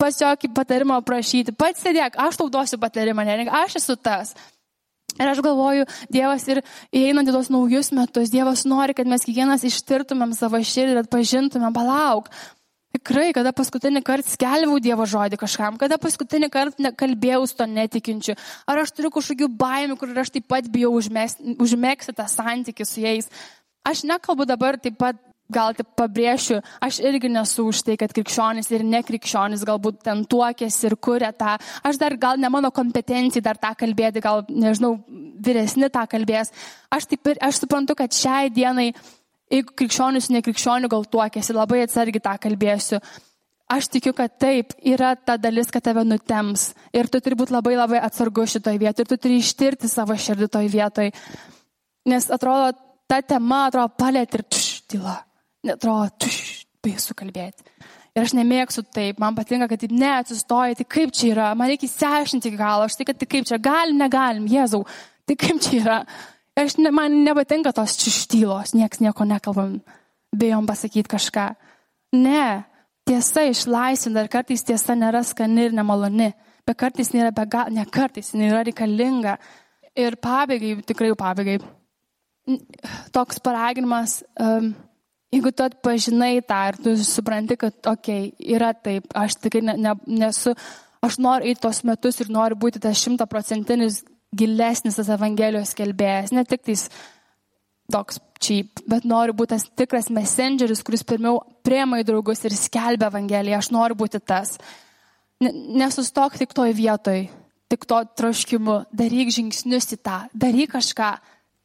pas 0.00 0.16
jokį 0.24 0.54
patarimą 0.56 1.02
prašyti. 1.04 1.52
Pats 1.52 1.84
sėdėk, 1.84 2.16
aš 2.16 2.40
tau 2.40 2.48
duosiu 2.52 2.80
patarimą, 2.80 3.26
ne, 3.28 3.50
aš 3.62 3.76
esu 3.82 3.98
tas. 4.00 4.32
Ir 5.20 5.28
aš 5.28 5.42
galvoju, 5.44 5.84
Dievas 6.12 6.46
ir 6.48 6.62
įeinant 6.94 7.28
į 7.28 7.34
tos 7.34 7.50
naujus 7.52 7.92
metus, 7.92 8.32
Dievas 8.32 8.64
nori, 8.68 8.96
kad 8.96 9.08
mes 9.08 9.26
kiekvienas 9.26 9.64
ištirtumėm 9.68 10.32
savo 10.36 10.60
širdį 10.62 10.96
ir 10.96 11.00
atpažintumėm, 11.02 11.74
palauk. 11.76 12.30
Tikrai, 12.92 13.30
kada 13.32 13.54
paskutinį 13.56 14.02
kartą 14.04 14.34
skelbiau 14.34 14.76
Dievo 14.82 15.06
žodį 15.08 15.38
kažkam, 15.40 15.78
kada 15.80 15.96
paskutinį 16.00 16.50
kartą 16.52 16.92
kalbėjau 16.96 17.46
su 17.48 17.56
to 17.56 17.66
netikinčiu, 17.68 18.36
ar 18.68 18.82
aš 18.82 18.92
turiu 18.92 19.08
kažkokių 19.14 19.48
baimių, 19.48 19.96
kur 20.00 20.12
aš 20.20 20.34
taip 20.34 20.48
pat 20.52 20.68
bijau 20.72 20.92
užmėgsti 20.92 22.16
tą 22.18 22.28
santykį 22.28 22.88
su 22.88 23.04
jais. 23.04 23.30
Aš 23.88 24.04
nekalbu 24.06 24.44
dabar 24.46 24.76
taip 24.76 25.00
pat 25.00 25.16
gal 25.52 25.74
tik 25.76 25.88
pabrėšiu, 25.98 26.60
aš 26.82 27.00
irgi 27.04 27.30
nesu 27.32 27.66
už 27.70 27.82
tai, 27.86 27.96
kad 28.00 28.12
krikščionis 28.14 28.70
ir 28.72 28.84
nekrikščionis 28.88 29.64
galbūt 29.68 30.02
ten 30.06 30.24
tuokėsi 30.28 30.88
ir 30.88 30.96
kuria 30.96 31.32
tą. 31.36 31.56
Aš 31.86 32.00
dar 32.00 32.16
gal 32.20 32.40
ne 32.40 32.50
mano 32.52 32.72
kompetencijai 32.74 33.44
dar 33.44 33.60
tą 33.60 33.74
kalbėti, 33.78 34.22
gal, 34.24 34.44
nežinau, 34.48 34.96
vyresni 35.42 35.90
tą 35.92 36.06
kalbės. 36.10 36.52
Aš, 36.92 37.10
taip, 37.10 37.34
aš 37.40 37.62
suprantu, 37.62 37.96
kad 37.98 38.14
šiai 38.14 38.52
dienai, 38.54 38.90
jeigu 39.52 39.76
krikščionis 39.76 40.28
su 40.28 40.36
nekrikščioniu 40.36 40.90
gal 40.92 41.06
tuokėsi, 41.08 41.54
labai 41.56 41.84
atsargiai 41.86 42.24
tą 42.24 42.36
kalbėsiu. 42.46 43.02
Aš 43.72 43.88
tikiu, 43.88 44.12
kad 44.12 44.34
taip 44.42 44.74
yra 44.84 45.14
ta 45.16 45.38
dalis, 45.40 45.70
kad 45.72 45.84
tave 45.86 46.04
nutems. 46.04 46.72
Ir 46.92 47.08
tu 47.08 47.22
turi 47.24 47.38
būti 47.40 47.54
labai 47.54 47.72
labai 47.78 48.02
atsargus 48.04 48.52
šitoje 48.58 48.80
vietoje. 48.82 49.06
Ir 49.06 49.12
tu 49.14 49.20
turi 49.24 49.38
ištirti 49.40 49.88
savo 49.88 50.12
širdį 50.12 50.48
toje 50.52 50.68
vietoje. 50.72 51.14
Nes 52.12 52.28
atrodo, 52.34 52.74
ta 53.08 53.22
tema, 53.24 53.66
atrodo, 53.70 53.94
palėt 53.96 54.36
ir 54.36 54.44
tš, 54.44 54.82
tyla 54.92 55.20
netrodo, 55.66 56.10
tuš, 56.22 56.66
baisu 56.82 57.16
kalbėti. 57.18 57.64
Ir 58.12 58.26
aš 58.26 58.34
nemėgsiu 58.36 58.82
taip, 58.92 59.20
man 59.22 59.36
patinka, 59.36 59.70
kad 59.70 59.80
taip 59.80 59.94
neatsistoji, 59.96 60.76
tai 60.76 60.84
kaip 60.96 61.14
čia 61.16 61.30
yra, 61.32 61.46
man 61.56 61.70
reikia 61.70 61.88
įsiaiškinti 61.88 62.50
iki 62.50 62.58
galo, 62.60 62.84
aš 62.84 62.98
tai, 62.98 63.06
kad 63.08 63.16
tai 63.20 63.28
kaip 63.30 63.48
čia, 63.48 63.56
galim, 63.62 63.96
negalim, 64.00 64.44
Jėzau, 64.52 64.82
tai 65.28 65.36
kaip 65.40 65.62
čia 65.64 65.78
yra. 65.80 65.96
Ir 66.52 66.66
aš, 66.66 66.76
ne, 66.82 66.92
man 66.92 67.22
nepatinka 67.24 67.72
tos 67.72 67.96
čištylos, 68.02 68.74
nieks 68.76 69.00
nieko 69.00 69.24
nekalbam, 69.24 69.78
bijom 70.36 70.68
pasakyti 70.68 71.08
kažką. 71.14 71.46
Ne, 72.20 72.44
tiesa 73.08 73.46
išlaisvina 73.48 74.26
ir 74.26 74.30
kartais 74.32 74.66
tiesa 74.68 74.98
nėra 74.98 75.24
skani 75.24 75.70
ir 75.70 75.76
nemaloni, 75.78 76.28
bet 76.68 76.82
kartais 76.84 77.14
nėra 77.16 77.32
be 77.32 77.48
galo, 77.48 77.72
ne 77.72 77.88
kartais, 77.88 78.34
yra 78.36 78.60
reikalinga. 78.68 79.38
Ir 79.96 80.20
pabaigai, 80.20 80.76
tikrai 80.88 81.14
pabaigai, 81.16 81.58
toks 83.12 83.40
paraginimas. 83.40 84.20
Um, 84.40 84.74
Jeigu 85.32 85.50
tu 85.56 85.64
atpažinai 85.64 86.42
tą 86.44 86.62
ir 86.68 86.78
tu 86.84 86.94
supranti, 87.08 87.56
kad, 87.56 87.74
okei, 87.88 88.32
okay, 88.32 88.54
yra 88.56 88.74
taip, 88.76 89.06
aš 89.16 89.38
tikrai 89.40 89.62
ne, 89.64 89.76
ne, 89.80 89.94
nesu 90.22 90.52
Aš 91.02 91.16
noriu 91.18 91.50
eiti 91.50 91.64
tos 91.64 91.80
metus 91.82 92.20
ir 92.22 92.28
noriu 92.30 92.54
būti 92.62 92.78
tas 92.82 93.00
šimtaprocentinis 93.02 94.04
gilesnis 94.38 95.00
tas 95.00 95.08
Evangelijos 95.10 95.74
kelbėjas. 95.74 96.30
Ne 96.30 96.44
tik 96.46 96.62
tais 96.68 96.84
toks 97.90 98.20
cheap, 98.42 98.84
bet 98.86 99.06
noriu 99.08 99.34
būti 99.34 99.56
tas 99.56 99.66
tikras 99.80 100.12
messengeris, 100.14 100.84
kuris 100.86 101.02
pirmiau 101.02 101.40
priema 101.66 101.98
į 101.98 102.06
draugus 102.06 102.44
ir 102.46 102.54
skelbia 102.54 103.10
Evangeliją. 103.10 103.58
Aš 103.58 103.72
noriu 103.74 103.98
būti 103.98 104.22
tas. 104.22 104.54
Nesustok 105.42 106.38
tik 106.38 106.54
toj 106.54 106.70
vietoj, 106.78 107.26
tik 107.66 107.88
to 107.90 107.98
troškimu. 108.22 108.78
Daryk 108.94 109.34
žingsnius 109.34 109.90
į 109.96 109.98
tą, 110.06 110.20
daryk 110.38 110.76
kažką. 110.76 111.16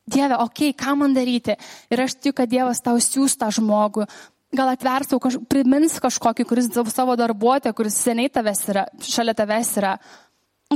Dieve, 0.07 0.37
okei, 0.39 0.71
okay, 0.71 0.77
ką 0.85 0.95
man 0.95 1.15
daryti? 1.15 1.57
Ir 1.91 2.01
aš 2.05 2.15
tikiu, 2.15 2.35
kad 2.37 2.51
Dievas 2.51 2.79
tau 2.83 2.99
siūs 3.03 3.35
tą 3.39 3.49
žmogų. 3.51 4.07
Gal 4.55 4.71
atversiu, 4.71 5.19
kaž... 5.19 5.35
primins 5.51 5.97
kažkokį, 5.99 6.45
kuris 6.47 6.69
savo 6.93 7.17
darbuotoją, 7.19 7.75
kuris 7.75 7.97
seniai 7.99 8.31
tavęs 8.31 8.63
yra, 8.71 8.85
šalia 9.03 9.35
tavęs 9.35 9.73
yra. 9.81 9.97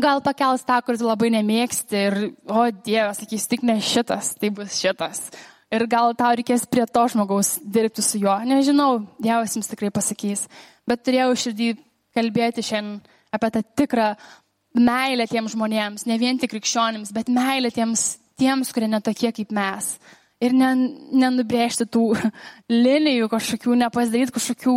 Gal 0.03 0.19
pakels 0.23 0.65
tą, 0.67 0.82
kuris 0.84 1.03
labai 1.03 1.32
nemėgsti 1.32 2.03
ir, 2.09 2.17
o 2.51 2.67
Dieve, 2.71 3.13
sakys, 3.15 3.47
tik 3.51 3.63
ne 3.67 3.77
šitas, 3.84 4.36
tai 4.39 4.51
bus 4.55 4.75
šitas. 4.79 5.23
Ir 5.71 5.88
gal 5.88 6.11
tau 6.19 6.36
reikės 6.36 6.67
prie 6.67 6.84
to 6.84 7.05
žmogaus 7.13 7.55
dirbti 7.63 8.03
su 8.03 8.19
juo. 8.19 8.36
Nežinau, 8.47 9.05
Dievas 9.23 9.55
jums 9.55 9.71
tikrai 9.71 9.91
pasakys. 9.95 10.49
Bet 10.88 11.05
turėjau 11.07 11.32
širdį 11.39 11.73
kalbėti 12.15 12.63
šiandien 12.67 12.99
apie 13.32 13.51
tą 13.55 13.63
tikrą 13.79 14.09
meilę 14.75 15.27
tiems 15.32 15.55
žmonėms, 15.55 16.05
ne 16.07 16.17
vien 16.19 16.39
tik 16.39 16.51
krikščionims, 16.51 17.11
bet 17.15 17.32
meilę 17.32 17.71
tiems 17.71 18.20
tiems, 18.42 18.74
kurie 18.74 18.89
netokie 18.89 19.32
kaip 19.36 19.54
mes. 19.56 19.94
Ir 20.42 20.56
ne, 20.58 20.74
nenubrėžti 21.22 21.86
tų 21.94 22.08
linijų 22.86 23.30
kažkokių, 23.32 23.78
nepasidaryti 23.86 24.36
kažkokių, 24.38 24.76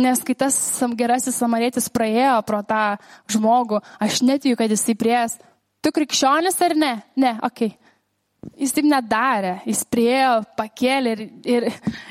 nes 0.00 0.24
kai 0.26 0.34
tas 0.38 0.58
gerasis 0.98 1.38
samarėtis 1.38 1.90
praėjo 1.92 2.38
pro 2.48 2.62
tą 2.66 2.84
žmogų, 3.30 3.82
aš 4.02 4.22
netikiu, 4.26 4.56
kad 4.58 4.72
jisai 4.72 4.96
prieės, 4.98 5.38
tu 5.84 5.92
krikščionis 5.94 6.60
ar 6.64 6.78
ne? 6.78 6.94
Ne, 7.20 7.36
okei. 7.44 7.74
Okay. 7.74 7.80
Jis 8.60 8.74
taip 8.76 8.86
nedarė, 8.88 9.54
jis 9.68 9.80
priejo, 9.88 10.42
pakėlė 10.58 11.12
ir, 11.14 11.22
ir, 11.48 11.66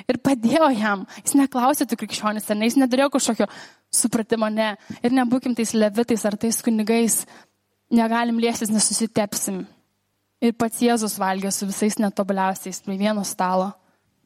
ir 0.09 0.19
padėjo 0.23 0.69
jam. 0.73 1.05
Jis 1.21 1.35
neklausė 1.37 1.85
tų 1.89 1.99
krikščionis 2.01 2.49
ar 2.49 2.57
ne, 2.57 2.69
jis 2.69 2.77
neturėjo 2.81 3.11
kažkokio 3.13 3.47
supratimo, 3.93 4.49
ne. 4.49 4.73
Ir 5.05 5.13
nebūkim 5.13 5.53
tais 5.57 5.75
levitais 5.77 6.25
ar 6.25 6.37
tais 6.41 6.59
kunigais, 6.65 7.19
negalim 7.93 8.41
liestis, 8.41 8.73
nesusitepsim. 8.73 9.63
Ir 10.43 10.51
pats 10.59 10.81
Jėzus 10.83 11.15
valgė 11.21 11.53
su 11.55 11.67
visais 11.69 11.95
netobuliausiais 12.01 12.81
prie 12.83 12.97
vieno 12.99 13.23
stalo. 13.23 13.71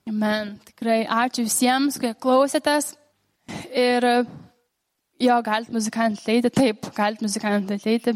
Amen. 0.10 0.56
Tikrai 0.66 1.04
ačiū 1.06 1.46
visiems, 1.46 2.00
kurie 2.00 2.16
klausėtės. 2.18 2.96
Ir 3.70 4.08
jo, 5.22 5.38
galite 5.46 5.76
muzikantą 5.76 6.24
ateiti, 6.24 6.52
taip, 6.54 6.90
galite 6.96 7.26
muzikantą 7.28 7.78
ateiti. 7.78 8.16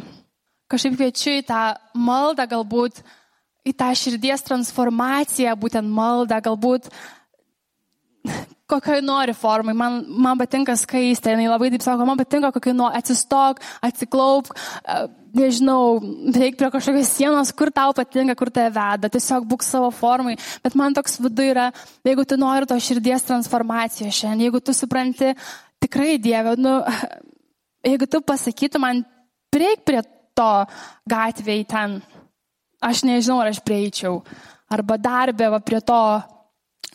Kažkaip 0.71 0.95
kviečiu 0.97 1.35
į 1.41 1.45
tą 1.49 1.61
maldą, 1.99 2.47
galbūt 2.49 3.01
į 3.67 3.75
tą 3.77 3.91
širdies 3.97 4.47
transformaciją, 4.47 5.53
būtent 5.59 5.91
maldą, 5.93 6.39
galbūt 6.41 6.89
kokioj 8.71 9.01
nori 9.05 9.35
formai. 9.37 9.75
Man, 9.77 10.01
man 10.25 10.39
patinka 10.39 10.75
skaistė, 10.79 11.35
jinai 11.35 11.49
labai 11.51 11.71
taip 11.73 11.83
sako, 11.85 12.07
man 12.07 12.19
patinka 12.19 12.51
kokioj 12.55 12.75
nori, 12.77 12.99
atsistok, 12.99 13.61
atsiklaupk, 13.85 14.55
e, 14.55 14.99
nežinau, 15.37 15.99
reik 16.35 16.57
prie 16.59 16.69
kažkokios 16.73 17.11
sienos, 17.15 17.53
kur 17.55 17.71
tau 17.75 17.95
patinka, 17.95 18.35
kur 18.39 18.51
tave 18.53 18.71
veda, 18.75 19.11
tiesiog 19.11 19.47
būk 19.49 19.65
savo 19.65 19.91
formai. 19.95 20.37
Bet 20.63 20.77
man 20.79 20.95
toks 20.97 21.19
vidu 21.23 21.45
yra, 21.53 21.69
jeigu 22.07 22.25
tu 22.27 22.39
nori 22.39 22.69
to 22.69 22.77
širdies 22.79 23.27
transformacijos 23.27 24.15
šiandien, 24.15 24.47
jeigu 24.47 24.63
tu 24.63 24.75
supranti 24.75 25.33
tikrai 25.81 26.17
Dievę, 26.21 26.55
nu, 26.61 26.79
jeigu 27.91 28.07
tu 28.09 28.21
pasakytum 28.25 28.85
man, 28.85 29.05
prieik 29.51 29.85
prie 29.87 30.03
to 30.37 30.51
gatvėje 31.11 31.67
ten, 31.71 31.97
aš 32.81 33.03
nežinau, 33.07 33.41
ar 33.41 33.51
aš 33.51 33.61
prieičiau, 33.65 34.21
arba 34.71 34.97
darbė 34.97 35.51
va 35.53 35.59
prie 35.63 35.81
to 35.83 36.01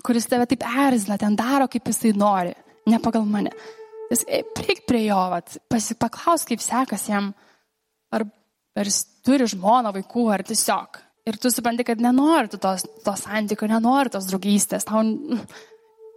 kuris 0.07 0.29
tave 0.31 0.47
taip 0.51 0.63
erzina, 0.67 1.19
ten 1.19 1.37
daro, 1.39 1.67
kaip 1.71 1.89
jisai 1.91 2.13
nori, 2.17 2.55
ne 2.87 3.01
pagal 3.03 3.27
mane. 3.29 3.53
Jis 4.11 4.23
prieik 4.55 4.85
prie 4.87 5.07
jo, 5.09 5.19
vat, 5.33 5.57
paklaus, 5.99 6.47
kaip 6.47 6.63
sekas 6.63 7.09
jam, 7.11 7.33
ar, 8.15 8.27
ar 8.79 8.91
jis 8.91 9.01
turi 9.27 9.49
žmoną, 9.51 9.93
vaikų, 9.97 10.29
ar 10.35 10.45
tiesiog. 10.47 11.01
Ir 11.27 11.41
tu 11.43 11.51
supranti, 11.51 11.83
kad 11.87 11.99
nenori 11.99 12.53
tos, 12.55 12.85
tos 13.03 13.25
santykių, 13.27 13.67
nenori 13.73 14.13
tos 14.15 14.29
draugystės, 14.31 14.87
tau 14.87 15.03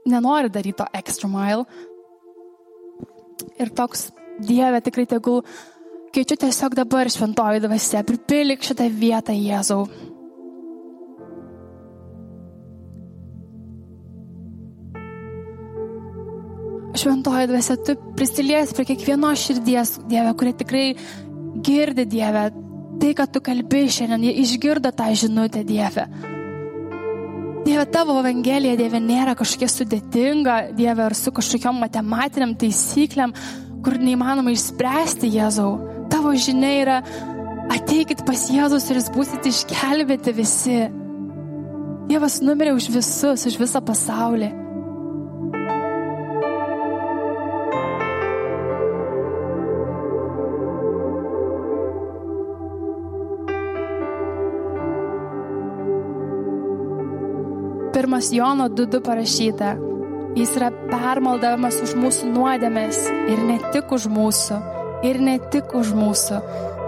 nenori 0.09 0.51
daryti 0.53 0.77
to 0.83 0.85
extra 0.93 1.29
mile. 1.31 1.65
Ir 3.59 3.73
toks 3.75 4.09
Dieve 4.39 4.79
tikrai 4.85 5.03
tegul, 5.09 5.41
kviečiu 6.13 6.37
tiesiog 6.39 6.77
dabar 6.77 7.09
šventoji 7.11 7.59
dvasia, 7.65 8.05
pripilik 8.07 8.61
šitą 8.63 8.85
vietą 9.01 9.33
Jėzau. 9.35 9.81
Šventoji 16.99 17.49
dvasia, 17.49 17.77
tu 17.85 17.95
prisilies 18.17 18.73
prie 18.75 18.87
kiekvienos 18.91 19.45
širdies, 19.45 19.95
Dieve, 20.09 20.33
kurie 20.39 20.55
tikrai 20.59 20.85
girdi 21.65 22.05
Dieve. 22.09 22.49
Tai, 22.99 23.13
kad 23.15 23.31
tu 23.31 23.41
kalbi 23.43 23.85
šiandien, 23.87 24.27
jie 24.27 24.33
išgirdo 24.43 24.91
tą 24.95 25.07
žinutę, 25.15 25.63
Dieve. 25.67 26.05
Dieve, 27.65 27.85
tavo 27.91 28.17
Evangelija, 28.19 28.75
Dieve, 28.79 28.99
nėra 29.03 29.35
kažkokia 29.39 29.69
sudėtinga, 29.71 30.57
Dieve, 30.75 31.05
ar 31.05 31.15
su 31.15 31.31
kažkokiam 31.35 31.79
matematiniam 31.79 32.55
taisyklėm, 32.59 33.35
kur 33.85 33.99
neįmanoma 33.99 34.51
išspręsti 34.55 35.31
Jėzau. 35.35 35.73
Tavo 36.11 36.33
žinia 36.35 36.71
yra, 36.81 36.97
ateikit 37.71 38.25
pas 38.27 38.47
Jėzus 38.51 38.89
ir 38.89 38.99
jūs 38.99 39.11
būsite 39.15 39.51
išgelbėti 39.53 40.33
visi. 40.35 40.79
Dievas 42.09 42.39
numirė 42.41 42.73
už 42.75 42.89
visus, 42.95 43.45
už 43.45 43.59
visą 43.61 43.83
pasaulį. 43.85 44.49
Pirmas 58.19 58.31
Jono 58.31 58.69
2.2 58.69 58.99
parašyta. 59.01 59.75
Jis 60.35 60.51
yra 60.57 60.69
permaldavimas 60.91 61.79
už 61.83 61.95
mūsų 61.95 62.27
nuodėmės 62.33 62.97
ir 63.31 63.39
ne 63.47 63.57
tik 63.71 63.91
už 63.95 64.09
mūsų, 64.11 64.57
ir 65.07 65.19
ne 65.23 65.39
tik 65.51 65.73
už 65.73 65.93
mūsų, 65.95 66.39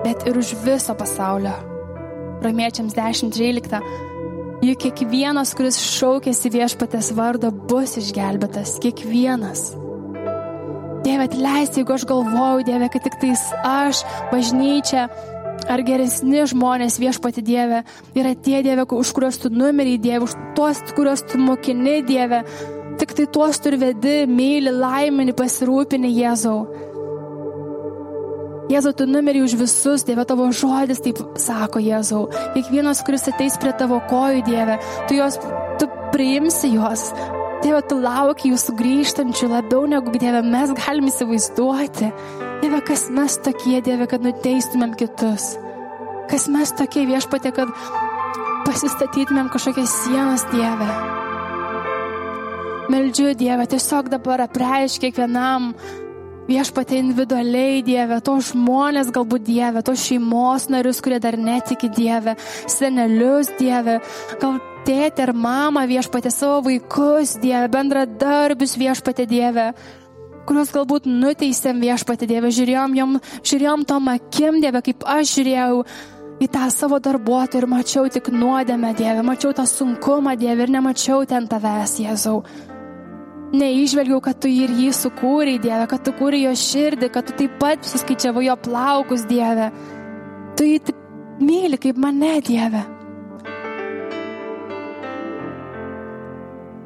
bet 0.04 0.28
ir 0.28 0.38
už 0.38 0.54
viso 0.66 0.94
pasaulio. 0.94 1.54
Romiečiams 2.44 2.94
10.13. 2.94 3.80
Juk 4.62 4.84
kiekvienas, 4.84 5.56
kuris 5.56 5.80
šaukėsi 5.80 6.52
viešpatės 6.52 7.14
vardo, 7.16 7.50
bus 7.52 7.96
išgelbėtas. 7.98 8.76
Kiekvienas. 8.84 9.72
Dieve, 11.02 11.26
atleis, 11.26 11.72
jeigu 11.74 11.96
aš 11.96 12.06
galvoju, 12.06 12.68
Dieve, 12.68 12.92
kad 12.94 13.08
tik 13.08 13.16
tais 13.24 13.42
aš, 13.66 14.04
bažnyčia, 14.30 15.08
Ar 15.70 15.84
geresni 15.86 16.42
žmonės 16.50 16.98
viešpati 17.02 17.44
Dieve 17.46 17.84
yra 18.18 18.34
tie 18.34 18.62
Dieve, 18.66 18.86
už 18.86 19.12
kuriuos 19.14 19.38
tu 19.44 19.52
numeriai 19.54 20.00
Dieve, 20.02 20.26
už 20.26 20.34
tuos, 20.58 20.82
kuriuos 20.98 21.26
tu 21.30 21.42
mokini 21.42 22.02
Dieve. 22.06 22.42
Tik 23.02 23.14
tai 23.18 23.26
tuos 23.34 23.60
tu 23.62 23.72
ir 23.72 23.78
vedi, 23.82 24.16
myli, 24.28 24.74
laimini, 24.74 25.36
pasirūpini 25.38 26.12
Jėzau. 26.18 26.58
Jėzau, 28.72 28.94
tu 28.96 29.06
numeri 29.10 29.42
už 29.44 29.58
visus, 29.60 30.06
Dieve, 30.08 30.24
tavo 30.28 30.48
žodis 30.56 31.02
taip 31.04 31.20
sako 31.40 31.82
Jėzau. 31.84 32.28
Kiekvienas, 32.56 33.04
kuris 33.06 33.28
ateis 33.32 33.58
prie 33.62 33.74
tavo 33.78 34.00
kojų, 34.10 34.46
Dieve, 34.48 34.78
tu 35.10 35.18
juos, 35.20 35.38
tu 35.82 35.90
priimsi 36.14 36.72
juos. 36.76 37.10
Dieve, 37.62 37.82
tu 37.86 38.00
lauki 38.02 38.50
jų 38.50 38.58
sugrįžtančių 38.62 39.52
labiau 39.52 39.84
negu 39.90 40.14
Dieve 40.18 40.42
mes 40.46 40.72
galime 40.78 41.12
įsivaizduoti. 41.12 42.10
Dieve, 42.62 42.78
kas 42.86 43.08
mes 43.10 43.40
tokie, 43.42 43.80
Dieve, 43.82 44.06
kad 44.06 44.22
nuteistumėm 44.22 44.92
kitus. 44.94 45.56
Kas 46.30 46.44
mes 46.52 46.70
tokie 46.78 47.08
viešpatė, 47.10 47.50
kad 47.58 47.72
pasistatytumėm 48.68 49.50
kažkokias 49.50 49.96
sienas, 50.04 50.46
Dieve. 50.54 50.90
Meldžiu 52.94 53.32
Dievę, 53.40 53.66
tiesiog 53.72 54.12
dabar 54.14 54.44
apreišk 54.46 55.08
kiekvienam 55.08 55.72
viešpatė 56.52 57.00
individualiai 57.02 57.80
Dieve, 57.88 58.20
to 58.22 58.36
žmonės 58.52 59.10
galbūt 59.16 59.48
Dieve, 59.48 59.82
to 59.82 59.96
šeimos 59.98 60.68
narius, 60.70 61.00
kurie 61.02 61.18
dar 61.24 61.40
netiki 61.42 61.90
Dieve, 61.96 62.36
senelius 62.70 63.50
Dieve, 63.58 63.98
gal 64.42 64.60
tėtė 64.86 65.26
ir 65.26 65.34
mama 65.34 65.88
viešpatė 65.90 66.30
savo 66.34 66.62
vaikus 66.70 67.40
Dieve, 67.42 67.72
bendradarbius 67.74 68.78
viešpatė 68.78 69.26
Dieve 69.30 69.72
kuriuos 70.48 70.72
galbūt 70.74 71.08
nuteisėm 71.10 71.82
viešpatį 71.84 72.30
Dievę, 72.32 72.52
žiūrėjom, 72.56 72.98
jom, 72.98 73.20
žiūrėjom 73.46 73.86
tom 73.90 74.10
akim 74.14 74.60
Dievę, 74.64 74.82
kaip 74.86 75.06
aš 75.08 75.36
žiūrėjau 75.38 75.84
į 76.42 76.50
tą 76.50 76.68
savo 76.74 76.98
darbuotoją 77.04 77.62
ir 77.62 77.70
mačiau 77.70 78.10
tik 78.10 78.32
nuodėmę 78.34 78.94
Dievę, 78.98 79.24
mačiau 79.26 79.54
tą 79.58 79.68
sunkumą 79.70 80.36
Dievę 80.42 80.68
ir 80.68 80.76
nemačiau 80.78 81.26
ten 81.30 81.48
tavęs, 81.52 82.00
Jėzau. 82.02 82.42
neižvelgiau, 83.52 84.22
kad 84.24 84.40
tu 84.40 84.48
ir 84.48 84.72
jį 84.72 84.94
sukūrei, 84.96 85.60
Dieve, 85.60 85.84
kad 85.92 86.06
tu 86.06 86.14
kūrei 86.16 86.46
jo 86.46 86.54
širdį, 86.56 87.10
kad 87.12 87.28
tu 87.28 87.36
taip 87.36 87.58
pat 87.60 87.84
suskaičiavai 87.84 88.46
jo 88.46 88.56
plaukus, 88.56 89.26
Dieve. 89.28 89.72
Tu 90.56 90.70
jį 90.70 90.96
myli 91.44 91.78
kaip 91.82 92.00
mane, 92.00 92.38
Dieve. 92.48 92.86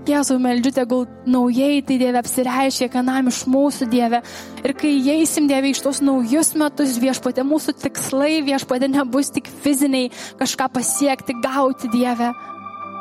Jėzau, 0.06 0.36
meldžiu, 0.38 0.70
tegul 0.70 1.08
naujai 1.26 1.80
tai 1.82 1.96
Dieve 1.98 2.20
apsireiškia 2.20 2.86
kiekvienam 2.92 3.32
iš 3.32 3.40
mūsų 3.50 3.88
Dieve. 3.90 4.20
Ir 4.62 4.74
kai 4.78 4.92
įeisim 5.00 5.48
Dieve 5.50 5.72
iš 5.74 5.82
tos 5.82 6.02
naujus 6.06 6.54
metus, 6.54 7.00
viešpatė 7.02 7.42
mūsų 7.48 7.74
tikslai, 7.82 8.44
viešpatė 8.46 8.92
nebus 8.94 9.34
tik 9.34 9.50
fiziniai 9.64 10.12
kažką 10.38 10.70
pasiekti, 10.78 11.40
gauti 11.42 11.90
Dieve, 11.90 12.30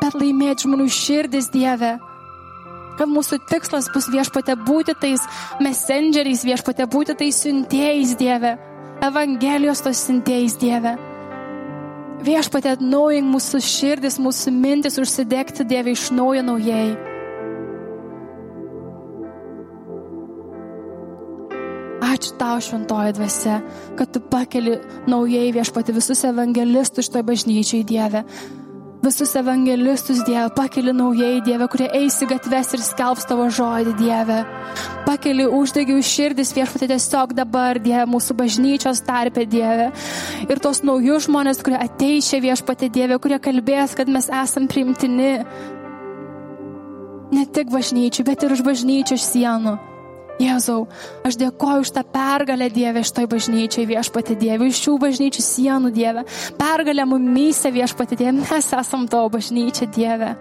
bet 0.00 0.16
laimėti 0.16 0.64
žmonių 0.64 0.88
širdis 0.88 1.52
Dieve. 1.52 1.98
Kad 2.96 3.10
mūsų 3.10 3.42
tikslas 3.50 3.92
bus 3.92 4.08
viešpatė 4.08 4.56
būti 4.64 4.96
tais 4.96 5.28
messengeriais, 5.60 6.46
viešpatė 6.48 6.88
būti 6.88 7.18
tais 7.20 7.44
siuntėjais 7.44 8.16
Dieve. 8.16 8.56
Evangelijos 9.04 9.84
tos 9.84 10.06
siuntėjais 10.06 10.56
Dieve. 10.56 10.96
Viešpatė 12.24 12.70
atnaujink 12.72 13.26
mūsų 13.28 13.58
širdis, 13.60 14.16
mūsų 14.22 14.52
mintis, 14.56 14.96
užsidegti 15.00 15.66
Dievą 15.68 15.92
iš 15.92 16.06
naujo 16.14 16.44
naujai. 16.46 16.94
Ačiū 22.14 22.32
tau, 22.40 22.62
šventoji 22.64 23.16
dvasia, 23.18 23.58
kad 23.98 24.14
tu 24.14 24.22
pakeli 24.32 24.78
naujai 25.10 25.50
viešpati 25.52 25.92
visus 25.96 26.24
evangelistus 26.24 27.10
šitoje 27.10 27.28
bažnyčiai 27.28 27.84
Dieve 27.84 28.24
visus 29.04 29.34
evangelistus, 29.36 30.22
Dieve, 30.24 30.48
pakeli 30.56 30.92
naujai, 30.96 31.42
Dieve, 31.44 31.68
kurie 31.68 31.86
eis 31.92 32.16
į 32.24 32.28
gatves 32.32 32.72
ir 32.74 32.82
skelbs 32.84 33.28
tavo 33.28 33.46
žodį, 33.52 33.94
Dieve. 34.00 34.40
Pakeli 35.04 35.46
uždegių 35.46 36.00
širdis 36.04 36.54
viešpatė 36.56 36.88
tiesiog 36.94 37.36
dabar, 37.36 37.80
Dieve, 37.84 38.06
mūsų 38.10 38.36
bažnyčios 38.40 39.04
tarpė, 39.06 39.46
Dieve. 39.50 39.90
Ir 40.48 40.62
tos 40.64 40.82
naujus 40.86 41.28
žmonės, 41.28 41.62
kurie 41.64 41.78
ateis 41.80 42.32
čia 42.32 42.40
viešpatė, 42.44 42.90
Dieve, 42.92 43.20
kurie 43.22 43.38
kalbės, 43.42 43.96
kad 43.98 44.10
mes 44.10 44.30
esam 44.42 44.68
priimtini. 44.72 45.32
Ne 47.34 47.48
tik 47.50 47.72
bažnyčių, 47.72 48.24
bet 48.24 48.46
ir 48.46 48.56
už 48.56 48.64
bažnyčių 48.64 49.20
sienų. 49.20 49.93
Jėzau, 50.42 50.88
aš 51.22 51.36
dėkoju 51.38 51.84
už 51.84 51.92
tą 51.94 52.02
pergalę 52.10 52.66
Dievę 52.74 53.04
šitoj 53.06 53.28
bažnyčiai 53.30 53.86
viešpatė 53.86 54.34
Dievė, 54.40 54.66
iš 54.66 54.80
šių 54.82 54.94
bažnyčių 55.04 55.44
sienų 55.46 55.92
Dievė. 55.94 56.24
Pergalę 56.58 57.06
mumyse 57.06 57.70
viešpatė 57.70 58.18
Dievė, 58.18 58.40
mes 58.40 58.72
esam 58.80 59.06
tavo 59.06 59.30
bažnyčia 59.36 59.86
Dievė. 59.94 60.32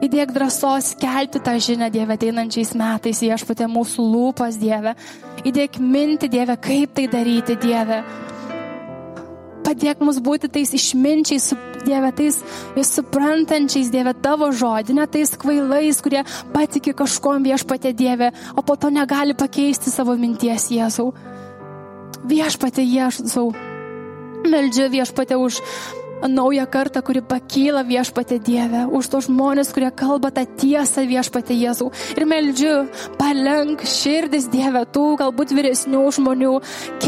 Įdėk 0.00 0.32
drąsos 0.32 0.94
kelti 0.98 1.42
tą 1.44 1.54
žinią 1.60 1.90
Dievę 1.92 2.16
ateinančiais 2.16 2.72
metais 2.74 3.20
viešpatė 3.20 3.68
mūsų 3.70 4.06
lūpas 4.10 4.56
Dievę. 4.58 4.96
Įdėk 5.46 5.78
minti 5.78 6.26
Dievę, 6.32 6.56
kaip 6.58 6.96
tai 6.96 7.06
daryti 7.12 7.54
Dievę. 7.60 8.00
Padėk 9.70 10.00
mums 10.02 10.16
būti 10.18 10.48
tais 10.50 10.72
išminčiais, 10.74 11.52
Dieve, 11.86 12.08
tais 12.18 12.40
suprantančiais, 12.90 13.92
Dieve, 13.94 14.16
tavo 14.18 14.48
žodį, 14.50 14.96
ne 14.98 15.04
tais 15.06 15.30
kvailais, 15.38 16.00
kurie 16.02 16.24
patiki 16.50 16.90
kažkom 16.98 17.46
viešpatė 17.46 17.92
Dieve, 17.94 18.32
o 18.58 18.64
po 18.66 18.74
to 18.74 18.90
negali 18.90 19.36
pakeisti 19.38 19.92
savo 19.94 20.16
minties 20.18 20.66
Jėzau. 20.74 21.12
Viešpatė 22.26 22.82
Jėzau. 22.82 23.46
Meldžiu 24.50 24.90
viešpatė 24.90 25.38
už 25.38 25.62
naują 26.28 26.66
kartą, 26.66 27.02
kuri 27.02 27.22
pakyla 27.22 27.82
viešpatė 27.84 28.40
Dieve, 28.44 28.84
už 28.86 29.08
tos 29.12 29.28
žmonės, 29.28 29.72
kurie 29.74 29.90
kalba 29.94 30.30
tą 30.34 30.44
tiesą 30.44 31.04
viešpatė 31.08 31.56
Jėzau. 31.56 31.90
Ir 32.16 32.26
meldžiu, 32.28 32.74
palenk 33.18 33.84
širdis 33.88 34.48
Dieve, 34.52 34.84
tų 34.92 35.04
galbūt 35.20 35.54
vyresnių 35.56 36.02
žmonių, 36.16 36.54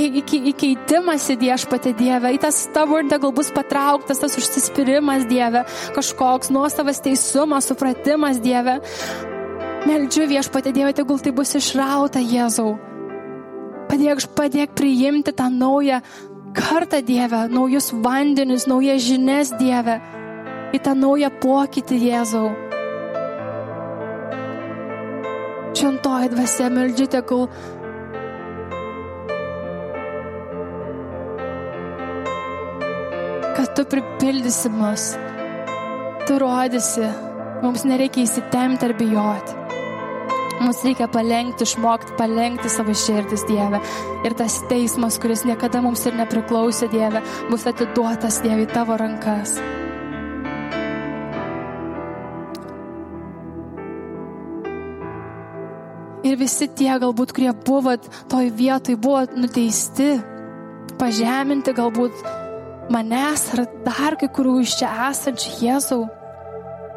į 0.00 0.54
keitimąsi 0.62 1.36
viešpatė 1.40 1.94
Dieve, 1.98 2.32
į 2.36 2.40
tavo 2.74 3.00
ir 3.00 3.10
tegul 3.12 3.34
bus 3.36 3.52
patrauktas 3.54 4.22
tas 4.22 4.38
užsispyrimas 4.38 5.26
Dieve, 5.30 5.64
kažkoks 5.96 6.52
nuostabas 6.54 7.02
teisumas, 7.04 7.68
supratimas 7.68 8.40
Dieve. 8.42 8.80
Meldžiu 9.82 10.28
viešpatė 10.30 10.72
Dieve, 10.72 10.92
tegul 10.94 11.18
tai 11.18 11.34
bus 11.34 11.56
išrauta 11.58 12.22
Jėzau. 12.22 12.76
Padėk, 13.90 14.22
padėk 14.32 14.70
priimti 14.78 15.34
tą 15.36 15.50
naują 15.52 16.00
kartą 16.54 17.02
Dievę, 17.02 17.48
naujus 17.48 17.92
vandenius, 17.92 18.66
naujas 18.66 19.02
žinias 19.02 19.52
Dievę, 19.58 20.00
į 20.72 20.80
tą 20.84 20.94
naują 20.96 21.30
pokytį 21.42 21.98
Jėzau. 22.06 22.50
Šventoji 25.72 26.28
dvasia 26.32 26.68
meldžiu 26.72 27.06
tegul. 27.12 27.46
Kad 33.56 33.72
tu 33.76 33.84
pripildysi 33.88 34.70
mus, 34.72 35.08
tu 36.28 36.38
rodysi, 36.40 37.08
mums 37.64 37.84
nereikia 37.88 38.26
įsitemti 38.26 38.88
ar 38.88 38.96
bijoti. 39.00 39.61
Mums 40.62 40.84
reikia 40.86 41.08
palengti, 41.10 41.66
išmokti 41.66 42.14
palengti 42.14 42.70
savo 42.70 42.94
širdis 42.94 43.42
Dieve. 43.48 43.80
Ir 44.22 44.36
tas 44.38 44.60
teismas, 44.70 45.18
kuris 45.18 45.42
niekada 45.48 45.80
mums 45.82 46.04
ir 46.06 46.14
nepriklausė 46.14 46.86
Dieve, 46.92 47.22
bus 47.50 47.66
atiduotas 47.66 48.38
Dieve 48.44 48.68
į 48.68 48.70
tavo 48.70 48.94
rankas. 49.00 49.56
Ir 56.22 56.38
visi 56.38 56.70
tie 56.70 56.94
galbūt, 57.02 57.34
kurie 57.34 57.50
buvot 57.66 58.06
toj 58.30 58.54
vietoj, 58.54 58.94
buvo 59.02 59.26
nuteisti, 59.34 60.14
pažeminti 61.00 61.74
galbūt 61.74 62.22
manęs 62.94 63.48
ar 63.56 63.66
dar 63.82 64.20
kai 64.20 64.30
kurių 64.30 64.60
iš 64.62 64.78
čia 64.78 64.94
esančių 65.10 65.56
Jėzau 65.58 66.04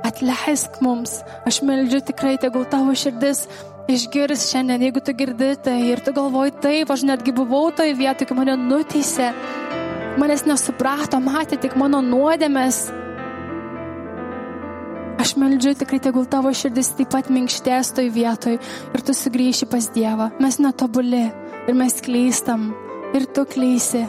atleisk 0.05 0.81
mums. 0.85 1.19
Aš 1.47 1.61
meldžiu 1.65 2.01
tikrai, 2.05 2.35
tegul 2.41 2.67
tavo 2.69 2.93
širdis 2.97 3.45
išgirs 3.91 4.49
šiandien, 4.49 4.87
jeigu 4.87 5.01
tu 5.05 5.13
girdi 5.17 5.53
tai 5.61 5.77
ir 5.91 6.01
tu 6.05 6.13
galvoji 6.15 6.55
taip, 6.61 6.91
aš 6.91 7.05
netgi 7.05 7.33
buvau 7.35 7.69
toje 7.75 7.93
vietoje, 7.97 8.29
kai 8.29 8.37
mane 8.37 8.55
nuteisė, 8.59 9.31
manęs 10.21 10.45
nesuprato, 10.49 11.19
matė 11.21 11.59
tik 11.61 11.77
mano 11.79 12.01
nuodėmės. 12.05 12.85
Aš 15.21 15.35
meldžiu 15.41 15.73
tikrai, 15.79 16.01
tegul 16.03 16.27
tavo 16.29 16.51
širdis 16.53 16.91
taip 16.97 17.09
pat 17.13 17.31
minkštės 17.33 17.93
toj 17.97 18.11
vietoj 18.13 18.57
ir 18.59 19.05
tu 19.05 19.13
sugrįši 19.15 19.69
pas 19.71 19.87
Dievą. 19.95 20.29
Mes 20.43 20.59
netobuli 20.61 21.23
ir 21.65 21.77
mes 21.77 22.01
klystam 22.05 22.69
ir 23.15 23.25
tu 23.33 23.45
klysi. 23.49 24.03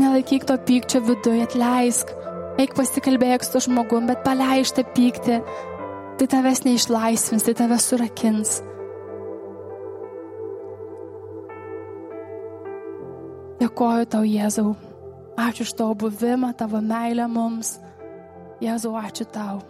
Nelaikyk 0.00 0.46
to 0.48 0.56
pykčio 0.66 1.02
viduje, 1.04 1.44
atleisk. 1.44 2.14
Eik 2.58 2.74
pasikalbėk 2.74 3.44
su 3.46 3.62
žmogum, 3.66 4.08
bet 4.10 4.24
paleištą 4.26 4.84
pyktį. 4.96 5.38
Tai 6.18 6.26
tavęs 6.28 6.64
neišlaisvins, 6.66 7.46
tai 7.46 7.54
tave 7.56 7.78
surakins. 7.80 8.58
Dėkoju 13.60 14.08
tau, 14.12 14.24
Jėzau. 14.24 14.74
Ačiū 15.40 15.64
už 15.64 15.74
tavo 15.78 15.94
buvimą, 16.02 16.52
tavo 16.56 16.80
meilę 16.84 17.28
mums. 17.28 17.78
Jėzau, 18.60 18.96
ačiū 19.00 19.28
tau. 19.32 19.60